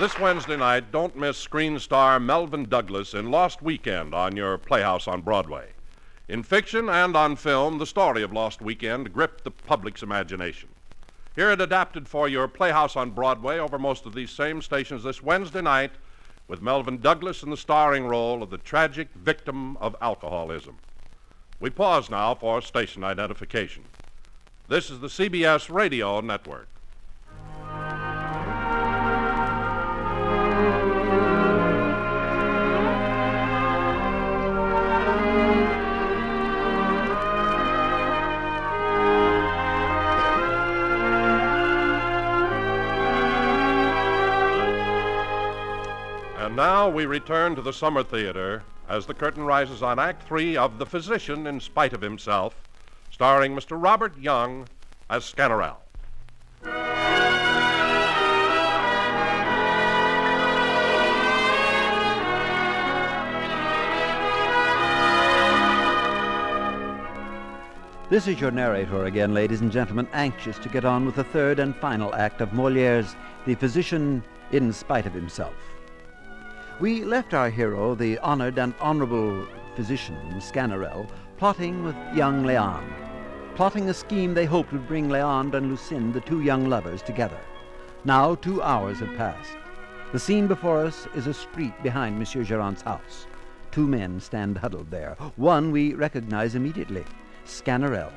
This 0.00 0.18
Wednesday 0.18 0.56
night, 0.56 0.92
don't 0.92 1.14
miss 1.14 1.36
screen 1.36 1.78
star 1.78 2.18
Melvyn 2.18 2.70
Douglas 2.70 3.12
in 3.12 3.30
Lost 3.30 3.60
Weekend 3.60 4.14
on 4.14 4.34
your 4.34 4.56
Playhouse 4.56 5.06
on 5.06 5.20
Broadway. 5.20 5.72
In 6.26 6.42
fiction 6.42 6.88
and 6.88 7.14
on 7.14 7.36
film, 7.36 7.76
the 7.76 7.84
story 7.84 8.22
of 8.22 8.32
Lost 8.32 8.62
Weekend 8.62 9.12
gripped 9.12 9.44
the 9.44 9.50
public's 9.50 10.02
imagination. 10.02 10.70
Hear 11.36 11.50
it 11.50 11.60
adapted 11.60 12.08
for 12.08 12.28
your 12.28 12.48
Playhouse 12.48 12.96
on 12.96 13.10
Broadway 13.10 13.58
over 13.58 13.78
most 13.78 14.06
of 14.06 14.14
these 14.14 14.30
same 14.30 14.62
stations 14.62 15.02
this 15.02 15.22
Wednesday 15.22 15.60
night 15.60 15.92
with 16.48 16.62
Melvyn 16.62 17.02
Douglas 17.02 17.42
in 17.42 17.50
the 17.50 17.56
starring 17.58 18.06
role 18.06 18.42
of 18.42 18.48
the 18.48 18.56
tragic 18.56 19.08
victim 19.14 19.76
of 19.76 19.94
alcoholism. 20.00 20.78
We 21.60 21.68
pause 21.68 22.08
now 22.08 22.34
for 22.34 22.62
station 22.62 23.04
identification. 23.04 23.84
This 24.66 24.88
is 24.88 25.00
the 25.00 25.08
CBS 25.08 25.68
Radio 25.68 26.22
Network. 26.22 26.68
Now 46.60 46.90
we 46.90 47.06
return 47.06 47.56
to 47.56 47.62
the 47.62 47.72
Summer 47.72 48.02
Theater 48.02 48.62
as 48.86 49.06
the 49.06 49.14
curtain 49.14 49.44
rises 49.44 49.82
on 49.82 49.98
Act 49.98 50.28
Three 50.28 50.58
of 50.58 50.76
The 50.76 50.84
Physician 50.84 51.46
in 51.46 51.58
Spite 51.58 51.94
of 51.94 52.02
Himself, 52.02 52.54
starring 53.10 53.56
Mr. 53.56 53.82
Robert 53.82 54.14
Young 54.18 54.68
as 55.08 55.24
Sganarelle. 55.24 55.78
This 68.10 68.28
is 68.28 68.38
your 68.38 68.50
narrator 68.50 69.06
again, 69.06 69.32
ladies 69.32 69.62
and 69.62 69.72
gentlemen, 69.72 70.06
anxious 70.12 70.58
to 70.58 70.68
get 70.68 70.84
on 70.84 71.06
with 71.06 71.14
the 71.14 71.24
third 71.24 71.58
and 71.58 71.74
final 71.74 72.14
act 72.14 72.42
of 72.42 72.52
Moliere's 72.52 73.16
The 73.46 73.54
Physician 73.54 74.22
in 74.52 74.74
Spite 74.74 75.06
of 75.06 75.14
Himself. 75.14 75.54
We 76.80 77.04
left 77.04 77.34
our 77.34 77.50
hero, 77.50 77.94
the 77.94 78.16
honored 78.20 78.58
and 78.58 78.72
honorable 78.80 79.46
physician, 79.76 80.16
Sganarelle, 80.38 81.06
plotting 81.36 81.84
with 81.84 81.94
young 82.14 82.42
Leandre, 82.42 83.54
plotting 83.54 83.90
a 83.90 83.92
scheme 83.92 84.32
they 84.32 84.46
hoped 84.46 84.72
would 84.72 84.88
bring 84.88 85.10
Leandre 85.10 85.58
and 85.58 85.70
Lucinde, 85.70 86.14
the 86.14 86.22
two 86.22 86.40
young 86.40 86.70
lovers, 86.70 87.02
together. 87.02 87.38
Now 88.06 88.34
two 88.34 88.62
hours 88.62 89.00
have 89.00 89.14
passed. 89.18 89.58
The 90.12 90.18
scene 90.18 90.46
before 90.46 90.78
us 90.78 91.06
is 91.14 91.26
a 91.26 91.34
street 91.34 91.74
behind 91.82 92.18
Monsieur 92.18 92.44
Gerard's 92.44 92.80
house. 92.80 93.26
Two 93.70 93.86
men 93.86 94.18
stand 94.18 94.56
huddled 94.56 94.90
there. 94.90 95.18
One 95.36 95.72
we 95.72 95.92
recognize 95.92 96.54
immediately, 96.54 97.04
Sganarelle, 97.44 98.14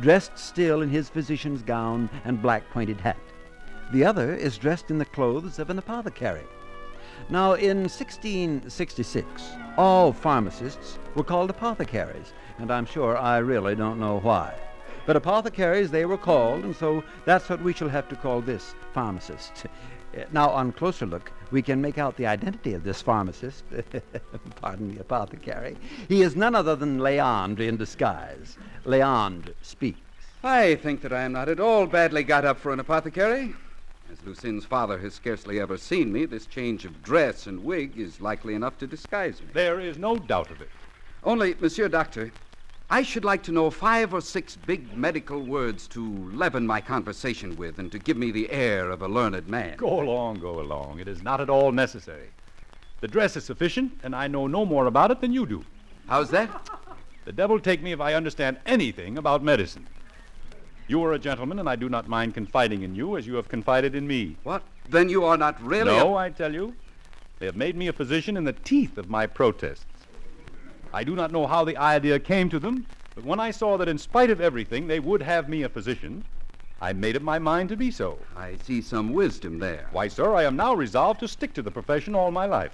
dressed 0.00 0.36
still 0.36 0.82
in 0.82 0.88
his 0.88 1.08
physician's 1.08 1.62
gown 1.62 2.10
and 2.24 2.42
black 2.42 2.68
pointed 2.72 3.00
hat. 3.00 3.18
The 3.92 4.04
other 4.04 4.34
is 4.34 4.58
dressed 4.58 4.90
in 4.90 4.98
the 4.98 5.04
clothes 5.04 5.60
of 5.60 5.70
an 5.70 5.78
apothecary. 5.78 6.46
Now, 7.28 7.52
in 7.52 7.82
1666, 7.82 9.42
all 9.76 10.12
pharmacists 10.12 10.98
were 11.14 11.24
called 11.24 11.50
apothecaries, 11.50 12.32
and 12.58 12.70
I'm 12.70 12.86
sure 12.86 13.16
I 13.16 13.38
really 13.38 13.74
don't 13.74 14.00
know 14.00 14.18
why. 14.20 14.54
But 15.06 15.16
apothecaries 15.16 15.90
they 15.90 16.04
were 16.04 16.18
called, 16.18 16.64
and 16.64 16.74
so 16.74 17.02
that's 17.24 17.48
what 17.48 17.62
we 17.62 17.72
shall 17.72 17.88
have 17.88 18.08
to 18.08 18.16
call 18.16 18.40
this 18.40 18.74
pharmacist. 18.92 19.66
Now, 20.32 20.50
on 20.50 20.72
closer 20.72 21.06
look, 21.06 21.30
we 21.52 21.62
can 21.62 21.80
make 21.80 21.96
out 21.96 22.16
the 22.16 22.26
identity 22.26 22.74
of 22.74 22.82
this 22.82 23.00
pharmacist. 23.00 23.62
Pardon 24.60 24.88
me, 24.88 24.98
apothecary. 24.98 25.76
He 26.08 26.22
is 26.22 26.34
none 26.34 26.56
other 26.56 26.74
than 26.74 26.98
Leandre 26.98 27.68
in 27.68 27.76
disguise. 27.76 28.58
Leandre 28.84 29.54
speaks. 29.62 30.00
I 30.42 30.74
think 30.74 31.02
that 31.02 31.12
I 31.12 31.22
am 31.22 31.32
not 31.32 31.48
at 31.48 31.60
all 31.60 31.86
badly 31.86 32.24
got 32.24 32.44
up 32.44 32.58
for 32.58 32.72
an 32.72 32.80
apothecary. 32.80 33.54
As 34.10 34.26
Lucinde's 34.26 34.64
father 34.64 34.98
has 34.98 35.14
scarcely 35.14 35.60
ever 35.60 35.76
seen 35.76 36.12
me, 36.12 36.24
this 36.24 36.46
change 36.46 36.84
of 36.84 37.00
dress 37.00 37.46
and 37.46 37.62
wig 37.62 37.96
is 37.96 38.20
likely 38.20 38.54
enough 38.54 38.76
to 38.78 38.86
disguise 38.88 39.40
me. 39.40 39.46
There 39.52 39.78
is 39.78 39.98
no 39.98 40.16
doubt 40.16 40.50
of 40.50 40.60
it. 40.60 40.68
Only, 41.22 41.54
Monsieur 41.60 41.88
Doctor, 41.88 42.32
I 42.90 43.02
should 43.02 43.24
like 43.24 43.44
to 43.44 43.52
know 43.52 43.70
five 43.70 44.12
or 44.12 44.20
six 44.20 44.56
big 44.56 44.96
medical 44.96 45.40
words 45.40 45.86
to 45.88 46.28
leaven 46.32 46.66
my 46.66 46.80
conversation 46.80 47.54
with 47.54 47.78
and 47.78 47.92
to 47.92 48.00
give 48.00 48.16
me 48.16 48.32
the 48.32 48.50
air 48.50 48.90
of 48.90 49.02
a 49.02 49.06
learned 49.06 49.46
man. 49.46 49.76
Go 49.76 50.00
along, 50.00 50.40
go 50.40 50.58
along. 50.58 50.98
It 50.98 51.06
is 51.06 51.22
not 51.22 51.40
at 51.40 51.48
all 51.48 51.70
necessary. 51.70 52.30
The 53.00 53.08
dress 53.08 53.36
is 53.36 53.44
sufficient, 53.44 53.92
and 54.02 54.16
I 54.16 54.26
know 54.26 54.48
no 54.48 54.66
more 54.66 54.86
about 54.86 55.12
it 55.12 55.20
than 55.20 55.32
you 55.32 55.46
do. 55.46 55.64
How's 56.08 56.30
that? 56.30 56.68
The 57.26 57.32
devil 57.32 57.60
take 57.60 57.80
me 57.80 57.92
if 57.92 58.00
I 58.00 58.14
understand 58.14 58.58
anything 58.66 59.18
about 59.18 59.44
medicine. 59.44 59.86
You 60.90 61.04
are 61.04 61.12
a 61.12 61.20
gentleman, 61.20 61.60
and 61.60 61.68
I 61.68 61.76
do 61.76 61.88
not 61.88 62.08
mind 62.08 62.34
confiding 62.34 62.82
in 62.82 62.96
you 62.96 63.16
as 63.16 63.24
you 63.24 63.36
have 63.36 63.46
confided 63.46 63.94
in 63.94 64.08
me. 64.08 64.34
What? 64.42 64.64
Then 64.88 65.08
you 65.08 65.24
are 65.24 65.36
not 65.36 65.62
really. 65.62 65.84
No, 65.84 66.16
I 66.16 66.30
tell 66.30 66.52
you. 66.52 66.74
They 67.38 67.46
have 67.46 67.54
made 67.54 67.76
me 67.76 67.86
a 67.86 67.92
physician 67.92 68.36
in 68.36 68.42
the 68.42 68.54
teeth 68.54 68.98
of 68.98 69.08
my 69.08 69.28
protests. 69.28 69.86
I 70.92 71.04
do 71.04 71.14
not 71.14 71.30
know 71.30 71.46
how 71.46 71.62
the 71.62 71.76
idea 71.76 72.18
came 72.18 72.50
to 72.50 72.58
them, 72.58 72.88
but 73.14 73.22
when 73.22 73.38
I 73.38 73.52
saw 73.52 73.76
that 73.76 73.86
in 73.86 73.98
spite 73.98 74.30
of 74.30 74.40
everything 74.40 74.88
they 74.88 74.98
would 74.98 75.22
have 75.22 75.48
me 75.48 75.62
a 75.62 75.68
physician, 75.68 76.24
I 76.80 76.92
made 76.92 77.14
up 77.14 77.22
my 77.22 77.38
mind 77.38 77.68
to 77.68 77.76
be 77.76 77.92
so. 77.92 78.18
I 78.36 78.56
see 78.64 78.82
some 78.82 79.12
wisdom 79.12 79.60
there. 79.60 79.86
Why, 79.92 80.08
sir, 80.08 80.34
I 80.34 80.42
am 80.42 80.56
now 80.56 80.74
resolved 80.74 81.20
to 81.20 81.28
stick 81.28 81.54
to 81.54 81.62
the 81.62 81.70
profession 81.70 82.16
all 82.16 82.32
my 82.32 82.46
life. 82.46 82.72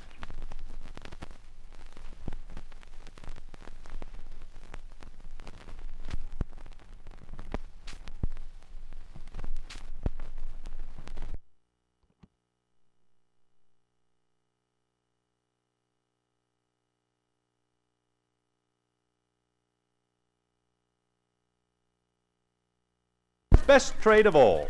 Best 23.67 24.01
trade 24.01 24.27
of 24.27 24.37
all. 24.37 24.69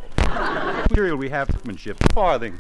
Material 0.89 1.17
we 1.17 1.29
have 1.29 1.49
workmanship, 1.53 1.99
farthing. 2.15 2.59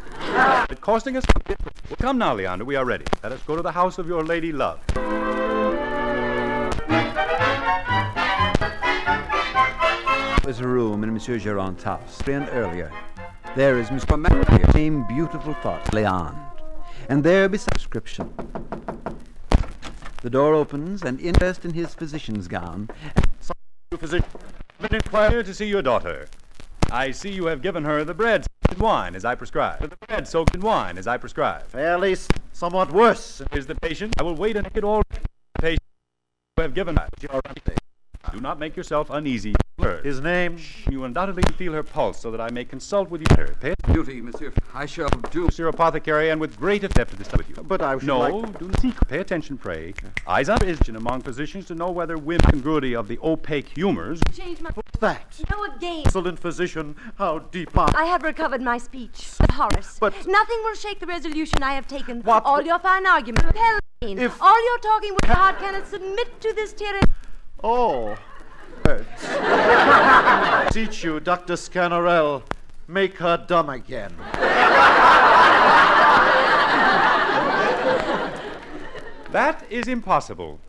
It 0.68 0.80
costing 0.82 1.16
us. 1.16 1.24
Well, 1.48 1.96
come 1.98 2.18
now, 2.18 2.34
Leander, 2.34 2.66
we 2.66 2.76
are 2.76 2.84
ready. 2.84 3.06
Let 3.22 3.32
us 3.32 3.42
go 3.44 3.56
to 3.56 3.62
the 3.62 3.72
house 3.72 3.96
of 3.98 4.06
your 4.06 4.22
lady 4.22 4.52
love. 4.52 4.80
There's 10.44 10.60
a 10.60 10.68
room 10.68 11.04
in 11.04 11.14
Monsieur 11.14 11.38
Gerard's 11.38 11.84
house, 11.84 12.20
and 12.26 12.48
earlier. 12.50 12.92
There 13.54 13.78
is 13.78 13.88
Mr. 13.88 14.20
Matthew, 14.20 14.72
same 14.72 15.06
beautiful 15.06 15.54
thoughts, 15.54 15.88
Leandre. 15.90 16.36
And 17.08 17.24
there 17.24 17.48
be 17.48 17.56
the 17.56 17.70
description. 17.70 18.34
The 20.20 20.30
door 20.30 20.54
opens, 20.54 21.02
and 21.02 21.18
in 21.18 21.32
dressed 21.32 21.64
in 21.64 21.72
his 21.72 21.94
physician's 21.94 22.46
gown, 22.46 22.90
You 23.92 23.98
physician, 23.98 24.28
been 24.88 24.96
inquire 24.96 25.42
to 25.42 25.54
see 25.54 25.66
your 25.66 25.82
daughter. 25.82 26.28
I 26.90 27.10
see 27.10 27.30
you 27.30 27.46
have 27.46 27.62
given 27.62 27.84
her 27.84 28.04
the 28.04 28.14
bread 28.14 28.44
soaked 28.44 28.78
in 28.78 28.78
wine 28.78 29.16
as 29.16 29.24
I 29.24 29.34
prescribe. 29.34 29.80
The 29.80 30.06
bread 30.06 30.28
soaked 30.28 30.54
in 30.54 30.60
wine 30.60 30.98
as 30.98 31.06
I 31.06 31.16
prescribe. 31.16 31.66
Fairly 31.66 32.16
somewhat 32.52 32.92
worse. 32.92 33.42
Is 33.52 33.66
the 33.66 33.74
patient? 33.74 34.14
I 34.18 34.22
will 34.22 34.36
wait 34.36 34.56
and 34.56 34.64
make 34.64 34.76
it 34.76 34.84
all. 34.84 35.02
Patient, 35.58 35.82
you 36.56 36.62
have 36.62 36.74
given 36.74 36.96
her. 36.96 37.08
Your 38.36 38.42
remedy. 38.42 38.42
Do 38.42 38.42
not 38.42 38.58
make 38.58 38.76
yourself 38.76 39.10
uneasy. 39.10 39.54
His 40.02 40.20
name? 40.20 40.58
You 40.90 41.04
undoubtedly 41.04 41.42
feel 41.56 41.72
her 41.72 41.82
pulse 41.82 42.20
so 42.20 42.30
that 42.30 42.40
I 42.40 42.50
may 42.50 42.64
consult 42.64 43.08
with 43.08 43.20
you. 43.20 43.26
better. 43.36 43.54
Pay 43.60 43.74
Duty, 43.92 44.20
Monsieur. 44.20 44.52
I 44.74 44.86
shall 44.86 45.08
do. 45.30 45.44
Monsieur 45.44 45.68
Apothecary, 45.68 46.30
and 46.30 46.40
with 46.40 46.58
great 46.58 46.82
attempt 46.82 47.12
to 47.12 47.16
discuss 47.16 47.38
with 47.38 47.48
you. 47.48 47.62
But 47.62 47.82
I 47.82 47.96
should 47.98 48.06
No, 48.06 48.18
like- 48.18 48.58
do 48.58 48.66
not 48.66 48.80
seek. 48.80 48.94
Pay 49.08 49.18
attention, 49.18 49.58
pray. 49.58 49.94
Eyes 50.26 50.48
up 50.48 50.62
is 50.64 50.80
among 50.88 51.22
physicians 51.22 51.66
to 51.66 51.74
know 51.74 51.90
whether 51.90 52.16
women's 52.18 52.50
congruity 52.50 52.94
of 52.96 53.06
the 53.06 53.18
opaque 53.22 53.68
humors. 53.76 54.20
Change 54.34 54.60
my. 54.60 54.70
That. 55.00 55.38
No, 55.50 55.64
again. 55.64 56.02
Excellent 56.06 56.38
physician, 56.38 56.96
how 57.16 57.40
deep 57.40 57.76
are... 57.76 57.90
I 57.94 58.06
have 58.06 58.22
recovered 58.22 58.62
my 58.62 58.78
speech. 58.78 59.32
But 59.38 59.50
Horace, 59.52 59.98
But- 60.00 60.14
nothing 60.26 60.58
will 60.64 60.74
shake 60.74 61.00
the 61.00 61.06
resolution 61.06 61.62
I 61.62 61.74
have 61.74 61.86
taken. 61.86 62.22
What? 62.22 62.44
All 62.46 62.62
your 62.62 62.78
fine 62.78 63.06
arguments. 63.06 63.52
Helene, 64.00 64.18
If- 64.18 64.40
all 64.40 64.64
your 64.64 64.78
talking 64.78 65.14
with 65.14 65.26
your 65.26 65.36
heart 65.36 65.58
cannot 65.58 65.86
submit 65.86 66.40
to 66.40 66.52
this 66.54 66.72
tyranny. 66.72 67.02
Oh. 67.62 68.16
Words. 68.84 69.06
Teach 70.72 71.02
you, 71.04 71.20
Dr. 71.20 71.54
Sganarelle. 71.54 72.42
Make 72.88 73.16
her 73.18 73.36
dumb 73.48 73.70
again. 73.70 74.14
That 79.32 79.64
is 79.70 79.88
impossible. 79.88 80.60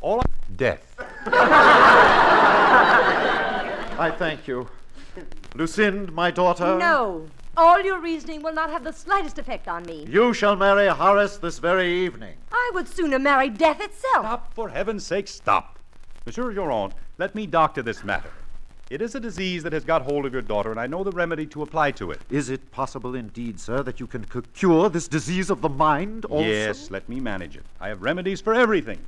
All 0.00 0.20
I- 0.20 0.24
death. 0.56 0.94
I 3.98 4.10
thank 4.18 4.46
you. 4.48 4.68
Lucinde, 5.54 6.10
my 6.12 6.30
daughter. 6.30 6.78
No. 6.78 7.26
All 7.56 7.82
your 7.82 8.00
reasoning 8.00 8.42
will 8.42 8.54
not 8.54 8.70
have 8.70 8.82
the 8.82 8.92
slightest 8.92 9.38
effect 9.38 9.68
on 9.68 9.82
me. 9.84 10.06
You 10.08 10.32
shall 10.32 10.56
marry 10.56 10.88
Horace 10.88 11.36
this 11.36 11.58
very 11.58 11.92
evening. 11.92 12.36
I 12.50 12.70
would 12.74 12.88
sooner 12.88 13.18
marry 13.18 13.50
death 13.50 13.80
itself. 13.82 14.24
Stop, 14.24 14.54
for 14.54 14.70
heaven's 14.70 15.04
sake, 15.04 15.28
stop. 15.28 15.78
Monsieur 16.24 16.52
Durand, 16.52 16.94
let 17.18 17.34
me 17.34 17.46
doctor 17.46 17.82
this 17.82 18.04
matter. 18.04 18.30
It 18.90 19.02
is 19.02 19.14
a 19.14 19.20
disease 19.20 19.62
that 19.64 19.72
has 19.72 19.84
got 19.84 20.02
hold 20.02 20.24
of 20.24 20.32
your 20.32 20.42
daughter, 20.42 20.70
and 20.70 20.78
I 20.78 20.86
know 20.86 21.02
the 21.02 21.10
remedy 21.10 21.46
to 21.46 21.62
apply 21.62 21.92
to 21.92 22.10
it. 22.12 22.20
Is 22.30 22.48
it 22.48 22.70
possible 22.70 23.14
indeed, 23.16 23.58
sir, 23.58 23.82
that 23.82 23.98
you 23.98 24.06
can 24.06 24.30
c- 24.30 24.40
cure 24.54 24.88
this 24.88 25.08
disease 25.08 25.50
of 25.50 25.62
the 25.62 25.68
mind 25.68 26.24
also? 26.26 26.44
Yes, 26.46 26.90
let 26.92 27.08
me 27.08 27.18
manage 27.18 27.56
it. 27.56 27.64
I 27.80 27.88
have 27.88 28.02
remedies 28.02 28.40
for 28.40 28.54
everything, 28.54 29.00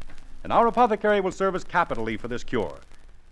and 0.43 0.53
our 0.53 0.67
apothecary 0.67 1.21
will 1.21 1.31
serve 1.33 1.55
us 1.55 1.63
capitally 1.63 2.17
for 2.17 2.27
this 2.29 2.43
cure. 2.43 2.79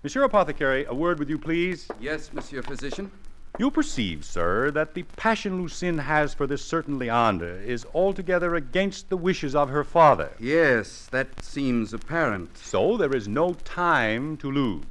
Monsieur 0.05 0.23
Apothecary, 0.25 0.85
a 0.85 0.95
word 0.95 1.19
with 1.19 1.31
you, 1.31 1.39
please. 1.39 1.89
Yes, 2.01 2.33
Monsieur 2.33 2.63
Physician. 2.63 3.11
You 3.59 3.71
perceive, 3.71 4.25
sir, 4.25 4.71
that 4.71 4.95
the 4.95 5.03
passion 5.03 5.61
Lucinde 5.61 6.01
has 6.01 6.33
for 6.33 6.47
this 6.47 6.65
certain 6.65 6.99
Leander 6.99 7.61
is 7.61 7.87
altogether 7.95 8.55
against 8.55 9.11
the 9.11 9.17
wishes 9.17 9.55
of 9.55 9.69
her 9.69 9.85
father. 9.85 10.31
Yes, 10.41 11.07
that 11.11 11.45
seems 11.45 11.93
apparent. 11.93 12.57
So 12.57 12.97
there 12.97 13.15
is 13.15 13.29
no 13.29 13.53
time 13.53 14.39
to 14.39 14.51
lose. 14.51 14.85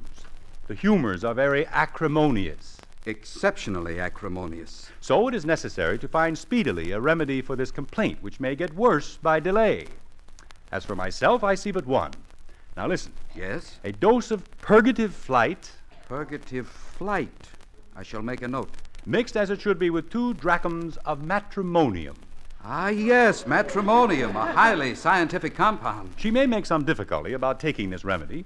The 0.68 0.76
humors 0.76 1.24
are 1.24 1.34
very 1.34 1.66
acrimonious. 1.66 2.76
Exceptionally 3.04 3.98
acrimonious. 3.98 4.92
So 5.00 5.26
it 5.26 5.34
is 5.34 5.44
necessary 5.44 5.98
to 5.98 6.06
find 6.06 6.38
speedily 6.38 6.92
a 6.92 7.00
remedy 7.00 7.42
for 7.42 7.56
this 7.56 7.72
complaint, 7.72 8.18
which 8.22 8.38
may 8.38 8.54
get 8.54 8.76
worse 8.76 9.16
by 9.16 9.40
delay. 9.40 9.86
As 10.70 10.84
for 10.84 10.94
myself, 10.94 11.42
I 11.42 11.56
see 11.56 11.72
but 11.72 11.84
one. 11.84 12.12
Now 12.76 12.86
listen. 12.86 13.12
Yes? 13.34 13.80
A 13.82 13.90
dose 13.90 14.30
of 14.30 14.48
purgative 14.58 15.12
flight. 15.12 15.72
Purgative 16.08 16.68
flight. 16.68 17.48
I 17.94 18.02
shall 18.02 18.22
make 18.22 18.42
a 18.42 18.48
note. 18.48 18.70
Mixed 19.04 19.36
as 19.36 19.50
it 19.50 19.60
should 19.60 19.78
be 19.78 19.90
with 19.90 20.10
two 20.10 20.34
drachms 20.34 20.96
of 21.04 21.22
matrimonium. 21.22 22.16
Ah, 22.64 22.88
yes, 22.88 23.46
matrimonium, 23.46 24.36
a 24.36 24.52
highly 24.52 24.94
scientific 24.94 25.54
compound. 25.54 26.14
She 26.16 26.30
may 26.30 26.46
make 26.46 26.64
some 26.64 26.84
difficulty 26.84 27.32
about 27.32 27.58
taking 27.58 27.90
this 27.90 28.04
remedy, 28.04 28.44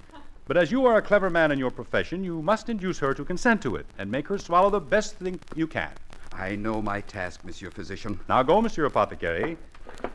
but 0.48 0.56
as 0.56 0.72
you 0.72 0.86
are 0.86 0.96
a 0.96 1.02
clever 1.02 1.28
man 1.28 1.52
in 1.52 1.58
your 1.58 1.70
profession, 1.70 2.24
you 2.24 2.40
must 2.40 2.68
induce 2.68 2.98
her 2.98 3.12
to 3.12 3.24
consent 3.24 3.60
to 3.62 3.76
it 3.76 3.86
and 3.98 4.10
make 4.10 4.26
her 4.28 4.38
swallow 4.38 4.70
the 4.70 4.80
best 4.80 5.16
thing 5.16 5.38
you 5.54 5.66
can. 5.66 5.92
I 6.32 6.56
know 6.56 6.80
my 6.80 7.02
task, 7.02 7.44
Monsieur 7.44 7.70
Physician. 7.70 8.18
Now 8.28 8.42
go, 8.42 8.60
Monsieur 8.62 8.86
Apothecary. 8.86 9.58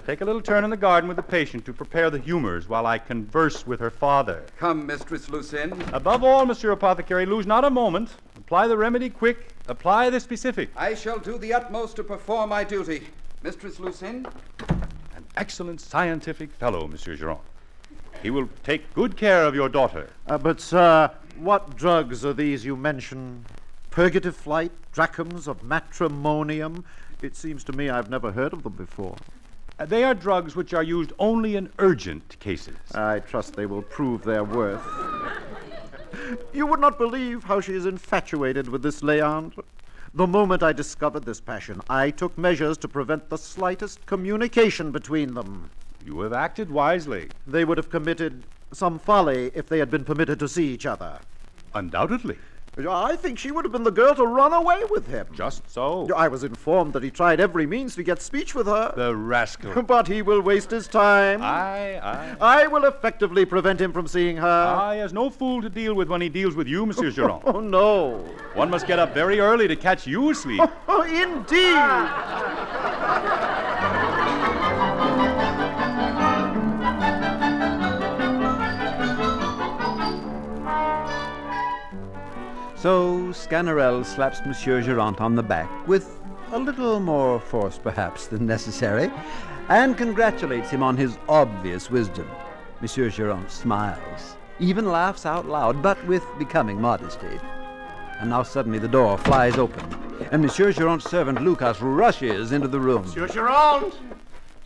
Take 0.06 0.22
a 0.22 0.26
little 0.26 0.42
turn 0.42 0.64
in 0.64 0.70
the 0.70 0.78
garden 0.78 1.08
with 1.08 1.18
the 1.18 1.24
patient 1.24 1.66
to 1.66 1.74
prepare 1.74 2.10
the 2.10 2.20
humors 2.20 2.68
while 2.68 2.86
I 2.86 2.98
converse 2.98 3.66
with 3.68 3.80
her 3.80 3.90
father. 3.92 4.44
Come, 4.58 4.86
Mistress 4.86 5.30
Lucinde. 5.30 5.84
Above 5.94 6.24
all, 6.24 6.46
Monsieur 6.46 6.72
Apothecary, 6.72 7.26
lose 7.26 7.46
not 7.46 7.64
a 7.64 7.70
moment. 7.70 8.16
Apply 8.52 8.68
the 8.68 8.76
remedy 8.76 9.10
quick. 9.10 9.48
Apply 9.70 10.10
the 10.10 10.20
specific. 10.20 10.72
I 10.76 10.94
shall 10.94 11.20
do 11.20 11.38
the 11.38 11.54
utmost 11.54 11.96
to 11.96 12.04
perform 12.04 12.50
my 12.50 12.66
duty. 12.66 13.08
Mistress 13.44 13.80
Lucinde? 13.80 14.30
An 15.16 15.24
excellent 15.38 15.80
scientific 15.80 16.52
fellow, 16.52 16.86
Monsieur 16.86 17.16
Giron. 17.16 17.40
He 18.22 18.30
will 18.30 18.50
take 18.66 18.94
good 18.94 19.16
care 19.16 19.46
of 19.46 19.56
your 19.56 19.70
daughter. 19.70 20.10
Uh, 20.28 20.38
but, 20.38 20.60
sir, 20.60 21.10
what 21.40 21.78
drugs 21.78 22.26
are 22.26 22.34
these 22.34 22.66
you 22.66 22.76
mention? 22.76 23.46
Purgative 23.90 24.36
flight, 24.36 24.74
drachms 24.92 25.48
of 25.48 25.64
matrimonium? 25.64 26.84
It 27.22 27.38
seems 27.38 27.64
to 27.64 27.72
me 27.72 27.90
I've 27.90 28.10
never 28.10 28.34
heard 28.34 28.52
of 28.52 28.64
them 28.64 28.74
before. 28.74 29.16
Uh, 29.80 29.86
they 29.86 30.04
are 30.04 30.14
drugs 30.14 30.58
which 30.58 30.74
are 30.74 30.84
used 30.84 31.14
only 31.20 31.56
in 31.56 31.72
urgent 31.80 32.38
cases. 32.42 32.76
I 32.94 33.20
trust 33.20 33.56
they 33.56 33.66
will 33.66 33.84
prove 33.84 34.24
their 34.24 34.44
worth. 34.44 34.84
You 36.54 36.66
would 36.66 36.80
not 36.80 36.98
believe 36.98 37.44
how 37.44 37.62
she 37.62 37.74
is 37.74 37.86
infatuated 37.86 38.70
with 38.70 38.84
this 38.84 39.02
Leandre. 39.02 39.64
The 40.14 40.28
moment 40.28 40.62
I 40.62 40.74
discovered 40.74 41.26
this 41.26 41.40
passion, 41.40 41.82
I 41.90 42.12
took 42.12 42.38
measures 42.38 42.78
to 42.80 42.88
prevent 42.88 43.30
the 43.30 43.38
slightest 43.38 44.06
communication 44.06 44.92
between 44.92 45.34
them. 45.34 45.72
You 46.04 46.22
have 46.22 46.34
acted 46.34 46.70
wisely. 46.70 47.30
They 47.48 47.64
would 47.64 47.78
have 47.78 47.90
committed 47.90 48.44
some 48.74 49.00
folly 49.00 49.52
if 49.54 49.68
they 49.68 49.80
had 49.80 49.90
been 49.90 50.04
permitted 50.04 50.40
to 50.40 50.48
see 50.48 50.74
each 50.74 50.86
other. 50.86 51.20
Undoubtedly. 51.74 52.38
I 52.78 53.18
think 53.18 53.38
she 53.38 53.52
would 53.52 53.66
have 53.66 53.72
been 53.74 53.84
the 53.84 53.92
girl 53.92 54.16
to 54.16 54.26
run 54.26 54.54
away 54.54 54.84
with 54.90 55.06
him. 55.08 55.28
Just 55.34 55.70
so. 55.70 56.08
I 56.16 56.30
was 56.30 56.46
informed 56.46 56.94
that 56.94 57.04
he 57.04 57.12
tried 57.12 57.42
every 57.42 57.68
means 57.68 57.96
to 57.96 58.04
get 58.04 58.22
speech 58.22 58.56
with 58.56 58.66
her. 58.68 58.94
The 58.96 59.14
rascal. 59.16 59.84
But 59.92 60.08
he 60.08 60.22
will 60.22 60.42
waste 60.42 60.72
his 60.72 60.88
time. 60.88 61.42
Aye, 61.42 62.00
aye. 62.02 62.36
I 62.40 62.68
will 62.68 62.86
effectively 62.86 63.44
prevent 63.46 63.82
him 63.82 63.92
from 63.92 64.08
seeing 64.08 64.38
her. 64.38 64.48
Ah, 64.48 64.94
he 64.94 65.00
has 65.00 65.12
no 65.12 65.30
fool 65.30 65.62
to 65.62 65.70
deal 65.70 65.94
with 65.96 66.08
when 66.08 66.22
he 66.22 66.30
deals 66.30 66.56
with 66.56 66.68
you, 66.68 66.86
Monsieur 66.86 67.12
Giron. 67.18 67.42
Oh, 67.46 67.60
no. 67.60 68.20
One 68.54 68.70
must 68.70 68.88
get 68.88 69.00
up 69.00 69.14
very 69.14 69.40
early 69.42 69.68
to 69.68 69.76
catch 69.76 70.08
you 70.08 70.30
asleep. 70.32 70.62
Oh, 70.88 71.04
indeed. 71.04 71.78
So 82.82 83.28
Sganarelle 83.32 84.04
slaps 84.04 84.40
Monsieur 84.44 84.82
Girant 84.82 85.22
on 85.22 85.36
the 85.36 85.44
back 85.44 85.70
with 85.88 86.20
a 86.52 86.58
little 86.58 87.00
more 87.00 87.40
force, 87.40 87.78
perhaps, 87.78 88.26
than 88.26 88.48
necessary, 88.48 89.12
and 89.70 89.96
congratulates 89.96 90.72
him 90.72 90.82
on 90.82 90.98
his 90.98 91.20
obvious 91.30 91.92
wisdom. 91.92 92.28
Monsieur 92.82 93.12
Girant 93.12 93.52
smiles, 93.52 94.36
even 94.60 94.92
laughs 94.92 95.28
out 95.28 95.46
loud, 95.48 95.84
but 95.84 96.04
with 96.08 96.24
becoming 96.40 96.82
modesty. 96.82 97.40
And 98.20 98.32
now 98.32 98.42
suddenly 98.42 98.80
the 98.80 98.88
door 98.88 99.16
flies 99.20 99.60
open, 99.60 99.86
and 100.32 100.42
Monsieur 100.42 100.72
Girant's 100.72 101.08
servant 101.08 101.40
Lucas 101.44 101.80
rushes 101.82 102.52
into 102.52 102.68
the 102.68 102.80
room. 102.80 103.04
Monsieur 103.04 103.28
Girand! 103.28 103.94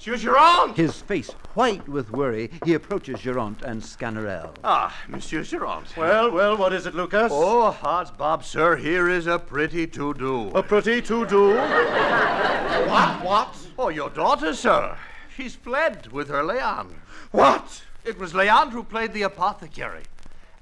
Monsieur 0.07 0.33
Girand! 0.33 0.75
His 0.75 1.01
face 1.01 1.31
white 1.55 1.87
with 1.89 2.11
worry, 2.11 2.51
he 2.63 2.75
approaches 2.75 3.21
Girant 3.21 3.63
and 3.63 3.81
Sganarelle. 3.81 4.53
Ah, 4.63 4.95
Monsieur 5.07 5.41
Girand. 5.41 5.97
Well, 5.97 6.29
well, 6.29 6.55
what 6.55 6.73
is 6.73 6.85
it, 6.85 6.93
Lucas? 6.93 7.31
Oh, 7.33 7.71
Hans 7.71 8.11
Bob, 8.11 8.43
sir, 8.43 8.75
here 8.75 9.09
is 9.09 9.25
a 9.25 9.39
pretty 9.39 9.87
to-do. 9.87 10.49
A 10.49 10.61
pretty 10.61 11.01
to-do? 11.01 11.55
what, 11.55 13.23
what? 13.23 13.57
Oh, 13.79 13.89
your 13.89 14.11
daughter, 14.11 14.53
sir. 14.53 14.95
She's 15.35 15.55
fled 15.55 16.11
with 16.11 16.29
her 16.29 16.43
Leon. 16.43 17.01
What? 17.31 17.81
It 18.03 18.19
was 18.19 18.33
Leandre 18.33 18.73
who 18.73 18.83
played 18.83 19.11
the 19.11 19.23
apothecary. 19.23 20.03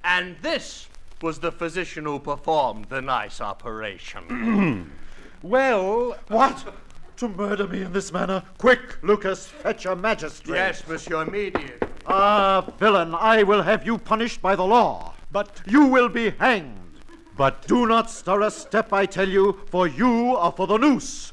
And 0.06 0.38
this 0.42 0.88
was 1.22 1.40
the 1.40 1.52
physician 1.52 2.06
who 2.06 2.20
performed 2.20 2.86
the 2.86 3.02
nice 3.02 3.42
operation. 3.42 4.90
well, 5.42 6.18
what? 6.30 6.64
To 7.24 7.30
murder 7.30 7.68
me 7.70 7.84
in 7.84 7.94
this 7.94 8.12
manner? 8.12 8.44
Quick, 8.58 9.02
Lucas, 9.02 9.48
fetch 9.48 9.86
a 9.86 9.96
magistrate. 9.96 10.58
yes, 10.58 10.86
monsieur, 10.86 11.22
immediate. 11.22 11.82
Ah, 12.06 12.68
villain, 12.78 13.16
I 13.16 13.44
will 13.44 13.62
have 13.62 13.86
you 13.86 13.98
punished 13.98 14.42
by 14.42 14.58
the 14.58 14.66
law. 14.66 15.14
But 15.32 15.62
you 15.66 15.86
will 15.86 16.10
be 16.10 16.32
hanged. 16.32 17.00
But 17.38 17.66
do 17.66 17.86
not 17.86 18.12
stir 18.12 18.42
a 18.42 18.52
step, 18.52 18.92
I 18.92 19.06
tell 19.06 19.30
you, 19.30 19.58
for 19.68 19.88
you 19.88 20.36
are 20.36 20.52
for 20.52 20.68
the 20.68 20.76
noose. 20.76 21.32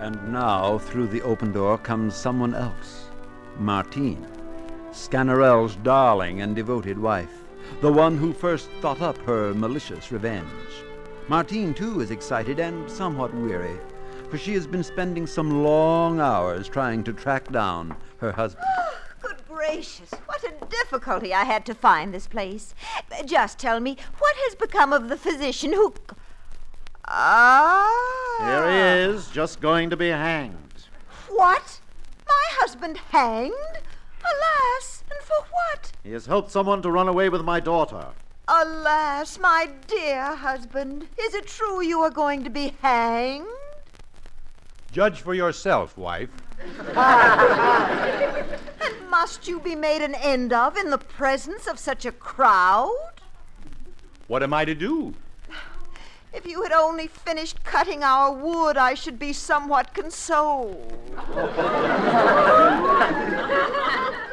And 0.00 0.32
now, 0.32 0.78
through 0.78 1.06
the 1.06 1.22
open 1.22 1.52
door, 1.52 1.78
comes 1.78 2.16
someone 2.16 2.56
else 2.56 3.10
Martine, 3.60 4.26
Sganarelle's 4.90 5.76
darling 5.76 6.40
and 6.40 6.56
devoted 6.56 6.98
wife, 6.98 7.41
the 7.80 7.92
one 7.92 8.16
who 8.16 8.32
first 8.32 8.68
thought 8.80 9.00
up 9.00 9.18
her 9.18 9.54
malicious 9.54 10.12
revenge. 10.12 10.46
Martine, 11.28 11.72
too, 11.72 12.00
is 12.00 12.10
excited 12.10 12.58
and 12.58 12.90
somewhat 12.90 13.34
weary, 13.34 13.78
for 14.30 14.38
she 14.38 14.52
has 14.54 14.66
been 14.66 14.82
spending 14.82 15.26
some 15.26 15.62
long 15.62 16.20
hours 16.20 16.68
trying 16.68 17.02
to 17.04 17.12
track 17.12 17.50
down 17.50 17.96
her 18.18 18.32
husband. 18.32 18.66
Good 19.22 19.36
gracious, 19.48 20.10
what 20.26 20.42
a 20.44 20.52
difficulty 20.66 21.32
I 21.32 21.44
had 21.44 21.64
to 21.66 21.74
find 21.74 22.12
this 22.12 22.26
place. 22.26 22.74
Just 23.24 23.58
tell 23.58 23.80
me, 23.80 23.96
what 24.18 24.36
has 24.36 24.54
become 24.54 24.92
of 24.92 25.08
the 25.08 25.16
physician 25.16 25.72
who. 25.72 25.94
Ah! 27.06 28.38
Here 28.40 28.70
he 28.70 29.12
is, 29.12 29.28
just 29.30 29.60
going 29.60 29.90
to 29.90 29.96
be 29.96 30.08
hanged. 30.08 30.56
What? 31.28 31.80
My 32.26 32.44
husband 32.60 32.96
hanged? 33.10 33.78
Alas, 34.22 35.04
and 35.10 35.20
for 35.22 35.46
what? 35.50 35.92
He 36.02 36.12
has 36.12 36.26
helped 36.26 36.50
someone 36.50 36.82
to 36.82 36.90
run 36.90 37.08
away 37.08 37.28
with 37.28 37.42
my 37.42 37.60
daughter. 37.60 38.06
Alas, 38.48 39.38
my 39.38 39.68
dear 39.86 40.36
husband, 40.36 41.08
is 41.18 41.34
it 41.34 41.46
true 41.46 41.82
you 41.82 42.00
are 42.00 42.10
going 42.10 42.44
to 42.44 42.50
be 42.50 42.74
hanged? 42.82 43.46
Judge 44.90 45.20
for 45.20 45.32
yourself, 45.32 45.96
wife. 45.96 46.28
and 46.96 47.90
must 49.10 49.48
you 49.48 49.58
be 49.58 49.74
made 49.74 50.02
an 50.02 50.14
end 50.16 50.52
of 50.52 50.76
in 50.76 50.90
the 50.90 50.98
presence 50.98 51.66
of 51.66 51.78
such 51.78 52.04
a 52.04 52.12
crowd? 52.12 52.90
What 54.26 54.42
am 54.42 54.52
I 54.52 54.64
to 54.64 54.74
do? 54.74 55.14
If 56.34 56.46
you 56.46 56.62
had 56.62 56.72
only 56.72 57.06
finished 57.08 57.62
cutting 57.62 58.02
our 58.02 58.32
wood, 58.32 58.78
I 58.78 58.94
should 58.94 59.18
be 59.18 59.34
somewhat 59.34 59.92
consoled. 59.92 60.92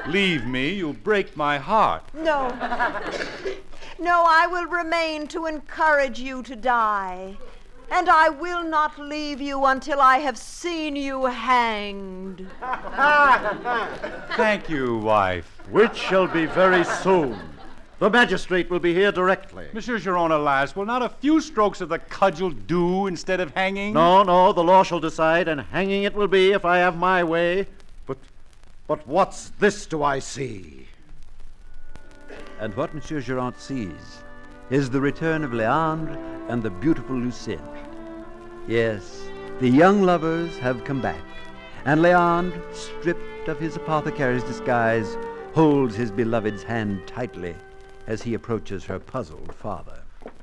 Leave 0.08 0.46
me, 0.46 0.70
you'll 0.76 0.94
break 0.94 1.36
my 1.36 1.58
heart. 1.58 2.04
No. 2.14 2.48
No, 4.00 4.24
I 4.26 4.48
will 4.48 4.66
remain 4.66 5.28
to 5.28 5.46
encourage 5.46 6.20
you 6.22 6.42
to 6.44 6.56
die. 6.56 7.38
And 7.92 8.08
I 8.08 8.30
will 8.30 8.64
not 8.64 8.98
leave 8.98 9.42
you 9.42 9.66
until 9.66 10.00
I 10.00 10.20
have 10.20 10.38
seen 10.38 10.96
you 10.96 11.26
hanged. 11.26 12.48
Thank 14.38 14.70
you, 14.70 15.00
wife. 15.00 15.60
Which 15.70 15.98
shall 15.98 16.28
be 16.28 16.46
very 16.46 16.86
soon. 16.86 17.59
The 18.00 18.10
magistrate 18.10 18.70
will 18.70 18.80
be 18.80 18.94
here 18.94 19.12
directly. 19.12 19.68
Monsieur 19.74 20.00
Giron, 20.00 20.32
alas, 20.32 20.74
will 20.74 20.86
not 20.86 21.02
a 21.02 21.10
few 21.10 21.42
strokes 21.42 21.82
of 21.82 21.90
the 21.90 22.00
cudgel 22.00 22.50
do 22.50 23.08
instead 23.08 23.42
of 23.42 23.54
hanging? 23.54 23.94
No, 23.94 24.24
no, 24.24 24.54
the 24.54 24.64
law 24.64 24.84
shall 24.84 25.02
decide, 25.02 25.50
and 25.50 25.60
hanging 25.60 26.04
it 26.04 26.16
will 26.16 26.30
be 26.30 26.54
if 26.54 26.64
I 26.64 26.78
have 26.78 26.96
my 26.96 27.26
way. 27.26 27.68
But, 28.06 28.18
but 28.88 29.06
what's 29.06 29.50
this 29.60 29.86
do 29.86 30.02
I 30.02 30.20
see? 30.20 30.88
And 32.62 32.74
what 32.78 32.94
Monsieur 32.94 33.20
Geraint 33.20 33.60
sees 33.60 34.24
is 34.70 34.90
the 34.90 35.02
return 35.02 35.44
of 35.44 35.52
Leandre 35.52 36.18
and 36.48 36.64
the 36.64 36.70
beautiful 36.70 37.18
Lucinde. 37.18 37.60
Yes, 38.66 39.24
the 39.60 39.68
young 39.68 40.04
lovers 40.04 40.58
have 40.60 40.86
come 40.86 41.02
back, 41.02 41.26
and 41.84 42.02
Leandre, 42.02 42.62
stripped 42.74 43.50
of 43.50 43.60
his 43.60 43.76
apothecary's 43.76 44.44
disguise, 44.44 45.18
holds 45.54 45.96
his 45.96 46.12
beloved's 46.12 46.64
hand 46.64 47.06
tightly 47.06 47.56
as 48.10 48.24
he 48.24 48.34
approaches 48.34 48.84
her 48.86 49.00
puzzled 49.00 49.54
father. 49.54 50.02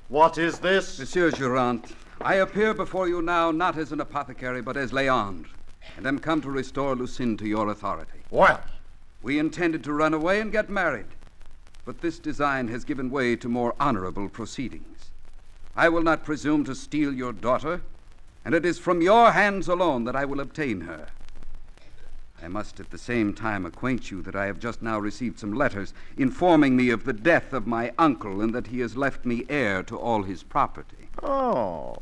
What 0.08 0.38
is 0.38 0.60
this? 0.60 1.00
Monsieur 1.00 1.32
Geraint, 1.32 1.92
I 2.22 2.36
appear 2.36 2.72
before 2.72 3.08
you 3.08 3.20
now 3.20 3.50
not 3.50 3.76
as 3.76 3.90
an 3.90 4.00
apothecary, 4.00 4.62
but 4.62 4.76
as 4.76 4.92
Leandre, 4.92 5.48
and 5.96 6.06
am 6.06 6.20
come 6.20 6.40
to 6.42 6.50
restore 6.50 6.94
Lucinde 6.94 7.40
to 7.40 7.48
your 7.48 7.68
authority. 7.68 8.20
Well, 8.30 8.60
We 9.20 9.40
intended 9.40 9.82
to 9.82 9.92
run 9.92 10.14
away 10.14 10.40
and 10.40 10.52
get 10.52 10.70
married, 10.70 11.06
but 11.84 12.00
this 12.00 12.20
design 12.20 12.68
has 12.68 12.84
given 12.84 13.10
way 13.10 13.34
to 13.34 13.48
more 13.48 13.74
honorable 13.80 14.28
proceedings. 14.28 15.10
I 15.74 15.88
will 15.88 16.02
not 16.02 16.24
presume 16.24 16.64
to 16.66 16.74
steal 16.76 17.12
your 17.12 17.32
daughter, 17.32 17.80
and 18.44 18.54
it 18.54 18.64
is 18.64 18.78
from 18.78 19.02
your 19.02 19.32
hands 19.32 19.66
alone 19.66 20.04
that 20.04 20.14
I 20.14 20.24
will 20.24 20.38
obtain 20.38 20.82
her. 20.82 21.08
I 22.42 22.48
must 22.48 22.80
at 22.80 22.90
the 22.90 22.98
same 22.98 23.32
time 23.32 23.64
acquaint 23.64 24.10
you 24.10 24.22
that 24.22 24.36
I 24.36 24.46
have 24.46 24.58
just 24.58 24.82
now 24.82 24.98
received 24.98 25.38
some 25.38 25.54
letters 25.54 25.94
informing 26.16 26.76
me 26.76 26.90
of 26.90 27.04
the 27.04 27.12
death 27.12 27.52
of 27.52 27.66
my 27.66 27.92
uncle 27.98 28.40
and 28.40 28.54
that 28.54 28.68
he 28.68 28.80
has 28.80 28.96
left 28.96 29.24
me 29.24 29.44
heir 29.48 29.82
to 29.84 29.98
all 29.98 30.22
his 30.22 30.42
property. 30.42 31.08
Oh. 31.22 31.96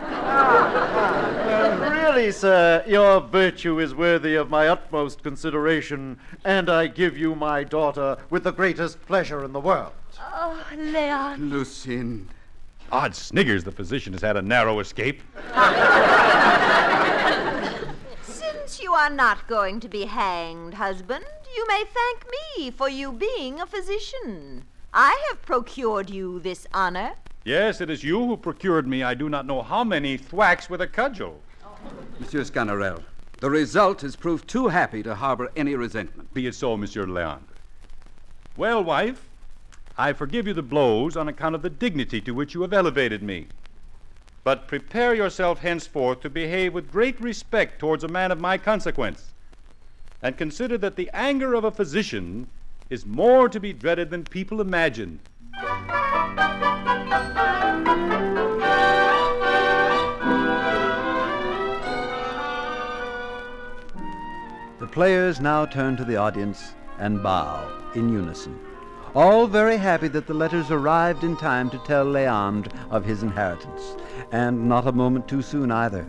Ah, 0.00 1.32
well, 1.46 1.92
really, 1.92 2.32
sir, 2.32 2.82
your 2.86 3.20
virtue 3.20 3.78
is 3.78 3.94
worthy 3.94 4.34
of 4.34 4.50
my 4.50 4.68
utmost 4.68 5.22
consideration, 5.22 6.18
and 6.44 6.68
I 6.68 6.86
give 6.86 7.16
you 7.16 7.34
my 7.34 7.62
daughter 7.62 8.16
with 8.30 8.44
the 8.44 8.52
greatest 8.52 9.04
pleasure 9.06 9.44
in 9.44 9.52
the 9.52 9.60
world. 9.60 9.92
Oh, 10.18 10.60
Leon. 10.76 11.50
Lucinde. 11.50 12.28
Odd 12.90 13.14
sniggers, 13.14 13.64
the 13.64 13.72
physician 13.72 14.12
has 14.12 14.22
had 14.22 14.36
a 14.36 14.42
narrow 14.42 14.80
escape. 14.80 15.22
Since 18.92 19.00
you 19.00 19.06
are 19.06 19.16
not 19.16 19.48
going 19.48 19.80
to 19.80 19.88
be 19.88 20.04
hanged, 20.04 20.74
husband, 20.74 21.24
you 21.56 21.66
may 21.66 21.82
thank 21.94 22.26
me 22.58 22.70
for 22.70 22.90
you 22.90 23.10
being 23.10 23.58
a 23.58 23.64
physician. 23.64 24.64
I 24.92 25.18
have 25.30 25.40
procured 25.40 26.10
you 26.10 26.40
this 26.40 26.66
honor. 26.74 27.14
Yes, 27.42 27.80
it 27.80 27.88
is 27.88 28.04
you 28.04 28.18
who 28.26 28.36
procured 28.36 28.86
me 28.86 29.02
I 29.02 29.14
do 29.14 29.30
not 29.30 29.46
know 29.46 29.62
how 29.62 29.82
many 29.82 30.18
thwacks 30.18 30.68
with 30.68 30.82
a 30.82 30.86
cudgel. 30.86 31.40
Monsieur 32.20 32.42
Sganarelle, 32.42 33.02
the 33.40 33.48
result 33.48 34.02
has 34.02 34.14
proved 34.14 34.46
too 34.46 34.68
happy 34.68 35.02
to 35.04 35.14
harbor 35.14 35.50
any 35.56 35.74
resentment. 35.74 36.34
Be 36.34 36.46
it 36.46 36.54
so, 36.54 36.76
Monsieur 36.76 37.06
Leandre. 37.06 37.56
Well, 38.58 38.84
wife, 38.84 39.26
I 39.96 40.12
forgive 40.12 40.46
you 40.46 40.52
the 40.52 40.62
blows 40.62 41.16
on 41.16 41.28
account 41.28 41.54
of 41.54 41.62
the 41.62 41.70
dignity 41.70 42.20
to 42.20 42.32
which 42.32 42.52
you 42.52 42.60
have 42.60 42.74
elevated 42.74 43.22
me. 43.22 43.46
But 44.44 44.66
prepare 44.66 45.14
yourself 45.14 45.60
henceforth 45.60 46.20
to 46.20 46.30
behave 46.30 46.74
with 46.74 46.90
great 46.90 47.20
respect 47.20 47.78
towards 47.78 48.02
a 48.02 48.08
man 48.08 48.32
of 48.32 48.40
my 48.40 48.58
consequence. 48.58 49.34
And 50.20 50.36
consider 50.36 50.76
that 50.78 50.96
the 50.96 51.10
anger 51.12 51.54
of 51.54 51.64
a 51.64 51.70
physician 51.70 52.48
is 52.90 53.06
more 53.06 53.48
to 53.48 53.60
be 53.60 53.72
dreaded 53.72 54.10
than 54.10 54.24
people 54.24 54.60
imagine. 54.60 55.20
The 64.80 64.88
players 64.88 65.40
now 65.40 65.64
turn 65.66 65.96
to 65.96 66.04
the 66.04 66.16
audience 66.16 66.74
and 66.98 67.22
bow 67.22 67.70
in 67.94 68.12
unison, 68.12 68.58
all 69.14 69.46
very 69.46 69.76
happy 69.76 70.08
that 70.08 70.26
the 70.26 70.34
letters 70.34 70.70
arrived 70.70 71.22
in 71.22 71.36
time 71.36 71.70
to 71.70 71.78
tell 71.78 72.04
Leandre 72.04 72.72
of 72.90 73.04
his 73.04 73.22
inheritance, 73.22 73.96
and 74.32 74.68
not 74.68 74.86
a 74.86 74.92
moment 74.92 75.28
too 75.28 75.42
soon 75.42 75.70
either. 75.70 76.06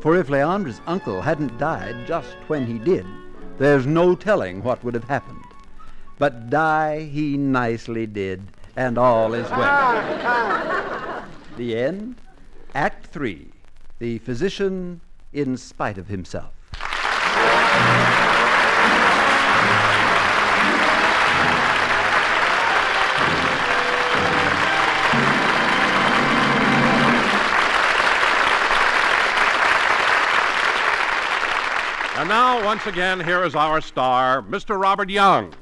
For 0.00 0.16
if 0.16 0.30
Leandre's 0.30 0.80
uncle 0.86 1.20
hadn't 1.20 1.58
died 1.58 2.06
just 2.06 2.36
when 2.46 2.66
he 2.66 2.78
did, 2.78 3.06
there's 3.58 3.86
no 3.86 4.14
telling 4.14 4.62
what 4.62 4.82
would 4.82 4.94
have 4.94 5.04
happened. 5.04 5.44
But 6.18 6.48
die 6.48 7.00
he 7.02 7.36
nicely 7.36 8.06
did, 8.06 8.42
and 8.76 8.96
all 8.96 9.34
is 9.34 9.50
well. 9.50 11.24
the 11.56 11.76
end, 11.76 12.16
Act 12.74 13.06
Three 13.06 13.48
The 13.98 14.18
Physician 14.18 15.00
in 15.32 15.56
Spite 15.56 15.98
of 15.98 16.08
Himself. 16.08 16.52
And 32.24 32.30
now, 32.30 32.64
once 32.64 32.86
again, 32.86 33.20
here 33.20 33.44
is 33.44 33.54
our 33.54 33.82
star, 33.82 34.40
Mr. 34.40 34.80
Robert 34.80 35.10
Young. 35.10 35.52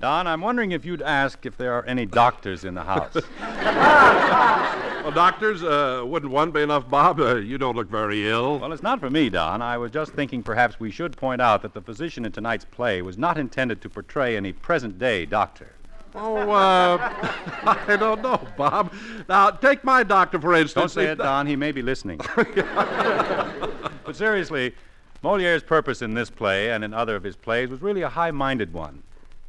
Don, 0.00 0.26
I'm 0.26 0.40
wondering 0.40 0.72
if 0.72 0.84
you'd 0.84 1.02
ask 1.02 1.46
if 1.46 1.56
there 1.56 1.72
are 1.74 1.84
any 1.84 2.04
doctors 2.04 2.64
in 2.64 2.74
the 2.74 2.82
house. 2.82 3.16
Well, 5.04 5.12
doctors, 5.12 5.62
uh, 5.62 6.02
wouldn't 6.06 6.32
one 6.32 6.50
be 6.50 6.62
enough, 6.62 6.88
Bob? 6.88 7.20
Uh, 7.20 7.34
you 7.34 7.58
don't 7.58 7.76
look 7.76 7.90
very 7.90 8.26
ill. 8.26 8.58
Well, 8.58 8.72
it's 8.72 8.82
not 8.82 9.00
for 9.00 9.10
me, 9.10 9.28
Don. 9.28 9.60
I 9.60 9.76
was 9.76 9.90
just 9.90 10.14
thinking 10.14 10.42
perhaps 10.42 10.80
we 10.80 10.90
should 10.90 11.14
point 11.14 11.42
out 11.42 11.60
that 11.60 11.74
the 11.74 11.82
physician 11.82 12.24
in 12.24 12.32
tonight's 12.32 12.64
play 12.64 13.02
was 13.02 13.18
not 13.18 13.36
intended 13.36 13.82
to 13.82 13.90
portray 13.90 14.34
any 14.34 14.54
present 14.54 14.98
day 14.98 15.26
doctor. 15.26 15.74
Oh, 16.14 16.50
uh, 16.50 16.98
I 17.88 17.96
don't 17.96 18.22
know, 18.22 18.40
Bob. 18.56 18.92
Now, 19.28 19.50
take 19.50 19.82
my 19.82 20.04
doctor, 20.04 20.40
for 20.40 20.54
instance. 20.54 20.94
Don't 20.94 21.02
say 21.02 21.10
it, 21.10 21.18
Don. 21.18 21.46
He 21.46 21.56
may 21.56 21.72
be 21.72 21.82
listening. 21.82 22.20
but 22.36 24.14
seriously, 24.14 24.74
Moliere's 25.22 25.62
purpose 25.62 26.02
in 26.02 26.14
this 26.14 26.30
play 26.30 26.70
and 26.70 26.84
in 26.84 26.94
other 26.94 27.16
of 27.16 27.24
his 27.24 27.34
plays 27.34 27.68
was 27.68 27.82
really 27.82 28.02
a 28.02 28.08
high 28.08 28.30
minded 28.30 28.72
one. 28.72 29.02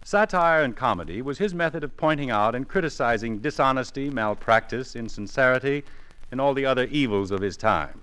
Satire 0.04 0.64
and 0.64 0.76
comedy 0.76 1.22
was 1.22 1.38
his 1.38 1.54
method 1.54 1.84
of 1.84 1.98
pointing 1.98 2.32
out 2.32 2.56
and 2.56 2.68
criticizing 2.68 3.40
dishonesty, 3.40 4.10
malpractice, 4.10 4.96
insincerity, 4.96 5.84
and 6.32 6.42
all 6.42 6.54
the 6.54 6.66
other 6.66 6.86
evils 6.86 7.32
of 7.32 7.42
his 7.42 7.58
time. 7.58 8.02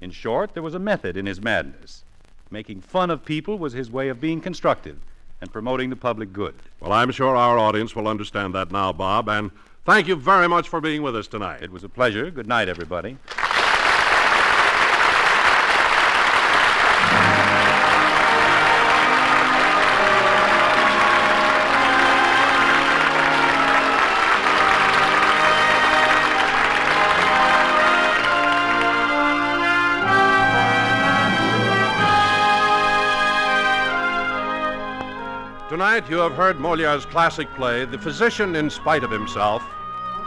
In 0.00 0.10
short, 0.10 0.52
there 0.54 0.62
was 0.62 0.74
a 0.74 0.78
method 0.78 1.16
in 1.16 1.26
his 1.26 1.40
madness. 1.40 2.04
Making 2.50 2.80
fun 2.80 3.10
of 3.10 3.24
people 3.24 3.58
was 3.58 3.72
his 3.72 3.90
way 3.90 4.08
of 4.08 4.20
being 4.20 4.40
constructive 4.40 4.98
and 5.42 5.52
promoting 5.52 5.90
the 5.90 5.96
public 5.96 6.32
good. 6.32 6.54
Well, 6.80 6.92
I'm 6.92 7.10
sure 7.10 7.36
our 7.36 7.58
audience 7.58 7.94
will 7.96 8.06
understand 8.06 8.54
that 8.54 8.70
now, 8.70 8.92
Bob, 8.92 9.28
and 9.28 9.50
thank 9.84 10.06
you 10.06 10.14
very 10.14 10.48
much 10.48 10.68
for 10.68 10.80
being 10.80 11.02
with 11.02 11.16
us 11.16 11.26
tonight. 11.26 11.62
It 11.62 11.72
was 11.72 11.82
a 11.82 11.88
pleasure. 11.88 12.30
Good 12.30 12.46
night, 12.46 12.68
everybody. 12.68 13.18
Tonight, 35.72 36.10
you 36.10 36.18
have 36.18 36.34
heard 36.34 36.60
Moliere's 36.60 37.06
classic 37.06 37.50
play, 37.54 37.86
The 37.86 37.96
Physician 37.96 38.56
in 38.56 38.68
Spite 38.68 39.04
of 39.04 39.10
Himself, 39.10 39.62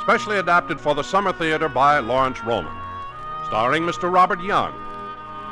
specially 0.01 0.37
adapted 0.37 0.81
for 0.81 0.95
the 0.95 1.03
Summer 1.03 1.31
Theater 1.31 1.69
by 1.69 1.99
Lawrence 1.99 2.43
Roman, 2.43 2.75
starring 3.45 3.83
Mr. 3.83 4.11
Robert 4.11 4.41
Young. 4.41 4.73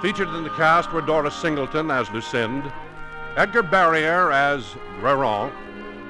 Featured 0.01 0.29
in 0.29 0.43
the 0.43 0.49
cast 0.49 0.91
were 0.91 1.01
Doris 1.01 1.35
Singleton 1.35 1.91
as 1.91 2.09
Lucinde, 2.09 2.73
Edgar 3.35 3.61
Barrier 3.61 4.31
as 4.31 4.63
Reron, 4.99 5.51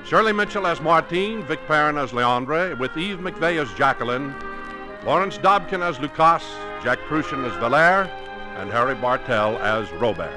Shirley 0.06 0.32
Mitchell 0.32 0.66
as 0.66 0.80
Martine, 0.80 1.44
Vic 1.44 1.60
Perrin 1.68 1.98
as 1.98 2.12
Leandre, 2.12 2.80
with 2.80 2.96
Eve 2.96 3.18
McVeigh 3.18 3.62
as 3.62 3.74
Jacqueline, 3.74 4.34
Lawrence 5.04 5.38
Dobkin 5.38 5.82
as 5.82 6.00
Lucas, 6.00 6.46
Jack 6.82 7.00
Kruschen 7.10 7.46
as 7.46 7.60
Valere, 7.60 8.10
and 8.56 8.72
Harry 8.72 8.96
Bartell 8.96 9.58
as 9.58 9.92
Robert. 10.00 10.32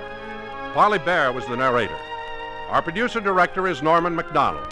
Parley 0.74 0.98
Baer 0.98 1.30
was 1.30 1.46
the 1.46 1.56
narrator. 1.56 1.96
Our 2.68 2.82
producer 2.82 3.20
director 3.20 3.68
is 3.68 3.80
Norman 3.80 4.16
Macdonnell. 4.16 4.68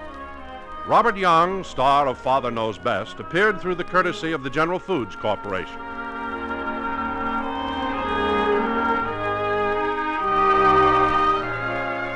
Robert 0.89 1.17
Young, 1.17 1.63
star 1.63 2.09
of 2.09 2.19
Father 2.19 2.51
Knows 2.51 2.77
Best, 2.77 3.21
appeared 3.21 3.61
through 3.61 3.77
the 3.77 3.85
courtesy 3.85 4.33
of 4.33 4.43
the 4.43 4.51
General 4.51 4.81
Foods 4.81 5.15
Corporation. 5.15 5.79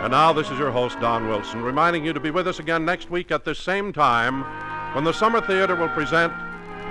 And 0.03 0.11
now, 0.11 0.33
this 0.33 0.51
is 0.51 0.59
your 0.59 0.73
host, 0.73 0.99
Don 0.99 1.29
Wilson, 1.29 1.63
reminding 1.63 2.05
you 2.05 2.13
to 2.13 2.19
be 2.19 2.33
with 2.33 2.49
us 2.49 2.59
again 2.59 2.85
next 2.85 3.09
week 3.09 3.31
at 3.31 3.45
this 3.45 3.61
same 3.61 3.93
time 3.93 4.43
when 4.97 5.05
the 5.05 5.13
Summer 5.13 5.41
Theater 5.41 5.77
will 5.77 5.91
present 5.91 6.33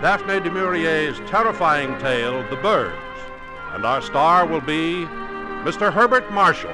Daphne 0.02 0.40
du 0.40 0.50
Maurier's 0.50 1.20
terrifying 1.30 2.00
tale, 2.00 2.42
The 2.50 2.56
Birds. 2.56 2.96
And 3.74 3.86
our 3.86 4.02
star 4.02 4.46
will 4.46 4.62
be 4.62 5.06
Mr. 5.66 5.92
Herbert 5.92 6.32
Marshall. 6.32 6.74